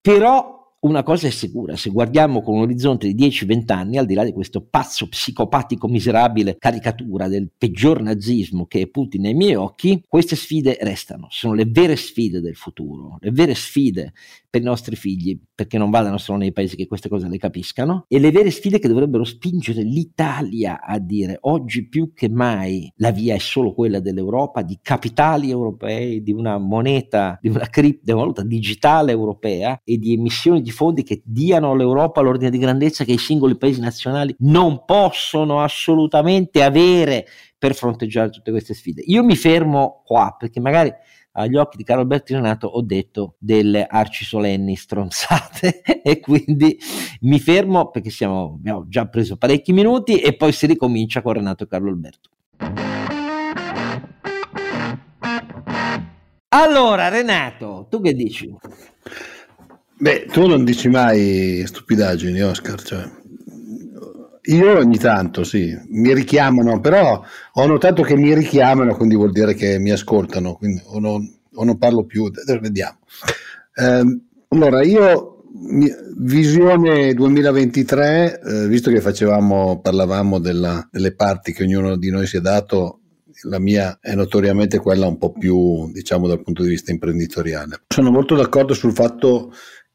Però 0.00 0.61
una 0.82 1.04
cosa 1.04 1.28
è 1.28 1.30
sicura, 1.30 1.76
se 1.76 1.90
guardiamo 1.90 2.42
con 2.42 2.56
un 2.56 2.62
orizzonte 2.62 3.12
di 3.12 3.28
10-20 3.28 3.72
anni, 3.72 3.98
al 3.98 4.06
di 4.06 4.14
là 4.14 4.24
di 4.24 4.32
questo 4.32 4.66
pazzo 4.68 5.08
psicopatico 5.08 5.86
miserabile 5.86 6.56
caricatura 6.58 7.28
del 7.28 7.50
peggior 7.56 8.02
nazismo 8.02 8.66
che 8.66 8.80
è 8.80 8.86
Putin 8.88 9.22
nei 9.22 9.34
miei 9.34 9.54
occhi, 9.54 10.02
queste 10.08 10.34
sfide 10.34 10.78
restano, 10.80 11.28
sono 11.30 11.54
le 11.54 11.66
vere 11.66 11.94
sfide 11.94 12.40
del 12.40 12.56
futuro, 12.56 13.16
le 13.20 13.30
vere 13.30 13.54
sfide 13.54 14.12
per 14.50 14.60
i 14.60 14.64
nostri 14.64 14.96
figli, 14.96 15.38
perché 15.54 15.78
non 15.78 15.88
vadano 15.88 16.18
solo 16.18 16.38
nei 16.38 16.52
paesi 16.52 16.76
che 16.76 16.86
queste 16.86 17.08
cose 17.08 17.28
le 17.28 17.38
capiscano, 17.38 18.04
e 18.08 18.18
le 18.18 18.30
vere 18.30 18.50
sfide 18.50 18.80
che 18.80 18.88
dovrebbero 18.88 19.24
spingere 19.24 19.82
l'Italia 19.82 20.82
a 20.82 20.98
dire 20.98 21.38
oggi 21.42 21.88
più 21.88 22.12
che 22.12 22.28
mai 22.28 22.92
la 22.96 23.12
via 23.12 23.34
è 23.34 23.38
solo 23.38 23.72
quella 23.72 24.00
dell'Europa, 24.00 24.62
di 24.62 24.78
capitali 24.82 25.48
europei, 25.48 26.22
di 26.22 26.32
una 26.32 26.58
moneta, 26.58 27.38
di 27.40 27.48
una, 27.48 27.66
cripto, 27.68 28.02
di 28.04 28.10
una 28.10 28.20
valuta 28.20 28.42
digitale 28.42 29.12
europea 29.12 29.80
e 29.84 29.96
di 29.96 30.12
emissioni 30.12 30.60
di 30.60 30.70
fondi 30.72 31.04
che 31.04 31.22
diano 31.24 31.70
all'Europa 31.70 32.20
l'ordine 32.20 32.50
di 32.50 32.58
grandezza 32.58 33.04
che 33.04 33.12
i 33.12 33.18
singoli 33.18 33.56
paesi 33.56 33.80
nazionali 33.80 34.34
non 34.40 34.84
possono 34.84 35.62
assolutamente 35.62 36.64
avere 36.64 37.26
per 37.56 37.74
fronteggiare 37.76 38.30
tutte 38.30 38.50
queste 38.50 38.74
sfide. 38.74 39.02
Io 39.06 39.22
mi 39.22 39.36
fermo 39.36 40.02
qua 40.04 40.34
perché 40.36 40.58
magari 40.58 40.92
agli 41.32 41.56
occhi 41.56 41.76
di 41.76 41.84
Carlo 41.84 42.02
Alberto 42.02 42.34
Renato 42.34 42.66
ho 42.66 42.82
detto 42.82 43.36
delle 43.38 43.86
arci 43.86 44.24
solenni 44.24 44.76
stronzate 44.76 45.80
e 46.02 46.20
quindi 46.20 46.78
mi 47.20 47.38
fermo 47.38 47.90
perché 47.90 48.10
siamo, 48.10 48.54
abbiamo 48.56 48.86
già 48.88 49.06
preso 49.06 49.36
parecchi 49.36 49.72
minuti 49.72 50.18
e 50.18 50.36
poi 50.36 50.52
si 50.52 50.66
ricomincia 50.66 51.22
con 51.22 51.34
Renato 51.34 51.64
e 51.64 51.68
Carlo 51.68 51.90
Alberto. 51.90 52.30
Allora 56.48 57.08
Renato, 57.08 57.86
tu 57.88 58.02
che 58.02 58.12
dici? 58.12 58.54
Beh, 60.02 60.26
tu 60.32 60.48
non 60.48 60.64
dici 60.64 60.88
mai 60.88 61.62
stupidaggini, 61.64 62.42
Oscar. 62.42 62.82
Cioè, 62.82 63.08
io 64.46 64.76
ogni 64.76 64.98
tanto 64.98 65.44
sì, 65.44 65.78
mi 65.90 66.12
richiamano, 66.12 66.80
però 66.80 67.22
ho 67.52 67.66
notato 67.66 68.02
che 68.02 68.16
mi 68.16 68.34
richiamano, 68.34 68.96
quindi 68.96 69.14
vuol 69.14 69.30
dire 69.30 69.54
che 69.54 69.78
mi 69.78 69.92
ascoltano, 69.92 70.54
quindi, 70.54 70.82
o, 70.86 70.98
non, 70.98 71.32
o 71.54 71.64
non 71.64 71.78
parlo 71.78 72.04
più, 72.04 72.28
vediamo. 72.60 72.98
Eh, 73.76 74.20
allora, 74.48 74.82
io, 74.82 75.44
visione 76.16 77.14
2023, 77.14 78.40
eh, 78.40 78.66
visto 78.66 78.90
che 78.90 79.00
facevamo, 79.00 79.80
parlavamo 79.80 80.40
della, 80.40 80.84
delle 80.90 81.14
parti 81.14 81.52
che 81.52 81.62
ognuno 81.62 81.96
di 81.96 82.10
noi 82.10 82.26
si 82.26 82.38
è 82.38 82.40
dato, 82.40 83.02
la 83.44 83.60
mia 83.60 83.98
è 84.00 84.16
notoriamente 84.16 84.78
quella 84.78 85.06
un 85.06 85.18
po' 85.18 85.30
più, 85.30 85.92
diciamo, 85.92 86.26
dal 86.26 86.42
punto 86.42 86.64
di 86.64 86.70
vista 86.70 86.90
imprenditoriale. 86.90 87.82
Sono 87.86 88.10
molto 88.10 88.34
d'accordo 88.34 88.74
sul 88.74 88.92
fatto 88.92 89.52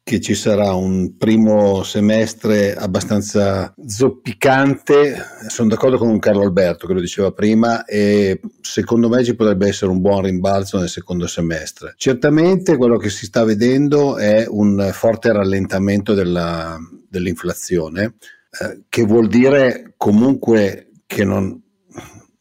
che 0.08 0.22
ci 0.22 0.36
sarà 0.36 0.74
un 0.74 1.18
primo 1.18 1.84
semestre 1.84 2.74
abbastanza 2.74 3.74
zoppicante. 3.86 5.18
Sono 5.50 5.68
d'accordo 5.68 5.98
con 5.98 6.18
Carlo 6.18 6.44
Alberto 6.44 6.88
che 6.88 6.94
lo 6.94 7.02
diceva 7.02 7.34
prima 7.34 7.84
e 7.84 8.40
secondo 8.62 9.10
me 9.10 9.22
ci 9.26 9.36
potrebbe 9.36 9.68
essere 9.68 9.92
un 9.92 10.00
buon 10.00 10.22
rimbalzo 10.22 10.80
nel 10.80 10.88
secondo 10.88 11.28
semestre. 11.28 11.94
Certamente 11.98 12.78
quello 12.78 12.96
che 12.96 13.10
si 13.10 13.26
sta 13.26 13.44
vedendo 13.44 14.16
è 14.16 14.46
un 14.48 14.92
forte 14.94 15.34
rallentamento 15.34 16.14
della, 16.14 16.78
dell'inflazione, 17.10 18.16
eh, 18.62 18.84
che 18.88 19.04
vuol 19.04 19.28
dire 19.28 19.94
comunque 19.98 20.92
che 21.06 21.26
non, 21.26 21.64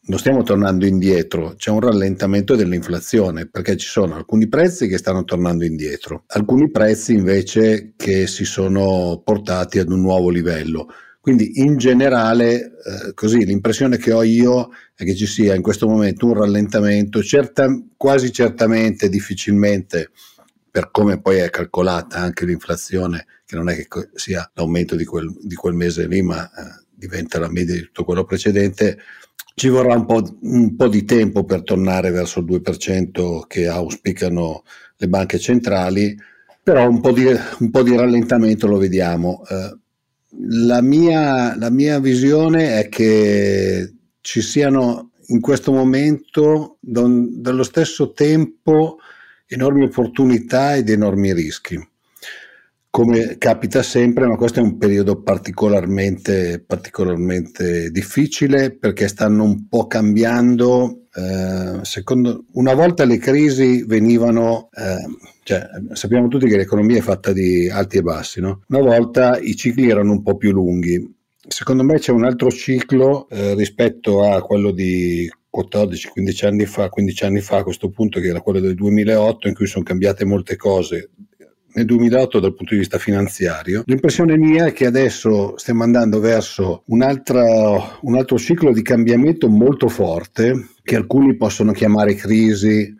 non 0.07 0.19
stiamo 0.19 0.43
tornando 0.43 0.87
indietro, 0.87 1.55
c'è 1.57 1.71
un 1.71 1.81
rallentamento 1.81 2.55
dell'inflazione 2.55 3.47
perché 3.47 3.77
ci 3.77 3.89
sono 3.89 4.15
alcuni 4.15 4.47
prezzi 4.49 4.87
che 4.87 4.99
stanno 4.99 5.25
tornando 5.25 5.65
indietro, 5.65 6.25
alcuni 6.29 6.71
prezzi 6.71 7.15
invece 7.15 7.95
che 7.97 8.27
si 8.27 8.45
sono 8.45 9.21
portati 9.25 9.79
ad 9.79 9.91
un 9.91 10.01
nuovo 10.01 10.31
livello. 10.31 10.89
Quindi 11.21 11.61
in 11.61 11.77
generale, 11.77 12.55
eh, 12.55 13.15
così 13.15 13.45
l'impressione 13.45 13.97
che 13.97 14.13
ho 14.13 14.23
io 14.23 14.71
è 14.95 15.03
che 15.03 15.17
ci 15.17 15.27
sia 15.27 15.57
in 15.57 15.63
questo 15.63 15.89
momento 15.89 16.27
un 16.27 16.35
rallentamento, 16.35 17.21
certa, 17.21 17.67
quasi 17.97 18.31
certamente, 18.31 19.09
difficilmente, 19.09 20.11
per 20.71 20.93
come 20.93 21.21
poi 21.21 21.39
è 21.39 21.51
calcolata 21.51 22.19
anche 22.19 22.45
l'inflazione, 22.45 23.27
che 23.45 23.57
non 23.57 23.69
è 23.69 23.75
che 23.75 23.89
sia 24.15 24.49
l'aumento 24.55 24.95
di 24.95 25.05
quel, 25.05 25.35
di 25.43 25.57
quel 25.57 25.75
mese 25.75 26.07
lì, 26.07 26.23
ma 26.23 26.45
eh, 26.45 26.86
diventa 26.97 27.39
la 27.39 27.51
media 27.51 27.75
di 27.75 27.83
tutto 27.83 28.05
quello 28.05 28.25
precedente, 28.25 28.99
ci 29.55 29.69
vorrà 29.69 29.95
un 29.95 30.07
po', 30.07 30.39
un 30.43 30.77
po', 30.77 30.89
di 30.89 31.05
tempo 31.05 31.45
per 31.45 31.63
tornare 31.63 32.11
verso 32.11 32.41
il 32.41 32.47
2% 32.47 33.47
che 33.47 33.69
auspicano 33.69 34.65
le 34.97 35.09
banche 35.09 35.39
centrali, 35.39 36.17
però 36.63 36.89
un 36.89 37.01
po' 37.01 37.13
di, 37.13 37.25
un 37.25 37.71
po 37.71 37.83
di 37.83 37.97
rallentamento 37.97 38.67
lo 38.67 38.79
vediamo. 38.79 39.43
Eh, 39.49 39.79
la, 40.49 40.83
mia, 40.83 41.57
la 41.57 41.71
mia 41.71 41.99
visione 42.01 42.79
è 42.79 42.89
che 42.89 43.95
ci 44.21 44.43
siano 44.43 45.13
in 45.29 45.41
questo 45.41 45.73
momento, 45.73 46.79
dallo 46.81 47.63
stesso 47.63 48.13
tempo, 48.13 48.99
enormi 49.47 49.85
opportunità 49.85 50.77
ed 50.77 50.91
enormi 50.91 51.33
rischi 51.33 51.95
come 52.97 53.37
capita 53.37 53.83
sempre, 53.83 54.27
ma 54.27 54.37
questo 54.37 54.61
è 54.61 54.63
un 54.63 54.79
periodo 54.79 55.21
particolarmente, 55.21 56.65
particolarmente 56.67 57.91
difficile 57.91 58.75
perché 58.75 59.07
stanno 59.07 59.45
un 59.45 59.69
po' 59.69 59.87
cambiando. 59.87 61.03
Eh, 61.13 61.81
secondo, 61.83 62.47
una 62.53 62.73
volta 62.73 63.05
le 63.05 63.19
crisi 63.19 63.85
venivano, 63.85 64.71
eh, 64.73 65.15
cioè, 65.43 65.69
sappiamo 65.93 66.29
tutti 66.29 66.47
che 66.47 66.57
l'economia 66.57 66.97
è 66.97 67.03
fatta 67.03 67.35
di 67.35 67.69
alti 67.69 67.99
e 67.99 68.03
bassi, 68.03 68.41
no? 68.41 68.63
una 68.69 68.81
volta 68.81 69.39
i 69.41 69.55
cicli 69.57 69.91
erano 69.91 70.13
un 70.13 70.23
po' 70.23 70.39
più 70.39 70.53
lunghi. 70.53 71.15
Secondo 71.47 71.85
me 71.85 71.99
c'è 71.99 72.13
un 72.13 72.25
altro 72.25 72.51
ciclo 72.51 73.29
eh, 73.29 73.55
rispetto 73.55 74.23
a 74.23 74.41
quello 74.41 74.71
di 74.71 75.31
14-15 75.55 76.47
anni 76.47 76.65
fa, 76.65 76.89
15 76.89 77.25
anni 77.27 77.41
fa 77.41 77.59
a 77.59 77.63
questo 77.63 77.91
punto, 77.91 78.21
che 78.21 78.29
era 78.29 78.41
quello 78.41 78.61
del 78.61 78.75
2008, 78.75 79.49
in 79.49 79.55
cui 79.55 79.67
sono 79.67 79.85
cambiate 79.85 80.25
molte 80.25 80.57
cose 80.57 81.11
2008 81.85 82.41
dal 82.41 82.55
punto 82.55 82.75
di 82.75 82.81
vista 82.81 82.99
finanziario. 82.99 83.83
L'impressione 83.87 84.37
mia 84.37 84.67
è 84.67 84.73
che 84.73 84.87
adesso 84.87 85.57
stiamo 85.59 85.83
andando 85.83 86.21
verso 86.21 86.83
un 86.87 87.03
altro, 87.03 88.01
ciclo 88.39 88.73
di 88.73 88.83
cambiamento 88.83 89.49
molto 89.49 89.89
forte, 89.89 90.69
che 90.83 90.97
alcuni 90.97 91.37
possono 91.37 91.73
chiamare 91.73 92.15
crisi, 92.15 92.95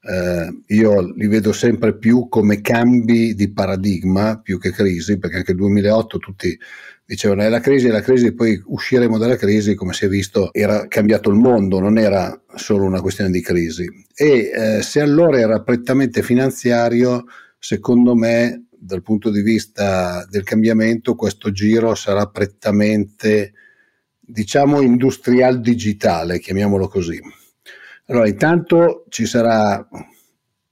eh, 0.00 0.74
io 0.74 1.12
li 1.14 1.26
vedo 1.26 1.52
sempre 1.52 1.96
più 1.96 2.28
come 2.28 2.60
cambi 2.60 3.34
di 3.34 3.52
paradigma 3.52 4.40
più 4.40 4.58
che 4.58 4.70
crisi, 4.70 5.18
perché 5.18 5.36
anche 5.36 5.52
nel 5.52 5.60
2008 5.60 6.18
tutti 6.18 6.58
dicevano 7.04 7.42
è 7.42 7.48
la 7.48 7.60
crisi, 7.60 7.88
è 7.88 7.90
la 7.90 8.02
crisi, 8.02 8.34
poi 8.34 8.60
usciremo 8.64 9.16
dalla 9.16 9.36
crisi, 9.36 9.74
come 9.74 9.92
si 9.92 10.04
è 10.04 10.08
visto, 10.08 10.52
era 10.52 10.86
cambiato 10.88 11.30
il 11.30 11.36
mondo, 11.36 11.80
non 11.80 11.98
era 11.98 12.38
solo 12.54 12.84
una 12.84 13.00
questione 13.00 13.30
di 13.30 13.40
crisi. 13.40 13.86
E 14.14 14.50
eh, 14.54 14.82
se 14.82 15.00
allora 15.00 15.38
era 15.38 15.62
prettamente 15.62 16.22
finanziario, 16.22 17.24
secondo 17.58 18.14
me 18.14 18.66
dal 18.70 19.02
punto 19.02 19.30
di 19.30 19.42
vista 19.42 20.24
del 20.30 20.44
cambiamento 20.44 21.14
questo 21.14 21.50
giro 21.50 21.94
sarà 21.94 22.26
prettamente 22.26 23.52
diciamo 24.20 24.80
industrial 24.82 25.60
digitale, 25.60 26.38
chiamiamolo 26.38 26.86
così. 26.86 27.20
Allora, 28.06 28.28
intanto 28.28 29.04
ci 29.08 29.26
sarà, 29.26 29.86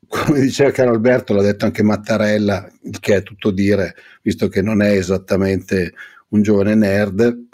come 0.07 0.41
diceva 0.41 0.71
Carlo 0.71 0.93
Alberto, 0.93 1.35
l'ha 1.35 1.43
detto 1.43 1.65
anche 1.65 1.83
Mattarella, 1.83 2.71
che 3.01 3.17
è 3.17 3.23
tutto 3.23 3.51
dire, 3.51 3.95
visto 4.23 4.49
che 4.49 4.63
non 4.63 4.83
è 4.83 4.91
esattamente 4.91 5.93
un 6.29 6.43
giovane 6.43 6.75
nerd, 6.75 7.47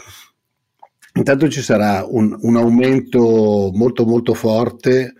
intanto 1.15 1.49
ci 1.49 1.63
sarà 1.63 2.05
un, 2.05 2.37
un 2.41 2.57
aumento 2.57 3.71
molto 3.73 4.05
molto 4.05 4.35
forte 4.35 5.15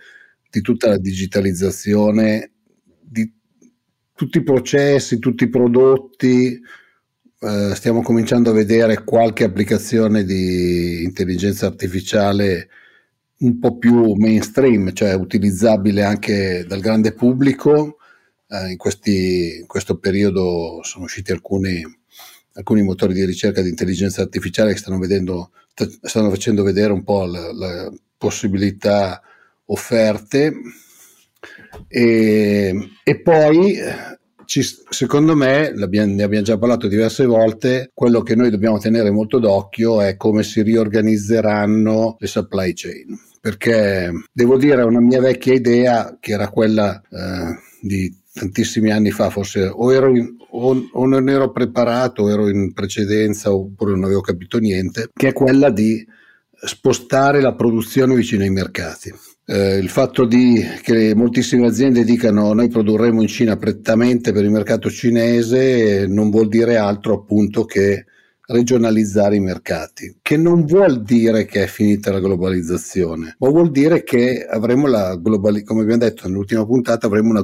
di 0.49 0.61
tutta 0.61 0.89
la 0.89 0.97
digitalizzazione 0.97 2.47
di 2.47 2.52
tutti 4.23 4.37
i 4.37 4.43
processi, 4.43 5.19
tutti 5.19 5.43
i 5.43 5.49
prodotti, 5.49 6.57
eh, 7.39 7.71
stiamo 7.75 8.01
cominciando 8.01 8.51
a 8.51 8.53
vedere 8.53 9.03
qualche 9.03 9.43
applicazione 9.43 10.23
di 10.23 11.03
intelligenza 11.03 11.65
artificiale 11.65 12.69
un 13.39 13.59
po' 13.59 13.77
più 13.77 14.13
mainstream, 14.13 14.93
cioè 14.93 15.13
utilizzabile 15.13 16.03
anche 16.03 16.63
dal 16.65 16.79
grande 16.79 17.11
pubblico. 17.11 17.97
Eh, 18.47 18.71
in, 18.71 18.77
questi, 18.77 19.57
in, 19.59 19.67
questo 19.67 19.97
periodo 19.97 20.79
sono 20.83 21.03
usciti 21.03 21.33
alcuni, 21.33 21.83
alcuni, 22.53 22.81
motori 22.81 23.13
di 23.13 23.25
ricerca 23.25 23.61
di 23.61 23.67
intelligenza 23.67 24.21
artificiale 24.21 24.71
che 24.71 24.77
stanno, 24.77 24.99
vedendo, 24.99 25.51
stanno 26.01 26.29
facendo 26.29 26.63
vedere 26.63 26.93
un 26.93 27.03
po' 27.03 27.25
le 27.25 27.91
possibilità 28.17 29.21
offerte 29.65 30.53
e, 31.87 32.89
e 33.03 33.21
poi 33.21 33.77
ci, 34.45 34.61
secondo 34.89 35.35
me, 35.35 35.71
ne 35.75 35.83
abbiamo 35.83 36.41
già 36.41 36.57
parlato 36.57 36.87
diverse 36.87 37.25
volte, 37.25 37.91
quello 37.93 38.21
che 38.21 38.35
noi 38.35 38.49
dobbiamo 38.49 38.77
tenere 38.77 39.11
molto 39.11 39.39
d'occhio 39.39 40.01
è 40.01 40.15
come 40.15 40.43
si 40.43 40.61
riorganizzeranno 40.61 42.17
le 42.19 42.27
supply 42.27 42.73
chain. 42.73 43.17
Perché 43.39 44.11
devo 44.31 44.57
dire, 44.57 44.83
una 44.83 45.01
mia 45.01 45.19
vecchia 45.19 45.53
idea, 45.53 46.17
che 46.19 46.31
era 46.31 46.49
quella 46.49 47.01
eh, 47.09 47.57
di 47.81 48.15
tantissimi 48.31 48.89
anni 48.89 49.11
fa, 49.11 49.29
forse 49.29 49.67
o, 49.67 49.91
in, 50.07 50.35
o, 50.51 50.89
o, 50.91 51.05
non 51.05 51.27
ero 51.29 51.51
preparato, 51.51 52.23
o 52.23 52.29
ero 52.29 52.47
in 52.47 52.73
precedenza, 52.73 53.53
oppure 53.53 53.91
non 53.91 54.05
avevo 54.05 54.21
capito 54.21 54.59
niente, 54.59 55.09
che 55.13 55.29
è 55.29 55.33
quella 55.33 55.69
di 55.69 56.05
spostare 56.65 57.41
la 57.41 57.53
produzione 57.53 58.15
vicino 58.15 58.43
ai 58.43 58.49
mercati. 58.49 59.13
Eh, 59.45 59.77
il 59.77 59.89
fatto 59.89 60.25
di, 60.25 60.63
che 60.81 61.13
moltissime 61.13 61.67
aziende 61.67 62.05
dicano 62.05 62.53
noi 62.53 62.69
produrremo 62.69 63.21
in 63.21 63.27
Cina 63.27 63.57
prettamente 63.57 64.31
per 64.31 64.45
il 64.45 64.51
mercato 64.51 64.89
cinese 64.89 66.05
non 66.07 66.29
vuol 66.29 66.47
dire 66.47 66.77
altro 66.77 67.15
appunto 67.15 67.65
che 67.65 68.05
regionalizzare 68.45 69.35
i 69.35 69.41
mercati, 69.41 70.17
che 70.21 70.37
non 70.37 70.65
vuol 70.65 71.01
dire 71.01 71.45
che 71.45 71.63
è 71.63 71.67
finita 71.67 72.11
la 72.11 72.19
globalizzazione, 72.19 73.35
ma 73.39 73.49
vuol 73.49 73.71
dire 73.71 74.03
che 74.03 74.45
avremo 74.45 74.87
la 74.87 75.17
globalizzazione, 75.17 75.63
come 75.63 75.81
abbiamo 75.81 76.09
detto 76.09 76.27
nell'ultima 76.27 76.65
puntata, 76.65 77.07
avremo 77.07 77.29
una 77.29 77.43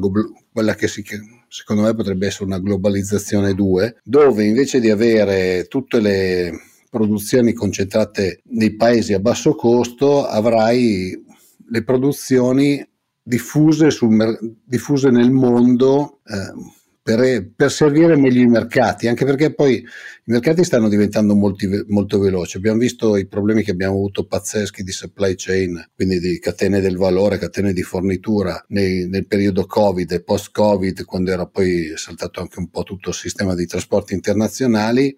quella 0.51 0.75
che 0.75 0.87
si, 0.87 1.03
secondo 1.47 1.81
me 1.83 1.93
potrebbe 1.95 2.27
essere 2.27 2.45
una 2.45 2.59
globalizzazione 2.59 3.53
2, 3.53 3.97
dove 4.03 4.45
invece 4.45 4.79
di 4.79 4.89
avere 4.89 5.65
tutte 5.67 5.99
le 5.99 6.51
produzioni 6.89 7.53
concentrate 7.53 8.41
nei 8.51 8.75
paesi 8.75 9.13
a 9.13 9.19
basso 9.19 9.53
costo, 9.55 10.25
avrai 10.25 11.27
le 11.69 11.83
produzioni 11.83 12.85
diffuse, 13.21 13.91
sul, 13.91 14.57
diffuse 14.63 15.09
nel 15.09 15.31
mondo 15.31 16.19
eh, 16.25 16.77
per, 17.01 17.51
per, 17.55 17.71
servire 17.71 18.15
meglio 18.15 18.41
i 18.41 18.47
mercati, 18.47 19.07
anche 19.07 19.25
perché 19.25 19.53
poi 19.53 19.77
i 19.77 19.85
mercati 20.25 20.63
stanno 20.63 20.89
diventando 20.89 21.35
molti, 21.35 21.67
molto 21.87 22.19
veloci. 22.19 22.57
Abbiamo 22.57 22.77
visto 22.77 23.15
i 23.15 23.27
problemi 23.27 23.63
che 23.63 23.71
abbiamo 23.71 23.95
avuto 23.95 24.25
pazzeschi 24.25 24.83
di 24.83 24.91
supply 24.91 25.33
chain, 25.35 25.89
quindi 25.95 26.19
di 26.19 26.39
catene 26.39 26.81
del 26.81 26.97
valore, 26.97 27.37
catene 27.37 27.73
di 27.73 27.81
fornitura 27.81 28.63
nei, 28.69 29.07
nel 29.07 29.25
periodo 29.25 29.65
Covid 29.65 30.11
e 30.11 30.21
post-Covid, 30.21 31.03
quando 31.05 31.31
era 31.31 31.47
poi 31.47 31.93
saltato 31.95 32.41
anche 32.41 32.59
un 32.59 32.69
po' 32.69 32.83
tutto 32.83 33.09
il 33.09 33.15
sistema 33.15 33.55
di 33.55 33.65
trasporti 33.65 34.13
internazionali 34.13 35.15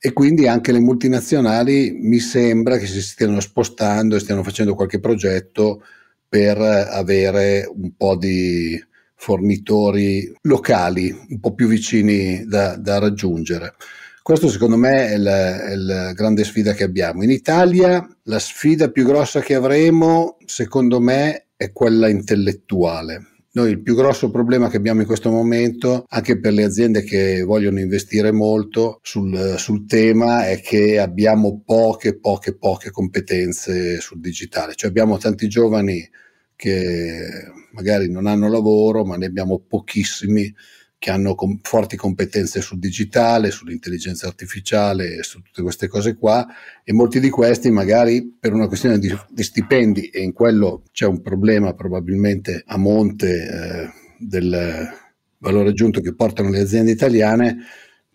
e 0.00 0.12
quindi 0.12 0.46
anche 0.46 0.72
le 0.72 0.80
multinazionali 0.80 1.98
mi 2.00 2.18
sembra 2.18 2.78
che 2.78 2.86
si 2.86 3.02
stiano 3.02 3.40
spostando 3.40 4.16
e 4.16 4.20
stiano 4.20 4.42
facendo 4.42 4.74
qualche 4.74 5.00
progetto 5.00 5.82
per 6.28 6.58
avere 6.60 7.68
un 7.72 7.96
po' 7.96 8.16
di 8.16 8.80
fornitori 9.14 10.32
locali 10.42 11.10
un 11.30 11.40
po' 11.40 11.54
più 11.54 11.66
vicini 11.66 12.44
da, 12.46 12.76
da 12.76 12.98
raggiungere. 12.98 13.74
Questo 14.22 14.48
secondo 14.48 14.76
me 14.76 15.08
è 15.08 15.16
la, 15.16 15.64
è 15.64 15.74
la, 15.74 16.12
grande 16.12 16.44
sfida 16.44 16.74
che 16.74 16.84
abbiamo. 16.84 17.22
In 17.22 17.30
Italia 17.30 18.06
la 18.24 18.38
sfida 18.38 18.90
più 18.90 19.06
grossa 19.06 19.40
che 19.40 19.54
avremo, 19.54 20.36
secondo 20.44 21.00
me, 21.00 21.46
è 21.56 21.72
quella 21.72 22.08
intellettuale. 22.08 23.37
Noi 23.58 23.70
il 23.70 23.82
più 23.82 23.96
grosso 23.96 24.30
problema 24.30 24.68
che 24.68 24.76
abbiamo 24.76 25.00
in 25.00 25.06
questo 25.08 25.32
momento, 25.32 26.04
anche 26.10 26.38
per 26.38 26.52
le 26.52 26.62
aziende 26.62 27.02
che 27.02 27.42
vogliono 27.42 27.80
investire 27.80 28.30
molto 28.30 29.00
sul, 29.02 29.56
sul 29.58 29.84
tema, 29.84 30.46
è 30.46 30.60
che 30.60 31.00
abbiamo 31.00 31.60
poche, 31.66 32.16
poche, 32.16 32.56
poche 32.56 32.92
competenze 32.92 34.00
sul 34.00 34.20
digitale. 34.20 34.76
Cioè 34.76 34.88
abbiamo 34.88 35.18
tanti 35.18 35.48
giovani 35.48 36.08
che 36.54 37.50
magari 37.72 38.08
non 38.08 38.28
hanno 38.28 38.48
lavoro, 38.48 39.04
ma 39.04 39.16
ne 39.16 39.26
abbiamo 39.26 39.58
pochissimi 39.58 40.54
che 40.98 41.10
hanno 41.10 41.34
com- 41.34 41.58
forti 41.62 41.96
competenze 41.96 42.60
sul 42.60 42.78
digitale, 42.78 43.52
sull'intelligenza 43.52 44.26
artificiale, 44.26 45.22
su 45.22 45.40
tutte 45.40 45.62
queste 45.62 45.86
cose 45.86 46.16
qua 46.16 46.46
e 46.82 46.92
molti 46.92 47.20
di 47.20 47.30
questi 47.30 47.70
magari 47.70 48.36
per 48.38 48.52
una 48.52 48.66
questione 48.66 48.98
di, 48.98 49.14
di 49.30 49.42
stipendi 49.42 50.08
e 50.08 50.20
in 50.22 50.32
quello 50.32 50.82
c'è 50.90 51.06
un 51.06 51.22
problema 51.22 51.72
probabilmente 51.74 52.64
a 52.66 52.76
monte 52.76 53.28
eh, 53.28 53.88
del 54.18 54.90
valore 55.38 55.68
aggiunto 55.68 56.00
che 56.00 56.14
portano 56.14 56.50
le 56.50 56.60
aziende 56.60 56.90
italiane, 56.90 57.58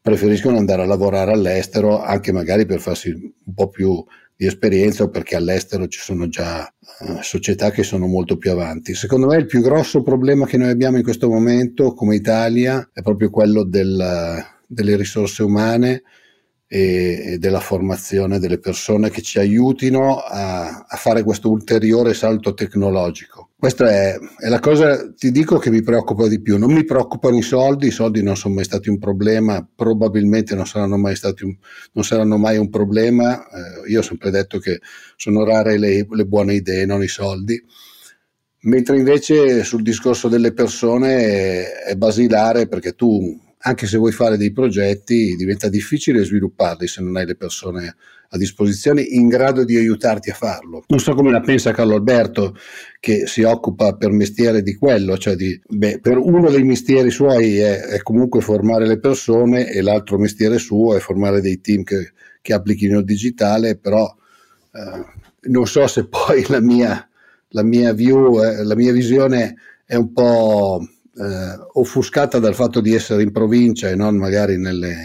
preferiscono 0.01 0.57
andare 0.57 0.81
a 0.81 0.85
lavorare 0.85 1.31
all'estero 1.31 2.01
anche 2.01 2.33
magari 2.33 2.65
per 2.65 2.81
farsi 2.81 3.11
un 3.11 3.53
po' 3.53 3.69
più 3.69 4.03
di 4.35 4.45
esperienza 4.45 5.03
o 5.03 5.09
perché 5.09 5.35
all'estero 5.35 5.87
ci 5.87 5.99
sono 5.99 6.27
già 6.27 6.71
uh, 6.99 7.21
società 7.21 7.71
che 7.71 7.83
sono 7.83 8.07
molto 8.07 8.37
più 8.37 8.51
avanti. 8.51 8.95
Secondo 8.95 9.27
me 9.27 9.37
il 9.37 9.45
più 9.45 9.61
grosso 9.61 10.01
problema 10.01 10.45
che 10.45 10.57
noi 10.57 10.69
abbiamo 10.69 10.97
in 10.97 11.03
questo 11.03 11.29
momento 11.29 11.93
come 11.93 12.15
Italia 12.15 12.89
è 12.93 13.01
proprio 13.01 13.29
quello 13.29 13.63
del, 13.63 14.43
delle 14.67 14.95
risorse 14.95 15.43
umane 15.43 16.03
e, 16.67 17.33
e, 17.33 17.37
della 17.37 17.59
formazione 17.59 18.39
delle 18.39 18.59
persone 18.59 19.11
che 19.11 19.21
ci 19.21 19.37
aiutino 19.37 20.17
a, 20.17 20.85
a 20.87 20.97
fare 20.97 21.23
questo 21.23 21.51
ulteriore 21.51 22.13
salto 22.13 22.53
tecnologico. 22.53 23.42
Questa 23.63 23.89
è, 23.89 24.19
è, 24.39 24.49
la 24.49 24.59
cosa, 24.59 25.09
ti 25.13 25.31
dico, 25.31 25.57
che 25.57 25.69
mi 25.69 25.81
preoccupa 25.81 26.27
di 26.27 26.41
più. 26.41 26.57
Non 26.57 26.73
mi 26.73 26.83
preoccupano 26.83 27.37
i 27.37 27.41
soldi, 27.41 27.87
i 27.87 27.91
soldi 27.91 28.21
non 28.21 28.35
sono 28.35 28.55
mai 28.55 28.65
stati 28.65 28.89
un 28.89 28.99
problema, 28.99 29.65
probabilmente 29.73 30.53
non 30.53 30.65
saranno 30.65 30.97
mai, 30.97 31.15
un, 31.23 31.55
non 31.93 32.03
saranno 32.03 32.35
mai 32.35 32.57
un 32.57 32.69
problema. 32.69 33.41
Eh, 33.47 33.89
io 33.89 33.99
ho 33.99 34.01
sempre 34.01 34.31
detto 34.31 34.59
che 34.59 34.81
sono 35.15 35.45
rare 35.45 35.77
le, 35.77 36.05
le 36.09 36.25
buone 36.25 36.55
idee, 36.55 36.85
non 36.85 37.03
i 37.03 37.07
soldi. 37.07 37.57
Mentre 38.63 38.97
invece 38.97 39.63
sul 39.63 39.81
discorso 39.81 40.27
delle 40.27 40.51
persone 40.51 41.15
è, 41.15 41.71
è 41.91 41.95
basilare 41.95 42.67
perché 42.67 42.95
tu 42.95 43.39
anche 43.59 43.87
se 43.87 43.97
vuoi 43.97 44.11
fare 44.11 44.35
dei 44.35 44.51
progetti, 44.51 45.37
diventa 45.37 45.69
difficile 45.69 46.25
svilupparli 46.25 46.85
se 46.85 47.01
non 47.01 47.15
hai 47.15 47.25
le 47.25 47.37
persone 47.37 47.95
a 48.33 48.37
disposizione 48.37 49.01
in 49.01 49.27
grado 49.27 49.63
di 49.63 49.77
aiutarti 49.77 50.31
a 50.31 50.33
farlo. 50.33 50.83
Non 50.87 50.99
so 50.99 51.13
come 51.13 51.31
la 51.31 51.39
pensa 51.39 51.71
Carlo 51.71 51.93
Alberto, 51.93 52.55
che 52.99 53.27
si 53.27 53.43
occupa 53.43 53.95
per 53.95 54.09
mestiere 54.09 54.63
di 54.63 54.75
quello, 54.75 55.17
cioè 55.17 55.35
di, 55.35 55.59
beh, 55.67 55.99
per 55.99 56.17
uno 56.17 56.49
dei 56.49 56.63
mestieri 56.63 57.11
suoi 57.11 57.59
è, 57.59 57.81
è, 57.81 58.01
comunque 58.01 58.41
formare 58.41 58.87
le 58.87 58.99
persone 58.99 59.71
e 59.71 59.81
l'altro 59.81 60.17
mestiere 60.17 60.57
suo 60.57 60.95
è 60.95 60.99
formare 60.99 61.41
dei 61.41 61.61
team 61.61 61.83
che, 61.83 62.13
che 62.41 62.53
applichino 62.53 62.99
il 62.99 63.05
digitale, 63.05 63.77
però 63.77 64.03
eh, 64.71 65.05
non 65.49 65.67
so 65.67 65.85
se 65.85 66.07
poi 66.07 66.43
la 66.47 66.59
mia, 66.59 67.07
la 67.49 67.63
mia 67.63 67.93
view, 67.93 68.43
eh, 68.43 68.63
la 68.63 68.75
mia 68.75 68.91
visione 68.91 69.55
è 69.85 69.95
un 69.95 70.11
po' 70.11 70.83
eh, 71.15 71.55
offuscata 71.73 72.39
dal 72.39 72.55
fatto 72.55 72.81
di 72.81 72.95
essere 72.95 73.21
in 73.21 73.31
provincia 73.31 73.89
e 73.89 73.95
non 73.95 74.17
magari 74.17 74.57
nelle, 74.57 74.95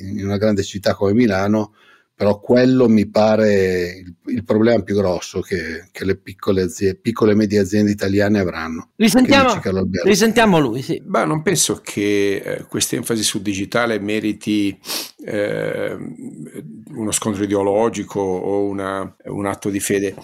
in 0.00 0.24
una 0.24 0.38
grande 0.38 0.62
città 0.62 0.94
come 0.94 1.12
Milano, 1.12 1.74
però 2.18 2.40
quello 2.40 2.88
mi 2.88 3.08
pare 3.08 4.02
il, 4.04 4.12
il 4.26 4.42
problema 4.42 4.82
più 4.82 4.96
grosso 4.96 5.40
che, 5.40 5.86
che 5.92 6.04
le 6.04 6.16
piccole, 6.16 6.62
aziende, 6.62 6.98
piccole 6.98 7.30
e 7.30 7.34
medie 7.36 7.60
aziende 7.60 7.92
italiane 7.92 8.40
avranno. 8.40 8.90
Risentiamo, 8.96 9.60
risentiamo 10.02 10.58
lui. 10.58 10.82
Sì. 10.82 11.00
Beh, 11.00 11.26
non 11.26 11.42
penso 11.42 11.80
che 11.80 12.42
eh, 12.44 12.64
questa 12.64 12.96
enfasi 12.96 13.22
sul 13.22 13.42
digitale 13.42 14.00
meriti 14.00 14.76
eh, 15.24 15.96
uno 16.88 17.12
scontro 17.12 17.44
ideologico 17.44 18.18
o 18.18 18.64
una, 18.64 19.14
un 19.26 19.46
atto 19.46 19.70
di 19.70 19.78
fede, 19.78 20.16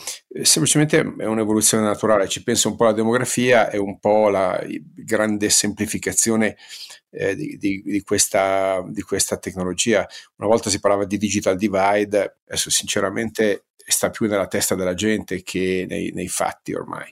semplicemente 0.42 0.98
è 1.18 1.26
un'evoluzione 1.26 1.84
naturale. 1.84 2.26
Ci 2.26 2.42
pensa 2.42 2.66
un 2.66 2.74
po' 2.74 2.86
la 2.86 2.92
demografia 2.92 3.70
e 3.70 3.78
un 3.78 4.00
po' 4.00 4.30
la 4.30 4.60
grande 4.96 5.48
semplificazione 5.48 6.56
eh, 7.14 7.36
di, 7.36 7.82
di, 7.84 8.02
questa, 8.02 8.84
di 8.88 9.02
questa 9.02 9.38
tecnologia. 9.38 10.06
Una 10.36 10.48
volta 10.48 10.70
si 10.70 10.80
parlava 10.80 11.04
di 11.04 11.16
digital 11.16 11.56
divide, 11.56 12.38
adesso 12.46 12.70
sinceramente 12.70 13.66
sta 13.86 14.10
più 14.10 14.26
nella 14.26 14.46
testa 14.46 14.74
della 14.74 14.94
gente 14.94 15.42
che 15.42 15.84
nei, 15.88 16.10
nei 16.12 16.28
fatti 16.28 16.72
ormai. 16.72 17.10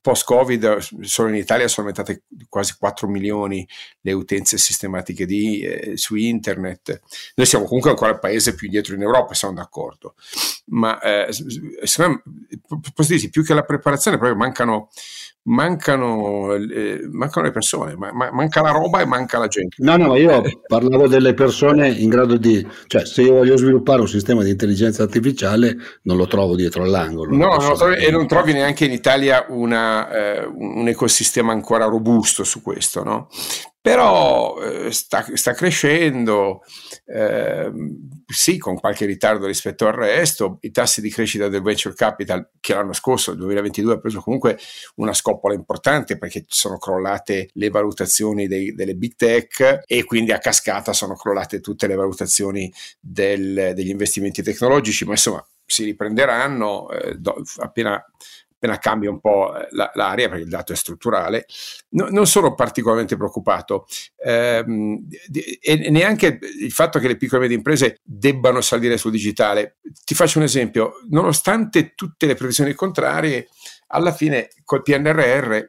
Post-Covid, 0.00 0.78
solo 1.02 1.28
in 1.28 1.36
Italia 1.36 1.68
sono 1.68 1.88
aumentate 1.88 2.24
quasi 2.48 2.74
4 2.78 3.06
milioni 3.08 3.66
le 4.00 4.12
utenze 4.12 4.58
sistematiche 4.58 5.26
di, 5.26 5.60
eh, 5.60 5.96
su 5.96 6.16
internet. 6.16 7.00
Noi 7.36 7.46
siamo 7.46 7.66
comunque 7.66 7.90
ancora 7.90 8.10
il 8.10 8.18
paese 8.18 8.54
più 8.54 8.66
indietro 8.66 8.94
in 8.94 9.02
Europa, 9.02 9.34
siamo 9.34 9.54
d'accordo, 9.54 10.14
ma 10.66 10.98
eh, 11.00 11.28
secondo 11.82 12.22
me, 12.24 12.80
posso 12.94 13.12
dirti, 13.12 13.30
più 13.30 13.44
che 13.44 13.54
la 13.54 13.64
preparazione, 13.64 14.18
proprio 14.18 14.38
mancano 14.38 14.88
mancano, 15.46 16.54
eh, 16.54 17.00
mancano 17.10 17.46
le 17.46 17.52
persone, 17.52 17.94
ma, 17.96 18.12
manca 18.12 18.60
la 18.62 18.70
roba 18.70 19.00
e 19.00 19.06
manca 19.06 19.38
la 19.38 19.46
gente. 19.48 19.76
No, 19.78 19.96
no, 19.96 20.08
ma 20.08 20.16
io 20.16 20.42
parlavo 20.66 21.08
delle 21.08 21.34
persone 21.34 21.88
in 21.88 22.08
grado 22.08 22.36
di, 22.36 22.66
cioè 22.86 23.04
se 23.04 23.22
io 23.22 23.34
voglio 23.34 23.56
sviluppare 23.56 24.00
un 24.00 24.08
sistema 24.08 24.42
di 24.42 24.50
intelligenza 24.50 25.02
artificiale 25.02 25.76
non 26.02 26.16
lo 26.16 26.26
trovo 26.26 26.56
dietro 26.56 26.82
all'angolo. 26.82 27.34
No, 27.34 27.56
non 27.56 27.74
trovi, 27.76 27.96
e 27.96 28.10
non 28.10 28.26
trovi 28.26 28.52
neanche 28.52 28.84
in 28.84 28.92
Italia 28.92 29.46
una, 29.48 30.10
eh, 30.10 30.46
un 30.46 30.86
ecosistema 30.88 31.52
ancora 31.52 31.86
robusto 31.86 32.44
su 32.44 32.62
questo, 32.62 33.02
no? 33.02 33.28
Però 33.86 34.60
eh, 34.60 34.90
sta, 34.90 35.24
sta, 35.34 35.52
crescendo, 35.52 36.64
eh, 37.04 37.70
sì, 38.26 38.58
con 38.58 38.80
qualche 38.80 39.06
ritardo 39.06 39.46
rispetto 39.46 39.86
al 39.86 39.92
resto. 39.92 40.58
I 40.62 40.72
tassi 40.72 41.00
di 41.00 41.08
crescita 41.08 41.46
del 41.46 41.62
venture 41.62 41.94
capital, 41.94 42.50
che 42.58 42.74
l'anno 42.74 42.92
scorso, 42.92 43.30
il 43.30 43.36
2022, 43.36 43.94
ha 43.94 43.98
preso 44.00 44.20
comunque 44.20 44.58
una 44.96 45.12
scoppola 45.12 45.54
importante 45.54 46.18
perché 46.18 46.44
sono 46.48 46.78
crollate 46.78 47.50
le 47.52 47.70
valutazioni 47.70 48.48
dei, 48.48 48.74
delle 48.74 48.96
big 48.96 49.14
tech 49.14 49.82
e 49.86 50.02
quindi 50.02 50.32
a 50.32 50.38
cascata 50.38 50.92
sono 50.92 51.14
crollate 51.14 51.60
tutte 51.60 51.86
le 51.86 51.94
valutazioni 51.94 52.72
del, 52.98 53.70
degli 53.72 53.90
investimenti 53.90 54.42
tecnologici, 54.42 55.04
ma 55.04 55.12
insomma 55.12 55.46
si 55.64 55.84
riprenderanno 55.84 56.90
eh, 56.90 57.14
do, 57.14 57.40
appena 57.58 58.04
appena 58.56 58.78
cambia 58.78 59.10
un 59.10 59.20
po' 59.20 59.56
eh, 59.56 59.68
la, 59.70 59.90
l'area, 59.94 60.28
perché 60.28 60.44
il 60.44 60.50
dato 60.50 60.72
è 60.72 60.76
strutturale, 60.76 61.46
no, 61.90 62.08
non 62.10 62.26
sono 62.26 62.54
particolarmente 62.54 63.16
preoccupato. 63.16 63.86
Ehm, 64.24 65.06
e 65.60 65.90
neanche 65.90 66.38
il 66.60 66.72
fatto 66.72 66.98
che 66.98 67.08
le 67.08 67.16
piccole 67.16 67.38
e 67.38 67.42
medie 67.42 67.56
imprese 67.56 68.00
debbano 68.02 68.60
salire 68.60 68.96
sul 68.96 69.12
digitale. 69.12 69.76
Ti 70.04 70.14
faccio 70.14 70.38
un 70.38 70.44
esempio, 70.44 70.94
nonostante 71.10 71.94
tutte 71.94 72.26
le 72.26 72.34
previsioni 72.34 72.74
contrarie, 72.74 73.48
alla 73.88 74.12
fine 74.12 74.48
col 74.64 74.82
PNRR 74.82 75.68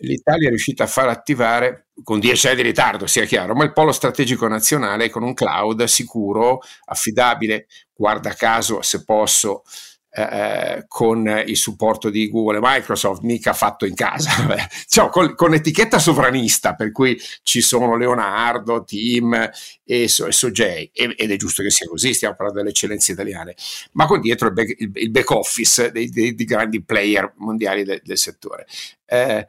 l'Italia 0.00 0.46
è 0.46 0.50
riuscita 0.50 0.84
a 0.84 0.86
far 0.86 1.08
attivare 1.08 1.88
con 2.02 2.20
10 2.20 2.46
anni 2.46 2.56
di 2.56 2.62
ritardo, 2.62 3.06
sia 3.06 3.24
chiaro, 3.24 3.54
ma 3.54 3.64
il 3.64 3.72
polo 3.72 3.92
strategico 3.92 4.46
nazionale 4.46 5.10
con 5.10 5.22
un 5.22 5.34
cloud 5.34 5.82
sicuro, 5.84 6.60
affidabile, 6.84 7.66
guarda 7.92 8.32
caso, 8.34 8.80
se 8.82 9.04
posso, 9.04 9.62
eh, 10.10 10.84
con 10.88 11.42
il 11.46 11.56
supporto 11.56 12.08
di 12.08 12.30
Google 12.30 12.58
e 12.58 12.60
Microsoft, 12.62 13.22
mica 13.22 13.52
fatto 13.52 13.84
in 13.84 13.94
casa, 13.94 14.30
cioè, 14.88 15.10
con, 15.10 15.34
con, 15.34 15.54
etichetta 15.54 15.98
sovranista, 15.98 16.74
per 16.74 16.92
cui 16.92 17.20
ci 17.42 17.60
sono 17.60 17.96
Leonardo, 17.96 18.84
Tim 18.84 19.50
e, 19.84 20.08
so, 20.08 20.26
ed 20.26 21.30
è 21.30 21.36
giusto 21.36 21.62
che 21.62 21.70
sia 21.70 21.86
così, 21.86 22.14
stiamo 22.14 22.34
parlando 22.34 22.60
delle 22.60 22.72
eccellenze 22.72 23.12
italiane, 23.12 23.54
ma 23.92 24.06
con 24.06 24.20
dietro 24.20 24.48
il 24.48 24.54
back, 24.54 24.74
il, 24.78 24.90
il 24.94 25.10
back 25.10 25.30
office 25.30 25.90
dei, 25.92 26.08
dei, 26.08 26.34
dei, 26.34 26.46
grandi 26.46 26.82
player 26.82 27.32
mondiali 27.36 27.84
de, 27.84 28.00
del 28.02 28.18
settore. 28.18 28.66
Eh, 29.04 29.46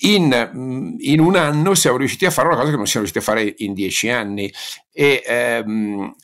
in, 0.00 0.96
in, 0.98 1.20
un 1.20 1.36
anno 1.36 1.74
siamo 1.74 1.96
riusciti 1.96 2.26
a 2.26 2.30
fare 2.30 2.48
una 2.48 2.56
cosa 2.56 2.70
che 2.70 2.76
non 2.76 2.86
siamo 2.86 3.06
riusciti 3.06 3.18
a 3.18 3.32
fare 3.34 3.54
in 3.58 3.72
dieci 3.72 4.10
anni 4.10 4.52
e 4.92 5.22
ehm, 5.26 6.14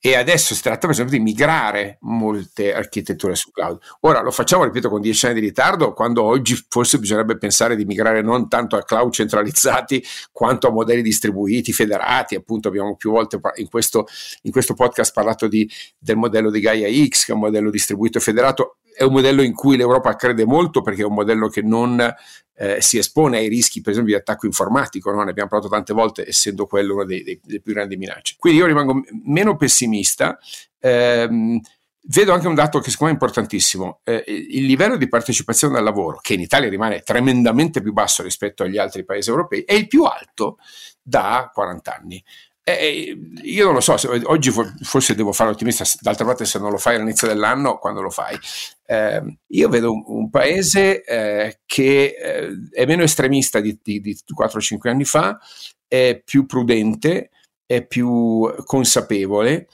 e 0.00 0.14
adesso 0.14 0.54
si 0.54 0.62
tratta 0.62 0.80
per 0.80 0.90
esempio 0.90 1.16
di 1.16 1.22
migrare 1.22 1.98
molte 2.02 2.74
architetture 2.74 3.34
su 3.34 3.50
cloud. 3.50 3.78
Ora 4.00 4.20
lo 4.20 4.30
facciamo, 4.30 4.64
ripeto, 4.64 4.88
con 4.88 5.00
dieci 5.00 5.26
anni 5.26 5.40
di 5.40 5.46
ritardo, 5.46 5.92
quando 5.94 6.22
oggi 6.22 6.56
forse 6.68 6.98
bisognerebbe 6.98 7.38
pensare 7.38 7.74
di 7.76 7.84
migrare 7.84 8.22
non 8.22 8.48
tanto 8.48 8.76
a 8.76 8.82
cloud 8.82 9.12
centralizzati 9.12 10.04
quanto 10.30 10.68
a 10.68 10.70
modelli 10.70 11.02
distribuiti, 11.02 11.72
federati. 11.72 12.34
Appunto, 12.34 12.68
abbiamo 12.68 12.94
più 12.96 13.10
volte 13.10 13.40
in 13.56 13.68
questo, 13.68 14.06
in 14.42 14.52
questo 14.52 14.74
podcast 14.74 15.12
parlato 15.12 15.48
di, 15.48 15.68
del 15.98 16.16
modello 16.16 16.50
di 16.50 16.60
Gaia 16.60 16.88
X, 17.08 17.24
che 17.24 17.32
è 17.32 17.34
un 17.34 17.40
modello 17.40 17.70
distribuito 17.70 18.18
e 18.18 18.20
federato. 18.20 18.76
È 18.94 19.02
un 19.02 19.12
modello 19.12 19.42
in 19.42 19.54
cui 19.54 19.76
l'Europa 19.76 20.14
crede 20.14 20.46
molto 20.46 20.82
perché 20.82 21.02
è 21.02 21.04
un 21.04 21.14
modello 21.14 21.48
che 21.48 21.62
non 21.62 22.14
eh, 22.56 22.80
si 22.80 22.98
espone 22.98 23.38
ai 23.38 23.48
rischi, 23.48 23.80
per 23.80 23.92
esempio, 23.92 24.14
di 24.14 24.20
attacco 24.20 24.46
informatico, 24.46 25.10
no? 25.10 25.22
ne 25.22 25.30
abbiamo 25.30 25.48
parlato 25.48 25.70
tante 25.70 25.92
volte, 25.92 26.26
essendo 26.26 26.66
quello 26.66 26.94
una 26.94 27.04
delle 27.04 27.38
più 27.40 27.72
grandi 27.72 27.96
minacce. 27.96 28.36
Quindi 28.38 28.58
io 28.58 28.66
rimango 28.66 29.02
meno 29.24 29.56
pessimista. 29.56 30.38
Ehm, 30.80 31.60
vedo 32.08 32.32
anche 32.32 32.46
un 32.46 32.54
dato 32.54 32.78
che 32.78 32.90
secondo 32.90 33.12
me 33.12 33.18
è 33.18 33.22
importantissimo, 33.22 34.00
eh, 34.04 34.24
il 34.26 34.64
livello 34.64 34.96
di 34.96 35.08
partecipazione 35.08 35.78
al 35.78 35.84
lavoro, 35.84 36.18
che 36.20 36.34
in 36.34 36.40
Italia 36.40 36.68
rimane 36.68 37.02
tremendamente 37.02 37.82
più 37.82 37.92
basso 37.92 38.22
rispetto 38.22 38.62
agli 38.62 38.78
altri 38.78 39.04
paesi 39.04 39.30
europei, 39.30 39.62
è 39.62 39.74
il 39.74 39.88
più 39.88 40.04
alto 40.04 40.58
da 41.02 41.50
40 41.52 41.94
anni. 41.94 42.24
Eh, 42.68 43.16
io 43.44 43.64
non 43.64 43.74
lo 43.74 43.80
so, 43.80 43.94
oggi 44.24 44.50
forse 44.50 45.14
devo 45.14 45.30
fare 45.32 45.50
ottimista, 45.50 45.84
d'altra 46.00 46.24
parte 46.24 46.44
se 46.44 46.58
non 46.58 46.72
lo 46.72 46.78
fai 46.78 46.96
all'inizio 46.96 47.28
dell'anno, 47.28 47.78
quando 47.78 48.02
lo 48.02 48.10
fai? 48.10 48.36
Eh, 48.84 49.38
io 49.46 49.68
vedo 49.68 49.92
un, 49.92 50.02
un 50.06 50.30
paese 50.30 51.04
eh, 51.04 51.60
che 51.64 52.16
eh, 52.20 52.50
è 52.72 52.84
meno 52.84 53.04
estremista 53.04 53.60
di, 53.60 53.78
di, 53.80 54.00
di 54.00 54.16
4-5 54.36 54.88
anni 54.88 55.04
fa, 55.04 55.38
è 55.86 56.20
più 56.24 56.44
prudente, 56.44 57.30
è 57.64 57.86
più 57.86 58.52
consapevole 58.64 59.68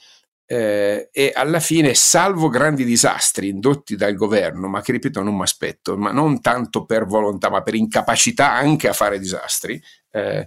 eh, 0.45 1.09
e 1.11 1.33
alla 1.35 1.61
fine, 1.61 1.95
salvo 1.95 2.51
grandi 2.51 2.85
disastri 2.85 3.49
indotti 3.49 3.97
dal 3.97 4.15
governo, 4.15 4.69
ma 4.69 4.83
che 4.83 4.93
ripeto 4.93 5.23
non 5.23 5.35
mi 5.35 5.43
aspetto, 5.43 5.97
ma 5.97 6.13
non 6.13 6.43
tanto 6.43 6.85
per 6.85 7.07
volontà, 7.07 7.49
ma 7.49 7.63
per 7.63 7.75
incapacità 7.75 8.53
anche 8.53 8.87
a 8.89 8.93
fare 8.93 9.19
disastri, 9.19 9.83
eh, 10.11 10.47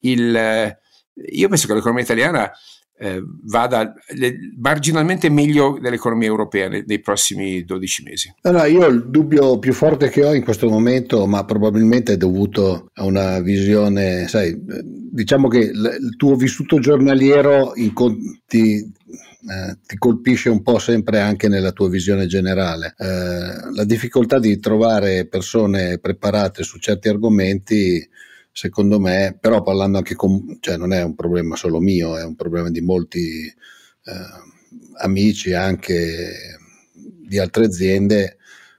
il 0.00 0.76
io 1.16 1.48
penso 1.48 1.66
che 1.66 1.74
l'economia 1.74 2.02
italiana 2.02 2.50
eh, 2.98 3.22
vada 3.44 3.92
le, 4.14 4.36
marginalmente 4.58 5.28
meglio 5.28 5.78
dell'economia 5.80 6.28
europea 6.28 6.68
nei, 6.68 6.84
nei 6.86 7.00
prossimi 7.00 7.64
12 7.64 8.02
mesi. 8.02 8.34
Allora, 8.42 8.66
io 8.66 8.86
il 8.86 9.08
dubbio 9.08 9.58
più 9.58 9.72
forte 9.72 10.08
che 10.08 10.24
ho 10.24 10.34
in 10.34 10.42
questo 10.42 10.68
momento, 10.68 11.26
ma 11.26 11.44
probabilmente 11.44 12.14
è 12.14 12.16
dovuto 12.16 12.90
a 12.94 13.04
una 13.04 13.40
visione, 13.40 14.28
sai, 14.28 14.58
diciamo 14.62 15.48
che 15.48 15.70
l- 15.72 15.96
il 16.00 16.16
tuo 16.16 16.36
vissuto 16.36 16.78
giornaliero 16.78 17.72
ti, 18.46 18.76
eh, 18.76 19.78
ti 19.86 19.96
colpisce 19.98 20.48
un 20.48 20.62
po' 20.62 20.78
sempre 20.78 21.20
anche 21.20 21.48
nella 21.48 21.72
tua 21.72 21.88
visione 21.88 22.26
generale. 22.26 22.94
Eh, 22.96 23.74
la 23.74 23.84
difficoltà 23.84 24.38
di 24.38 24.58
trovare 24.58 25.26
persone 25.26 25.98
preparate 25.98 26.62
su 26.62 26.78
certi 26.78 27.08
argomenti 27.08 28.08
secondo 28.56 28.98
me, 28.98 29.36
però 29.38 29.62
parlando 29.62 29.98
anche 29.98 30.14
con, 30.14 30.56
cioè 30.60 30.78
non 30.78 30.94
è 30.94 31.02
un 31.02 31.14
problema 31.14 31.56
solo 31.56 31.78
mio, 31.78 32.16
è 32.16 32.24
un 32.24 32.36
problema 32.36 32.70
di 32.70 32.80
molti 32.80 33.44
eh, 33.44 33.54
amici 35.02 35.52
anche 35.52 36.56
di 36.94 37.38
altre 37.38 37.66
aziende, 37.66 38.38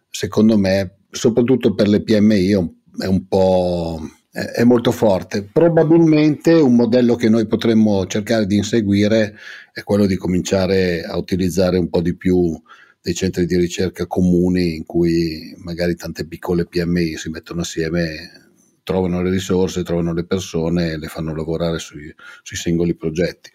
secondo 0.09 0.57
me, 0.57 1.01
soprattutto 1.11 1.75
per 1.75 1.89
le 1.89 2.01
PMI 2.01 2.49
è 2.97 3.05
un 3.05 3.28
po' 3.28 4.01
è 4.32 4.63
molto 4.63 4.91
forte. 4.91 5.43
Probabilmente 5.43 6.53
un 6.53 6.75
modello 6.75 7.13
che 7.13 7.30
noi 7.30 7.45
potremmo 7.45 8.07
cercare 8.07 8.47
di 8.47 8.55
inseguire 8.55 9.36
è 9.71 9.84
quello 9.84 10.07
di 10.07 10.15
cominciare 10.15 11.03
a 11.03 11.17
utilizzare 11.17 11.78
un 11.78 11.89
po' 11.89 12.01
di 12.01 12.15
più 12.15 12.59
dei 12.99 13.13
centri 13.13 13.45
di 13.45 13.57
ricerca 13.57 14.07
comuni 14.07 14.75
in 14.75 14.86
cui 14.86 15.53
magari 15.57 15.95
tante 15.95 16.25
piccole 16.25 16.65
PMI 16.65 17.15
si 17.15 17.30
mettono 17.30 17.61
assieme 17.61 18.46
trovano 18.88 19.21
le 19.21 19.31
risorse, 19.31 19.83
trovano 19.83 20.13
le 20.13 20.23
persone 20.23 20.91
e 20.91 20.97
le 20.97 21.07
fanno 21.07 21.35
lavorare 21.35 21.77
sui, 21.77 22.09
sui 22.41 22.55
singoli 22.55 22.95
progetti. 22.95 23.51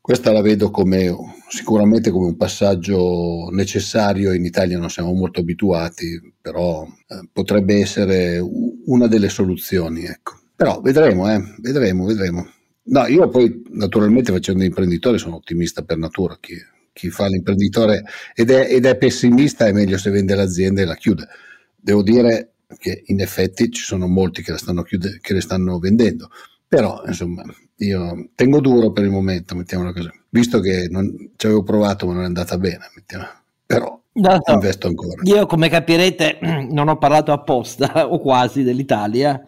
Questa 0.00 0.32
la 0.32 0.40
vedo 0.40 0.72
come, 0.72 1.14
sicuramente 1.48 2.10
come 2.10 2.26
un 2.26 2.36
passaggio 2.36 3.50
necessario, 3.52 4.32
in 4.32 4.44
Italia 4.44 4.76
non 4.76 4.90
siamo 4.90 5.12
molto 5.12 5.38
abituati, 5.38 6.34
però 6.40 6.84
eh, 6.84 7.28
potrebbe 7.32 7.78
essere 7.78 8.40
una 8.86 9.06
delle 9.06 9.28
soluzioni. 9.28 10.06
Ecco. 10.06 10.32
Però 10.56 10.80
vedremo, 10.80 11.32
eh, 11.32 11.40
vedremo, 11.58 12.04
vedremo. 12.04 12.50
No, 12.86 13.06
io 13.06 13.28
poi 13.28 13.62
naturalmente 13.70 14.32
facendo 14.32 14.64
imprenditore 14.64 15.18
sono 15.18 15.36
ottimista 15.36 15.82
per 15.82 15.98
natura, 15.98 16.36
chi, 16.40 16.56
chi 16.92 17.10
fa 17.10 17.28
l'imprenditore 17.28 18.02
ed 18.34 18.50
è, 18.50 18.66
ed 18.68 18.86
è 18.86 18.96
pessimista 18.96 19.68
è 19.68 19.72
meglio 19.72 19.98
se 19.98 20.10
vende 20.10 20.34
l'azienda 20.34 20.82
e 20.82 20.84
la 20.84 20.96
chiude. 20.96 21.28
Devo 21.76 22.02
dire 22.02 22.54
che 22.76 23.02
in 23.06 23.20
effetti 23.20 23.70
ci 23.70 23.82
sono 23.82 24.06
molti 24.06 24.42
che 24.42 24.52
le 24.52 24.58
stanno, 24.58 24.82
chiude- 24.82 25.18
che 25.20 25.32
le 25.32 25.40
stanno 25.40 25.78
vendendo. 25.78 26.30
Però, 26.66 27.02
insomma, 27.06 27.42
io 27.76 28.28
tengo 28.34 28.60
duro 28.60 28.92
per 28.92 29.04
il 29.04 29.10
momento, 29.10 29.54
mettiamola 29.54 29.92
così. 29.92 30.10
Visto 30.28 30.60
che 30.60 30.88
non, 30.90 31.32
ci 31.36 31.46
avevo 31.46 31.62
provato 31.62 32.06
ma 32.06 32.12
non 32.12 32.22
è 32.22 32.26
andata 32.26 32.58
bene, 32.58 32.90
mettiamola. 32.94 33.42
però 33.64 33.98
no, 34.12 34.28
no. 34.30 34.52
investo 34.52 34.86
ancora. 34.88 35.22
Io, 35.22 35.46
come 35.46 35.68
capirete, 35.70 36.38
non 36.70 36.88
ho 36.88 36.98
parlato 36.98 37.32
apposta 37.32 38.08
o 38.12 38.18
quasi 38.20 38.62
dell'Italia 38.62 39.42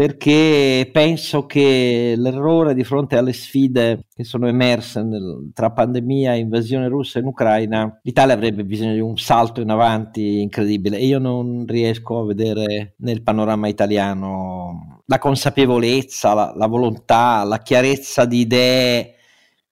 perché 0.00 0.88
penso 0.90 1.44
che 1.44 2.14
l'errore 2.16 2.72
di 2.72 2.84
fronte 2.84 3.18
alle 3.18 3.34
sfide 3.34 4.06
che 4.14 4.24
sono 4.24 4.48
emerse 4.48 5.02
nel, 5.02 5.50
tra 5.52 5.72
pandemia 5.72 6.32
invasione 6.36 6.88
russa 6.88 7.18
in 7.18 7.26
Ucraina, 7.26 8.00
l'Italia 8.02 8.32
avrebbe 8.32 8.64
bisogno 8.64 8.94
di 8.94 9.00
un 9.00 9.18
salto 9.18 9.60
in 9.60 9.68
avanti 9.68 10.40
incredibile. 10.40 10.96
Io 10.96 11.18
non 11.18 11.66
riesco 11.68 12.20
a 12.20 12.24
vedere 12.24 12.94
nel 13.00 13.22
panorama 13.22 13.68
italiano 13.68 15.02
la 15.04 15.18
consapevolezza, 15.18 16.32
la, 16.32 16.54
la 16.56 16.66
volontà, 16.66 17.44
la 17.44 17.58
chiarezza 17.58 18.24
di 18.24 18.38
idee 18.38 19.16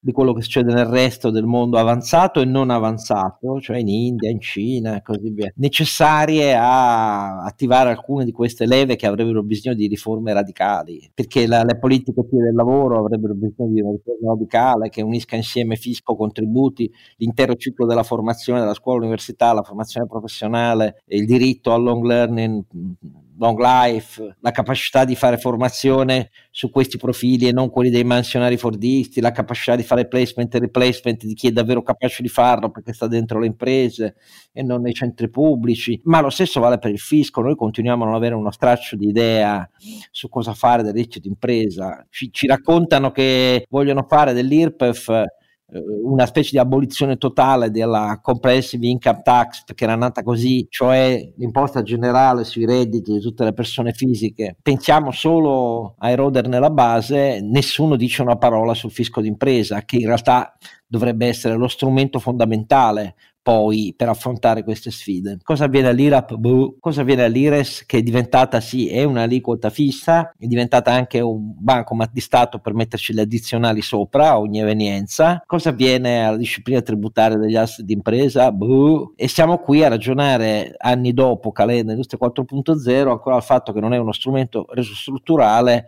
di 0.01 0.11
quello 0.13 0.33
che 0.33 0.41
succede 0.41 0.73
nel 0.73 0.85
resto 0.85 1.29
del 1.29 1.45
mondo 1.45 1.77
avanzato 1.77 2.39
e 2.39 2.45
non 2.45 2.69
avanzato, 2.69 3.59
cioè 3.59 3.77
in 3.77 3.89
India, 3.89 4.29
in 4.29 4.39
Cina 4.39 4.95
e 4.95 5.01
così 5.01 5.29
via, 5.29 5.51
necessarie 5.55 6.55
a 6.55 7.43
attivare 7.43 7.89
alcune 7.89 8.23
di 8.23 8.31
queste 8.31 8.65
leve 8.65 8.95
che 8.95 9.07
avrebbero 9.07 9.43
bisogno 9.43 9.75
di 9.75 9.87
riforme 9.87 10.31
radicali, 10.31 11.09
perché 11.13 11.47
la, 11.47 11.63
le 11.63 11.77
politiche 11.77 12.25
del 12.29 12.55
lavoro 12.55 12.99
avrebbero 12.99 13.33
bisogno 13.33 13.73
di 13.73 13.81
una 13.81 13.91
riforma 13.91 14.31
radicale 14.33 14.89
che 14.89 15.01
unisca 15.01 15.35
insieme 15.35 15.75
fisco, 15.75 16.15
contributi, 16.15 16.89
l'intero 17.17 17.55
ciclo 17.55 17.85
della 17.85 18.03
formazione, 18.03 18.59
dalla 18.59 18.73
scuola, 18.73 18.99
all'università, 18.99 19.53
la 19.53 19.63
formazione 19.63 20.07
professionale, 20.07 21.03
il 21.07 21.25
diritto 21.25 21.73
al 21.73 21.83
long 21.83 22.03
learning 22.05 22.63
long 23.39 23.57
life, 23.57 24.35
la 24.41 24.51
capacità 24.51 25.05
di 25.05 25.15
fare 25.15 25.37
formazione 25.37 26.29
su 26.51 26.69
questi 26.69 26.97
profili 26.97 27.47
e 27.47 27.51
non 27.51 27.69
quelli 27.69 27.89
dei 27.89 28.03
mansionari 28.03 28.57
fordisti, 28.57 29.21
la 29.21 29.31
capacità 29.31 29.75
di 29.75 29.83
fare 29.83 30.07
placement 30.07 30.53
e 30.53 30.59
replacement 30.59 31.23
di 31.23 31.33
chi 31.33 31.47
è 31.47 31.51
davvero 31.51 31.81
capace 31.81 32.21
di 32.21 32.27
farlo 32.27 32.69
perché 32.69 32.93
sta 32.93 33.07
dentro 33.07 33.39
le 33.39 33.47
imprese 33.47 34.15
e 34.51 34.61
non 34.61 34.81
nei 34.81 34.93
centri 34.93 35.29
pubblici, 35.29 35.99
ma 36.03 36.19
lo 36.19 36.29
stesso 36.29 36.59
vale 36.59 36.79
per 36.79 36.91
il 36.91 36.99
fisco, 36.99 37.41
noi 37.41 37.55
continuiamo 37.55 38.03
a 38.03 38.07
non 38.07 38.15
avere 38.15 38.35
uno 38.35 38.51
straccio 38.51 38.97
di 38.97 39.07
idea 39.07 39.67
su 40.11 40.27
cosa 40.27 40.53
fare 40.53 40.83
del 40.83 40.93
reddito 40.93 41.19
d'impresa, 41.19 42.05
ci, 42.09 42.31
ci 42.31 42.45
raccontano 42.45 43.11
che 43.11 43.65
vogliono 43.69 44.05
fare 44.07 44.33
dell'IRPEF 44.33 45.25
una 45.71 46.25
specie 46.25 46.51
di 46.51 46.57
abolizione 46.57 47.17
totale 47.17 47.69
della 47.69 48.19
comprehensive 48.21 48.87
income 48.87 49.21
tax 49.23 49.63
che 49.75 49.83
era 49.83 49.95
nata 49.95 50.23
così, 50.23 50.67
cioè 50.69 51.31
l'imposta 51.37 51.83
generale 51.83 52.43
sui 52.43 52.65
redditi 52.65 53.13
di 53.13 53.19
tutte 53.19 53.43
le 53.43 53.53
persone 53.53 53.93
fisiche. 53.93 54.55
Pensiamo 54.61 55.11
solo 55.11 55.95
a 55.99 56.09
eroderne 56.09 56.59
la 56.59 56.71
base, 56.71 57.39
nessuno 57.41 57.95
dice 57.95 58.21
una 58.21 58.37
parola 58.37 58.73
sul 58.73 58.91
fisco 58.91 59.21
d'impresa, 59.21 59.83
che 59.83 59.97
in 59.97 60.07
realtà 60.07 60.55
dovrebbe 60.87 61.27
essere 61.27 61.55
lo 61.55 61.67
strumento 61.67 62.17
fondamentale 62.17 63.15
poi 63.49 63.95
per 63.97 64.07
affrontare 64.09 64.63
queste 64.63 64.91
sfide. 64.91 65.39
Cosa 65.41 65.63
avviene 65.63 65.87
all'IRAP? 65.87 66.35
Buh. 66.35 66.77
Cosa 66.79 67.01
avviene 67.01 67.23
all'IRES 67.23 67.83
che 67.87 67.97
è 67.97 68.01
diventata 68.03 68.59
sì, 68.59 68.89
è 68.89 69.03
un'aliquota 69.03 69.71
fissa, 69.71 70.35
è 70.37 70.45
diventata 70.45 70.91
anche 70.91 71.19
un 71.19 71.55
bancomat 71.57 72.11
di 72.13 72.21
Stato 72.21 72.59
per 72.59 72.75
metterci 72.75 73.11
le 73.11 73.21
addizionali 73.21 73.81
sopra 73.81 74.37
ogni 74.37 74.59
evenienza. 74.59 75.41
Cosa 75.47 75.69
avviene 75.69 76.27
alla 76.27 76.37
disciplina 76.37 76.83
tributaria 76.83 77.37
degli 77.37 77.55
asset 77.55 77.85
di 77.85 77.93
impresa? 77.93 78.51
Buh. 78.51 79.13
E 79.15 79.27
siamo 79.27 79.57
qui 79.57 79.83
a 79.83 79.87
ragionare 79.87 80.75
anni 80.77 81.11
dopo, 81.11 81.51
calenda 81.51 81.93
industria 81.93 82.19
4.0, 82.21 83.09
ancora 83.09 83.35
al 83.35 83.43
fatto 83.43 83.73
che 83.73 83.79
non 83.79 83.95
è 83.95 83.97
uno 83.97 84.11
strumento 84.11 84.67
reso 84.69 84.93
strutturale 84.93 85.87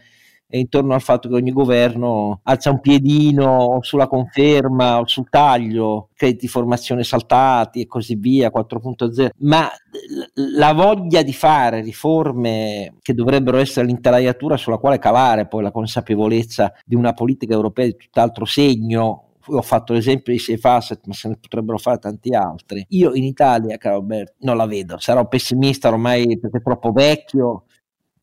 e 0.52 0.60
intorno 0.60 0.94
al 0.94 1.02
fatto 1.02 1.30
che 1.30 1.36
ogni 1.36 1.54
governo 1.54 2.42
alza 2.44 2.70
un 2.72 2.82
piedino 2.82 3.80
sulla 3.82 4.08
conferma 4.08 5.00
o 5.00 5.08
sul 5.08 5.30
taglio, 5.30 6.10
crediti 6.14 6.46
di 6.46 6.52
formazione 6.52 7.04
saltati 7.04 7.80
e 7.80 7.88
così 7.88 8.16
via, 8.16 8.52
4.0, 8.54 9.30
ma 9.38 9.70
la 10.58 10.74
voglia 10.74 11.24
di 11.24 11.34
fare 11.34 11.82
riforme 11.82 12.96
che 13.02 13.14
dovrebbero 13.14 13.58
essere 13.58 13.86
l'intelaiatura 13.86 14.58
sulla 14.58 14.78
quale 14.78 15.00
calare 15.00 15.48
poi 15.48 15.64
la 15.64 15.72
consapevolezza 15.72 16.74
di 16.86 16.96
una 16.96 17.14
politica 17.14 17.54
europea 17.54 17.86
di 17.86 17.96
tutt'altro 17.96 18.44
segno 18.44 19.28
ho 19.48 19.62
fatto 19.62 19.94
l'esempio 19.94 20.34
di 20.34 20.40
Safe 20.40 20.68
Asset, 20.68 21.06
ma 21.08 21.14
se 21.14 21.28
ne 21.30 21.38
potrebbero 21.40 21.78
fare 21.78 21.98
tanti 21.98 22.34
altri. 22.34 22.86
Io 22.90 23.14
in 23.14 23.24
Italia, 23.24 23.78
caro 23.78 23.96
Alberto, 23.96 24.34
non 24.40 24.58
la 24.58 24.66
vedo. 24.66 24.98
Sarò 25.00 25.28
pessimista 25.28 25.90
ormai 25.90 26.40
perché 26.40 26.60
è 26.60 26.62
troppo 26.62 26.92
vecchio, 26.92 27.66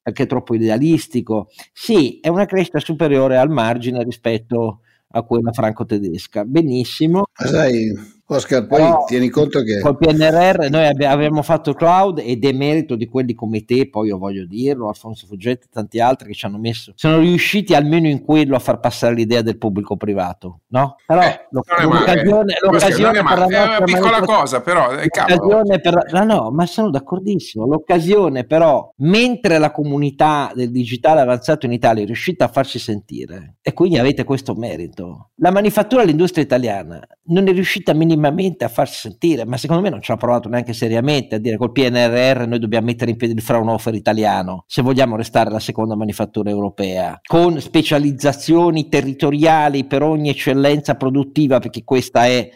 perché 0.09 0.23
è 0.23 0.27
troppo 0.27 0.55
idealistico. 0.55 1.51
Sì, 1.73 2.19
è 2.21 2.29
una 2.29 2.47
crescita 2.47 2.79
superiore 2.79 3.37
al 3.37 3.51
margine 3.51 4.03
rispetto 4.03 4.81
a 5.11 5.23
quella 5.23 5.53
franco-tedesca. 5.53 6.45
Benissimo. 6.45 7.27
Sai, 7.35 7.93
Oscar, 8.31 8.67
poi 8.67 8.81
Però, 8.81 9.05
tieni 9.07 9.31
conto 9.31 9.63
che... 9.63 9.81
Col 9.81 9.97
PNRR 9.97 10.69
noi 10.69 10.87
abbi- 10.87 11.07
abbiamo 11.07 11.41
fatto 11.41 11.73
cloud 11.73 12.19
ed 12.23 12.45
è 12.45 12.53
merito 12.53 12.95
di 12.95 13.09
quelli 13.09 13.33
come 13.33 13.65
te, 13.65 13.89
poi 13.89 14.09
io 14.09 14.19
voglio 14.19 14.45
dirlo, 14.45 14.89
Alfonso 14.89 15.27
Fuggetti 15.27 15.65
e 15.65 15.71
tanti 15.73 15.99
altri 15.99 16.29
che 16.29 16.35
ci 16.35 16.45
hanno 16.45 16.59
messo, 16.59 16.93
sono 16.95 17.21
riusciti 17.21 17.75
almeno 17.75 18.07
in 18.07 18.23
quello 18.23 18.55
a 18.55 18.59
far 18.59 18.81
passare 18.81 19.15
l'idea 19.15 19.41
del 19.41 19.57
pubblico 19.57 19.97
privato, 19.97 20.61
no? 20.69 20.97
Però 21.07 21.23
eh, 21.23 21.47
l'occasione, 21.49 22.59
l'occasione 22.61 23.23
per 23.23 23.39
la 23.39 23.47
è 23.47 23.77
una 23.79 23.85
piccola 23.85 24.21
cosa, 24.21 24.61
però 24.61 24.91
è 24.91 25.05
l'occasione 25.05 25.81
per, 25.81 26.13
no, 26.13 26.25
no, 26.25 26.51
ma 26.51 26.67
sono 26.67 26.91
d'accordissimo, 26.91 27.65
l'occasione 27.65 28.45
però, 28.45 28.93
mentre 28.97 29.57
la 29.57 29.71
comunità 29.71 30.53
del 30.55 30.71
digitale 30.71 31.23
avanzato 31.23 31.65
in 31.65 31.73
Italia 31.73 32.03
è 32.03 32.07
riuscita 32.07 32.45
a 32.45 32.49
farsi 32.49 32.79
sentire, 32.79 33.57
e 33.63 33.73
quindi 33.73 33.97
avete 33.97 34.25
questo 34.25 34.53
merito, 34.55 35.31
la 35.37 35.51
manifattura 35.51 36.03
dell'industria 36.03 36.45
italiana 36.45 37.01
non 37.29 37.49
è 37.49 37.53
riuscita 37.53 37.95
minimamente 37.95 38.17
minimamente 38.19 38.65
a 38.65 38.69
farsi 38.69 39.01
sentire, 39.01 39.45
ma 39.45 39.57
secondo 39.57 39.83
me 39.83 39.91
non 39.91 40.03
ci 40.03 40.11
ha 40.13 40.17
provato 40.17 40.49
neanche 40.49 40.73
seriamente 40.73 41.37
a 41.37 41.39
dire 41.39 41.57
col 41.57 41.73
PNRR 41.73 42.47
noi 42.47 42.59
dobbiamo 42.59 42.87
mettere 42.87 43.11
in 43.11 43.17
piedi 43.17 43.35
il 43.35 43.43
Fraunhofer 43.43 43.95
italiano 43.95 44.65
se 44.67 44.83
vogliamo 44.83 45.17
restare 45.17 45.51
la 45.51 45.61
seconda 45.61 45.95
manifattura 45.95 46.51
europea, 46.51 47.21
con 47.25 47.61
specializzazioni 47.61 48.89
territoriali 48.89 49.85
per 49.85 50.03
ogni 50.03 50.29
eccellenza 50.29 50.97
produttiva, 50.97 51.61
perché 51.61 51.85
questa 51.85 52.27
è 52.27 52.51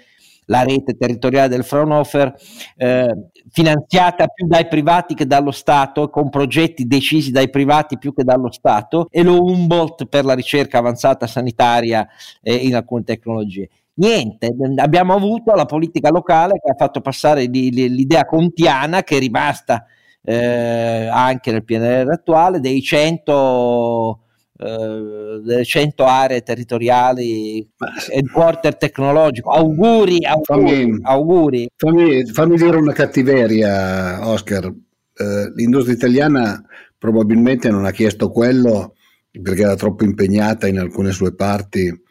la 0.47 0.63
rete 0.65 0.97
territoriale 0.97 1.49
del 1.49 1.65
Fraunhofer, 1.65 2.35
eh, 2.77 3.31
finanziata 3.51 4.27
più 4.27 4.47
dai 4.47 4.67
privati 4.67 5.15
che 5.15 5.27
dallo 5.27 5.51
Stato, 5.51 6.11
con 6.11 6.31
progetti 6.31 6.87
decisi 6.87 7.31
dai 7.31 7.49
privati 7.49 7.97
più 7.97 8.13
che 8.13 8.25
dallo 8.25 8.51
Stato, 8.51 9.07
e 9.11 9.23
lo 9.23 9.43
Humboldt 9.43 10.07
per 10.07 10.25
la 10.25 10.35
ricerca 10.35 10.79
avanzata 10.79 11.27
sanitaria 11.27 12.07
eh, 12.43 12.55
in 12.55 12.75
alcune 12.75 13.05
tecnologie. 13.05 13.69
Niente, 13.95 14.55
abbiamo 14.77 15.15
avuto 15.15 15.53
la 15.55 15.67
politica 15.67 16.11
locale 16.11 16.59
che 16.63 16.71
ha 16.71 16.77
fatto 16.77 17.01
passare 17.01 17.45
l'idea 17.45 18.25
contiana 18.25 19.03
che 19.03 19.17
è 19.17 19.21
rimasta 19.21 19.85
eh, 20.23 21.09
anche 21.11 21.53
nel 21.53 21.65
PNR 21.65 22.11
attuale 22.11 22.61
dei 22.61 22.81
100 22.81 24.21
eh, 24.57 25.41
delle 25.45 25.65
100 25.65 26.05
aree 26.05 26.43
territoriali 26.43 27.69
headquarter 28.11 28.77
tecnologico. 28.77 29.51
Auguri 29.51 30.25
auguri, 30.25 30.43
fammi, 30.45 30.99
auguri. 31.03 31.69
Fammi, 31.77 32.25
fammi, 32.27 32.57
dire 32.57 32.77
una 32.77 32.93
cattiveria 32.93 34.27
Oscar. 34.29 34.67
Eh, 34.67 35.53
l'industria 35.55 35.97
italiana 35.97 36.65
probabilmente 36.97 37.71
non 37.71 37.85
ha 37.85 37.91
chiesto 37.91 38.31
quello 38.31 38.95
perché 39.31 39.63
era 39.63 39.75
troppo 39.75 40.05
impegnata 40.05 40.67
in 40.69 40.79
alcune 40.79 41.11
sue 41.11 41.35
parti 41.35 42.02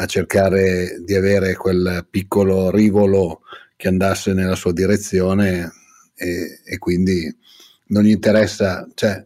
a 0.00 0.06
cercare 0.06 1.02
di 1.04 1.14
avere 1.14 1.54
quel 1.54 2.06
piccolo 2.08 2.70
rivolo 2.70 3.42
che 3.76 3.88
andasse 3.88 4.32
nella 4.32 4.54
sua 4.54 4.72
direzione 4.72 5.70
e, 6.14 6.60
e 6.64 6.78
quindi 6.78 7.34
non 7.88 8.04
gli 8.04 8.10
interessa, 8.10 8.88
cioè 8.94 9.22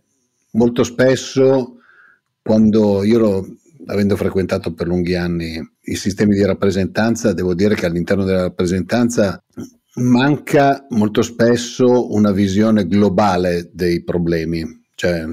molto 0.52 0.82
spesso 0.82 1.76
quando 2.42 3.04
io 3.04 3.18
lo, 3.18 3.56
avendo 3.86 4.16
frequentato 4.16 4.74
per 4.74 4.88
lunghi 4.88 5.14
anni 5.14 5.60
i 5.82 5.94
sistemi 5.94 6.34
di 6.34 6.44
rappresentanza, 6.44 7.32
devo 7.32 7.54
dire 7.54 7.76
che 7.76 7.86
all'interno 7.86 8.24
della 8.24 8.42
rappresentanza 8.42 9.40
manca 9.96 10.86
molto 10.90 11.22
spesso 11.22 12.12
una 12.12 12.32
visione 12.32 12.86
globale 12.86 13.70
dei 13.72 14.02
problemi, 14.02 14.64
cioè 14.96 15.24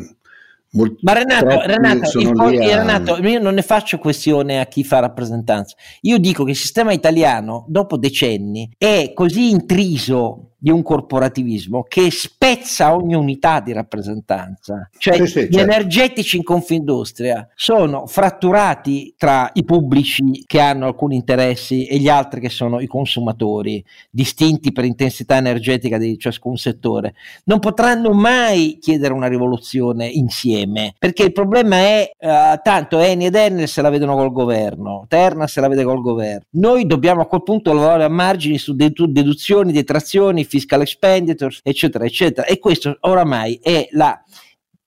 Molto 0.73 0.99
Ma 1.01 1.13
Renato, 1.13 1.61
Renato, 1.65 2.19
il, 2.19 2.27
a... 2.27 2.77
Renato, 2.77 3.17
io 3.17 3.41
non 3.41 3.55
ne 3.55 3.61
faccio 3.61 3.97
questione 3.97 4.61
a 4.61 4.65
chi 4.67 4.85
fa 4.85 4.99
rappresentanza. 4.99 5.75
Io 6.01 6.17
dico 6.17 6.45
che 6.45 6.51
il 6.51 6.57
sistema 6.57 6.93
italiano, 6.93 7.65
dopo 7.67 7.97
decenni, 7.97 8.71
è 8.77 9.11
così 9.13 9.49
intriso 9.49 10.50
di 10.63 10.69
un 10.69 10.83
corporativismo 10.83 11.81
che 11.89 12.11
spezza 12.11 12.95
ogni 12.95 13.15
unità 13.15 13.61
di 13.61 13.73
rappresentanza. 13.73 14.87
Cioè 14.95 15.15
sì, 15.15 15.25
sì, 15.25 15.39
gli 15.47 15.53
certo. 15.53 15.71
energetici 15.71 16.37
in 16.37 16.43
Confindustria 16.43 17.49
sono 17.55 18.05
fratturati 18.05 19.15
tra 19.17 19.49
i 19.53 19.63
pubblici 19.63 20.43
che 20.45 20.59
hanno 20.59 20.85
alcuni 20.85 21.15
interessi 21.15 21.87
e 21.87 21.97
gli 21.97 22.09
altri 22.09 22.41
che 22.41 22.49
sono 22.49 22.79
i 22.79 22.85
consumatori, 22.85 23.83
distinti 24.11 24.71
per 24.71 24.85
intensità 24.85 25.35
energetica 25.35 25.97
di 25.97 26.15
ciascun 26.19 26.55
settore. 26.57 27.15
Non 27.45 27.57
potranno 27.57 28.11
mai 28.11 28.77
chiedere 28.79 29.13
una 29.13 29.27
rivoluzione 29.27 30.05
insieme, 30.05 30.93
perché 30.99 31.23
il 31.23 31.31
problema 31.31 31.77
è 31.77 32.11
uh, 32.19 32.27
tanto 32.61 32.99
Eni 32.99 33.25
ed 33.25 33.35
Enel 33.35 33.67
se 33.67 33.81
la 33.81 33.89
vedono 33.89 34.15
col 34.15 34.31
governo, 34.31 35.05
Terna 35.07 35.47
se 35.47 35.59
la 35.59 35.67
vede 35.67 35.83
col 35.83 36.01
governo. 36.01 36.45
Noi 36.51 36.85
dobbiamo 36.85 37.21
a 37.21 37.25
quel 37.25 37.41
punto 37.41 37.73
lavorare 37.73 38.03
a 38.03 38.09
margini 38.09 38.59
su 38.59 38.75
deduzioni, 38.75 39.71
detrazioni, 39.71 40.49
fiscal 40.51 40.81
expenditures, 40.81 41.61
eccetera, 41.63 42.03
eccetera. 42.03 42.45
E 42.45 42.59
questo 42.59 42.97
oramai 42.99 43.57
è 43.63 43.87
la, 43.91 44.21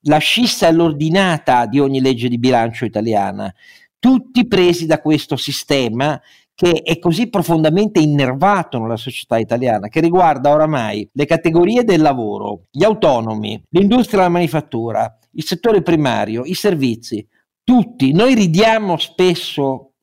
la 0.02 0.18
scissa 0.18 0.70
l'ordinata 0.70 1.64
di 1.64 1.80
ogni 1.80 2.02
legge 2.02 2.28
di 2.28 2.38
bilancio 2.38 2.84
italiana, 2.84 3.52
tutti 3.98 4.46
presi 4.46 4.84
da 4.84 5.00
questo 5.00 5.36
sistema 5.36 6.20
che 6.54 6.82
è 6.82 6.98
così 6.98 7.30
profondamente 7.30 7.98
innervato 7.98 8.78
nella 8.78 8.98
società 8.98 9.38
italiana, 9.38 9.88
che 9.88 10.00
riguarda 10.00 10.52
oramai 10.52 11.08
le 11.10 11.24
categorie 11.24 11.82
del 11.82 12.02
lavoro, 12.02 12.66
gli 12.70 12.84
autonomi, 12.84 13.60
l'industria 13.70 14.18
della 14.18 14.30
manifattura, 14.30 15.18
il 15.32 15.44
settore 15.44 15.82
primario, 15.82 16.44
i 16.44 16.54
servizi, 16.54 17.26
tutti. 17.64 18.12
Noi 18.12 18.34
ridiamo 18.34 18.98
spesso 18.98 19.93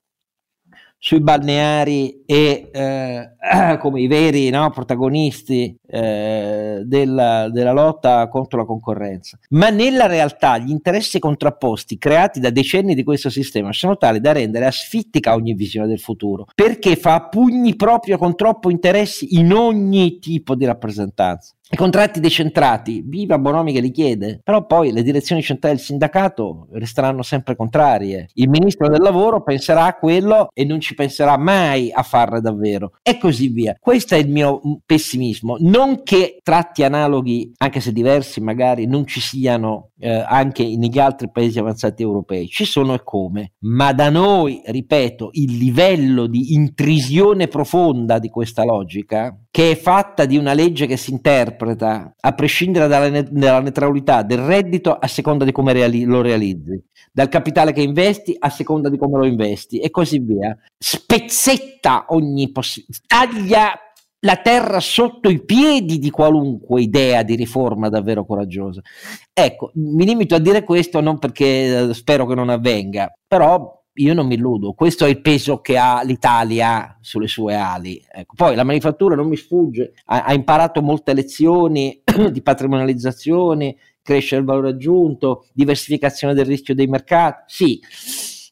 sui 1.04 1.20
balneari 1.20 2.22
e 2.28 2.70
eh, 2.72 3.30
come 3.82 4.02
i 4.02 4.08
veri 4.08 4.52
no, 4.52 4.70
protagonisti 4.70 5.76
eh, 5.88 6.84
della, 6.86 7.49
della, 7.49 7.72
lotta 7.72 8.28
contro 8.28 8.60
la 8.60 8.66
concorrenza. 8.66 9.39
Ma 9.49 9.72
nella 9.72 10.06
realtà 10.06 10.60
gli 10.60 10.70
interessi 10.70 11.18
contrapposti 11.18 11.97
creati 11.97 12.39
da 12.39 12.52
decenni 12.52 12.93
di 12.93 13.04
questo 13.04 13.32
sistema 13.32 13.74
sono 13.74 13.97
tali 13.97 14.22
da 14.22 14.32
rendere 14.32 14.68
asfittica 14.68 15.34
ogni 15.34 15.56
visione 15.56 15.88
del 15.88 15.99
futuro, 15.99 16.45
perché 16.54 16.95
fa 16.95 17.30
pugni 17.30 17.76
proprio 17.76 18.20
con 18.20 18.36
troppo 18.36 18.70
interessi 18.70 19.39
in 19.39 19.54
ogni 19.54 20.20
tipo 20.20 20.54
di 20.54 20.66
rappresentanza. 20.66 21.56
I 21.74 21.78
contratti 21.78 22.19
decentrati, 22.19 23.01
viva 23.01 23.39
Bonomi 23.39 23.72
che 23.72 23.80
li 23.80 23.91
chiede, 23.91 24.41
però 24.43 24.65
poi 24.65 24.91
le 24.91 25.03
direzioni 25.03 25.41
centrali 25.41 25.76
del 25.76 25.86
sindacato 25.86 26.67
resteranno 26.74 27.22
sempre 27.22 27.55
contrarie. 27.55 28.28
Il 28.34 28.49
ministro 28.49 28.89
del 28.89 28.99
lavoro 28.99 29.41
penserà 29.41 29.86
a 29.86 29.93
quello 29.95 30.49
e 30.53 30.65
non 30.65 30.82
ci 30.82 30.95
penserà 30.95 31.38
mai 31.38 31.89
a 31.89 32.03
farle 32.03 32.41
davvero 32.41 32.91
e 33.01 33.17
così 33.17 33.47
via. 33.47 33.78
Questo 33.80 34.15
è 34.15 34.17
il 34.17 34.28
mio 34.28 34.59
pessimismo. 34.86 35.55
Non 35.61 36.03
che 36.03 36.39
tratti 36.43 36.84
analoghi, 36.84 37.53
anche 37.59 37.80
se 37.80 37.93
diversi 37.93 38.41
magari, 38.41 38.86
non 38.86 39.07
ci 39.07 39.22
siano 39.22 39.91
eh, 39.97 40.09
anche 40.09 40.65
negli 40.76 40.99
altri 40.99 41.32
paesi 41.32 41.57
avanzati 41.57 42.01
europei, 42.01 42.49
ci 42.49 42.65
sono 42.65 42.95
e 42.95 43.01
come, 43.01 43.53
ma 43.59 43.93
da 43.93 44.09
noi, 44.09 44.61
ripeto, 44.65 45.30
il 45.34 45.55
livello 45.55 46.28
di 46.28 46.53
intrisione 46.53 47.47
profonda 47.47 48.19
di 48.19 48.28
questa 48.28 48.65
logica 48.65 49.34
che 49.49 49.72
è 49.72 49.76
fatta 49.76 50.26
di 50.26 50.38
una 50.38 50.53
legge 50.53 50.86
che 50.86 50.97
si 50.97 51.11
interpreta 51.11 51.59
a 51.66 52.32
prescindere 52.34 52.88
dalla, 52.88 53.09
ne- 53.09 53.28
dalla 53.30 53.62
neutralità 53.62 54.24
del 54.24 54.39
reddito 54.39 54.93
a 54.93 55.07
seconda 55.07 55.45
di 55.45 55.51
come 55.51 55.74
reali- 55.74 56.03
lo 56.03 56.22
realizzi, 56.22 56.84
dal 57.12 57.30
capitale 57.30 57.74
che 57.74 57.82
investi 57.82 58.36
a 58.38 58.49
seconda 58.49 58.89
di 58.89 58.97
come 58.97 59.18
lo 59.18 59.26
investi 59.26 59.80
e 59.80 59.89
così 59.89 60.20
via. 60.20 60.57
Spezzetta 60.78 62.05
ogni 62.09 62.51
possibilità, 62.51 63.05
taglia 63.07 63.80
la 64.24 64.38
terra 64.38 64.80
sotto 64.80 65.30
i 65.30 65.43
piedi 65.43 65.97
di 65.97 66.12
qualunque 66.12 66.82
idea 66.82 67.24
di 67.24 67.36
riforma 67.36 67.89
davvero 67.89 68.26
coraggiosa. 68.26 68.82
Ecco, 69.34 69.72
mi 69.76 70.05
limito 70.05 70.36
a 70.36 70.39
dire 70.39 70.64
questo 70.64 71.01
non 71.01 71.18
perché 71.18 71.89
eh, 71.89 71.93
spero 71.93 72.26
che 72.28 72.36
non 72.36 72.49
avvenga, 72.49 73.12
però 73.28 73.81
io 73.96 74.14
non 74.14 74.28
mi 74.28 74.36
illudo, 74.36 74.74
questo 74.74 75.06
è 75.06 75.10
il 75.10 75.22
peso 75.22 75.60
che 75.60 75.78
ha 75.78 76.02
l'Italia 76.04 76.98
sulle 77.02 77.28
sue 77.28 77.56
ali. 77.56 78.02
Ecco. 78.12 78.36
Poi 78.36 78.56
la 78.56 78.64
manifattura 78.64 79.16
non 79.16 79.28
mi 79.28 79.36
sfugge, 79.36 79.94
ha, 80.06 80.24
ha 80.24 80.34
imparato 80.34 80.82
molte 80.82 81.14
lezioni 81.14 82.02
di 82.32 82.42
patrimonializzazione, 82.42 83.76
crescere 84.02 84.42
il 84.42 84.48
valore 84.48 84.70
aggiunto, 84.70 85.46
diversificazione 85.54 86.34
del 86.34 86.46
rischio 86.46 86.74
dei 86.74 86.88
mercati, 86.88 87.44
sì, 87.48 87.80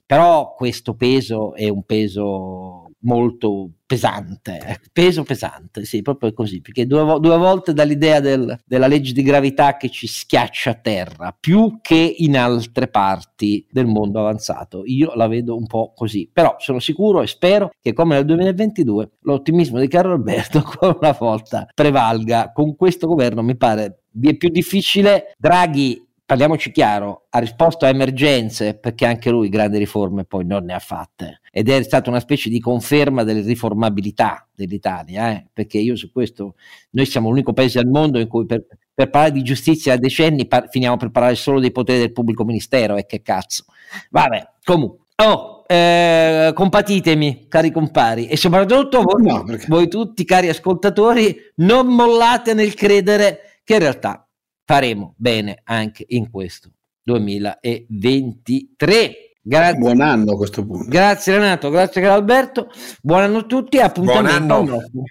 però 0.06 0.54
questo 0.56 0.96
peso 0.96 1.54
è 1.54 1.70
un 1.70 1.84
peso 1.84 2.89
molto 3.02 3.72
pesante, 3.86 4.60
eh, 4.66 4.80
peso 4.92 5.24
pesante, 5.24 5.86
sì, 5.86 6.02
proprio 6.02 6.34
così, 6.34 6.62
perché 6.62 6.86
due, 6.86 7.20
due 7.20 7.38
volte 7.38 7.74
dall'idea 7.74 8.20
del, 8.20 8.60
della 8.66 8.88
legge 8.88 9.14
di 9.14 9.24
gravità 9.24 9.78
che 9.78 9.90
ci 9.90 10.06
schiaccia 10.06 10.72
a 10.72 10.76
terra, 10.76 11.36
più 11.38 11.80
che 11.82 12.16
in 12.18 12.38
altre 12.38 12.88
parti 12.88 13.66
del 13.70 13.88
mondo 13.88 14.20
avanzato. 14.20 14.84
Io 14.86 15.14
la 15.16 15.28
vedo 15.28 15.56
un 15.56 15.66
po' 15.66 15.94
così, 15.96 16.30
però 16.32 16.56
sono 16.60 16.80
sicuro 16.80 17.22
e 17.22 17.28
spero 17.28 17.72
che 17.82 17.94
come 17.94 18.16
nel 18.16 18.26
2022 18.26 19.12
l'ottimismo 19.22 19.80
di 19.80 19.88
Carlo 19.88 20.14
Alberto 20.14 20.58
ancora 20.64 20.98
una 21.00 21.18
volta 21.18 21.68
prevalga. 21.74 22.52
Con 22.52 22.76
questo 22.76 23.08
governo 23.08 23.42
mi 23.42 23.56
pare 23.56 24.04
vi 24.12 24.30
è 24.30 24.36
più 24.36 24.50
difficile. 24.50 25.34
Draghi 25.38 26.09
parliamoci 26.30 26.72
chiaro, 26.72 27.26
ha 27.32 27.40
risposto 27.40 27.86
a 27.86 27.90
emergenze 27.90 28.76
perché 28.76 29.08
anche 29.08 29.32
lui 29.32 29.50
grandi 29.50 29.80
riforme 29.80 30.26
poi 30.26 30.46
non 30.46 30.64
ne 30.64 30.76
ha 30.76 30.80
fatte 30.80 31.42
ed 31.52 31.70
è 31.70 31.82
stata 31.82 32.12
una 32.12 32.20
specie 32.20 32.52
di 32.52 32.60
conferma 32.60 33.24
della 33.24 33.42
riformabilità 33.42 34.48
dell'Italia, 34.54 35.32
eh? 35.32 35.48
perché 35.52 35.80
io 35.80 35.96
su 35.96 36.12
questo, 36.12 36.54
noi 36.92 37.08
siamo 37.08 37.30
l'unico 37.30 37.52
paese 37.54 37.80
al 37.80 37.88
mondo 37.88 38.20
in 38.20 38.28
cui 38.28 38.46
per, 38.46 38.64
per 38.94 39.10
parlare 39.10 39.34
di 39.34 39.42
giustizia 39.42 39.96
da 39.96 40.02
decenni 40.02 40.46
par- 40.46 40.70
finiamo 40.70 40.98
per 40.98 41.10
parlare 41.10 41.34
solo 41.34 41.60
dei 41.60 41.72
poteri 41.72 41.98
del 41.98 42.12
pubblico 42.12 42.46
ministero 42.46 42.96
e 42.96 43.08
che 43.08 43.24
cazzo. 43.24 43.66
Vabbè, 44.12 44.50
comunque. 44.64 45.06
Oh, 45.26 45.64
eh, 45.66 46.52
compatitemi, 46.54 47.48
cari 47.48 47.72
compari, 47.72 48.28
e 48.28 48.38
soprattutto 48.38 49.02
voi, 49.02 49.24
no, 49.24 49.46
voi 49.68 49.88
tutti, 49.88 50.24
cari 50.26 50.48
ascoltatori, 50.48 51.36
non 51.56 51.88
mollate 51.88 52.54
nel 52.54 52.76
credere 52.76 53.62
che 53.64 53.74
in 53.74 53.80
realtà 53.80 54.29
faremo 54.70 55.16
bene 55.18 55.62
anche 55.64 56.06
in 56.10 56.30
questo 56.30 56.70
2023. 57.02 59.16
Grazie. 59.42 59.80
Buon 59.80 60.00
anno 60.00 60.34
a 60.34 60.36
questo 60.36 60.64
punto. 60.64 60.88
Grazie 60.88 61.34
Renato, 61.34 61.72
grazie 61.72 62.02
caro 62.02 62.14
Alberto. 62.14 62.70
Buon 63.02 63.22
anno 63.22 63.40
a 63.40 63.44
tutti 63.46 63.78
e 63.78 63.82
appuntamento 63.82 64.54
al 64.54 64.68
nostro, 64.68 65.02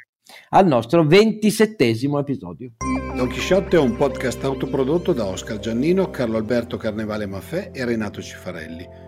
al 0.51 0.65
nostro 0.65 1.05
ventisettesimo 1.05 2.21
episodio. 2.21 2.75
Don 3.17 3.27
Chisciotte 3.27 3.77
è 3.77 3.81
un 3.81 3.97
podcast 3.97 4.45
autoprodotto 4.45 5.13
da 5.13 5.25
Oscar 5.25 5.59
Giannino, 5.59 6.09
Carlo 6.09 6.37
Alberto 6.37 6.77
Carnevale 6.77 7.27
Maffè 7.27 7.73
e 7.75 7.85
Renato 7.85 8.23
Cifarelli 8.23 9.08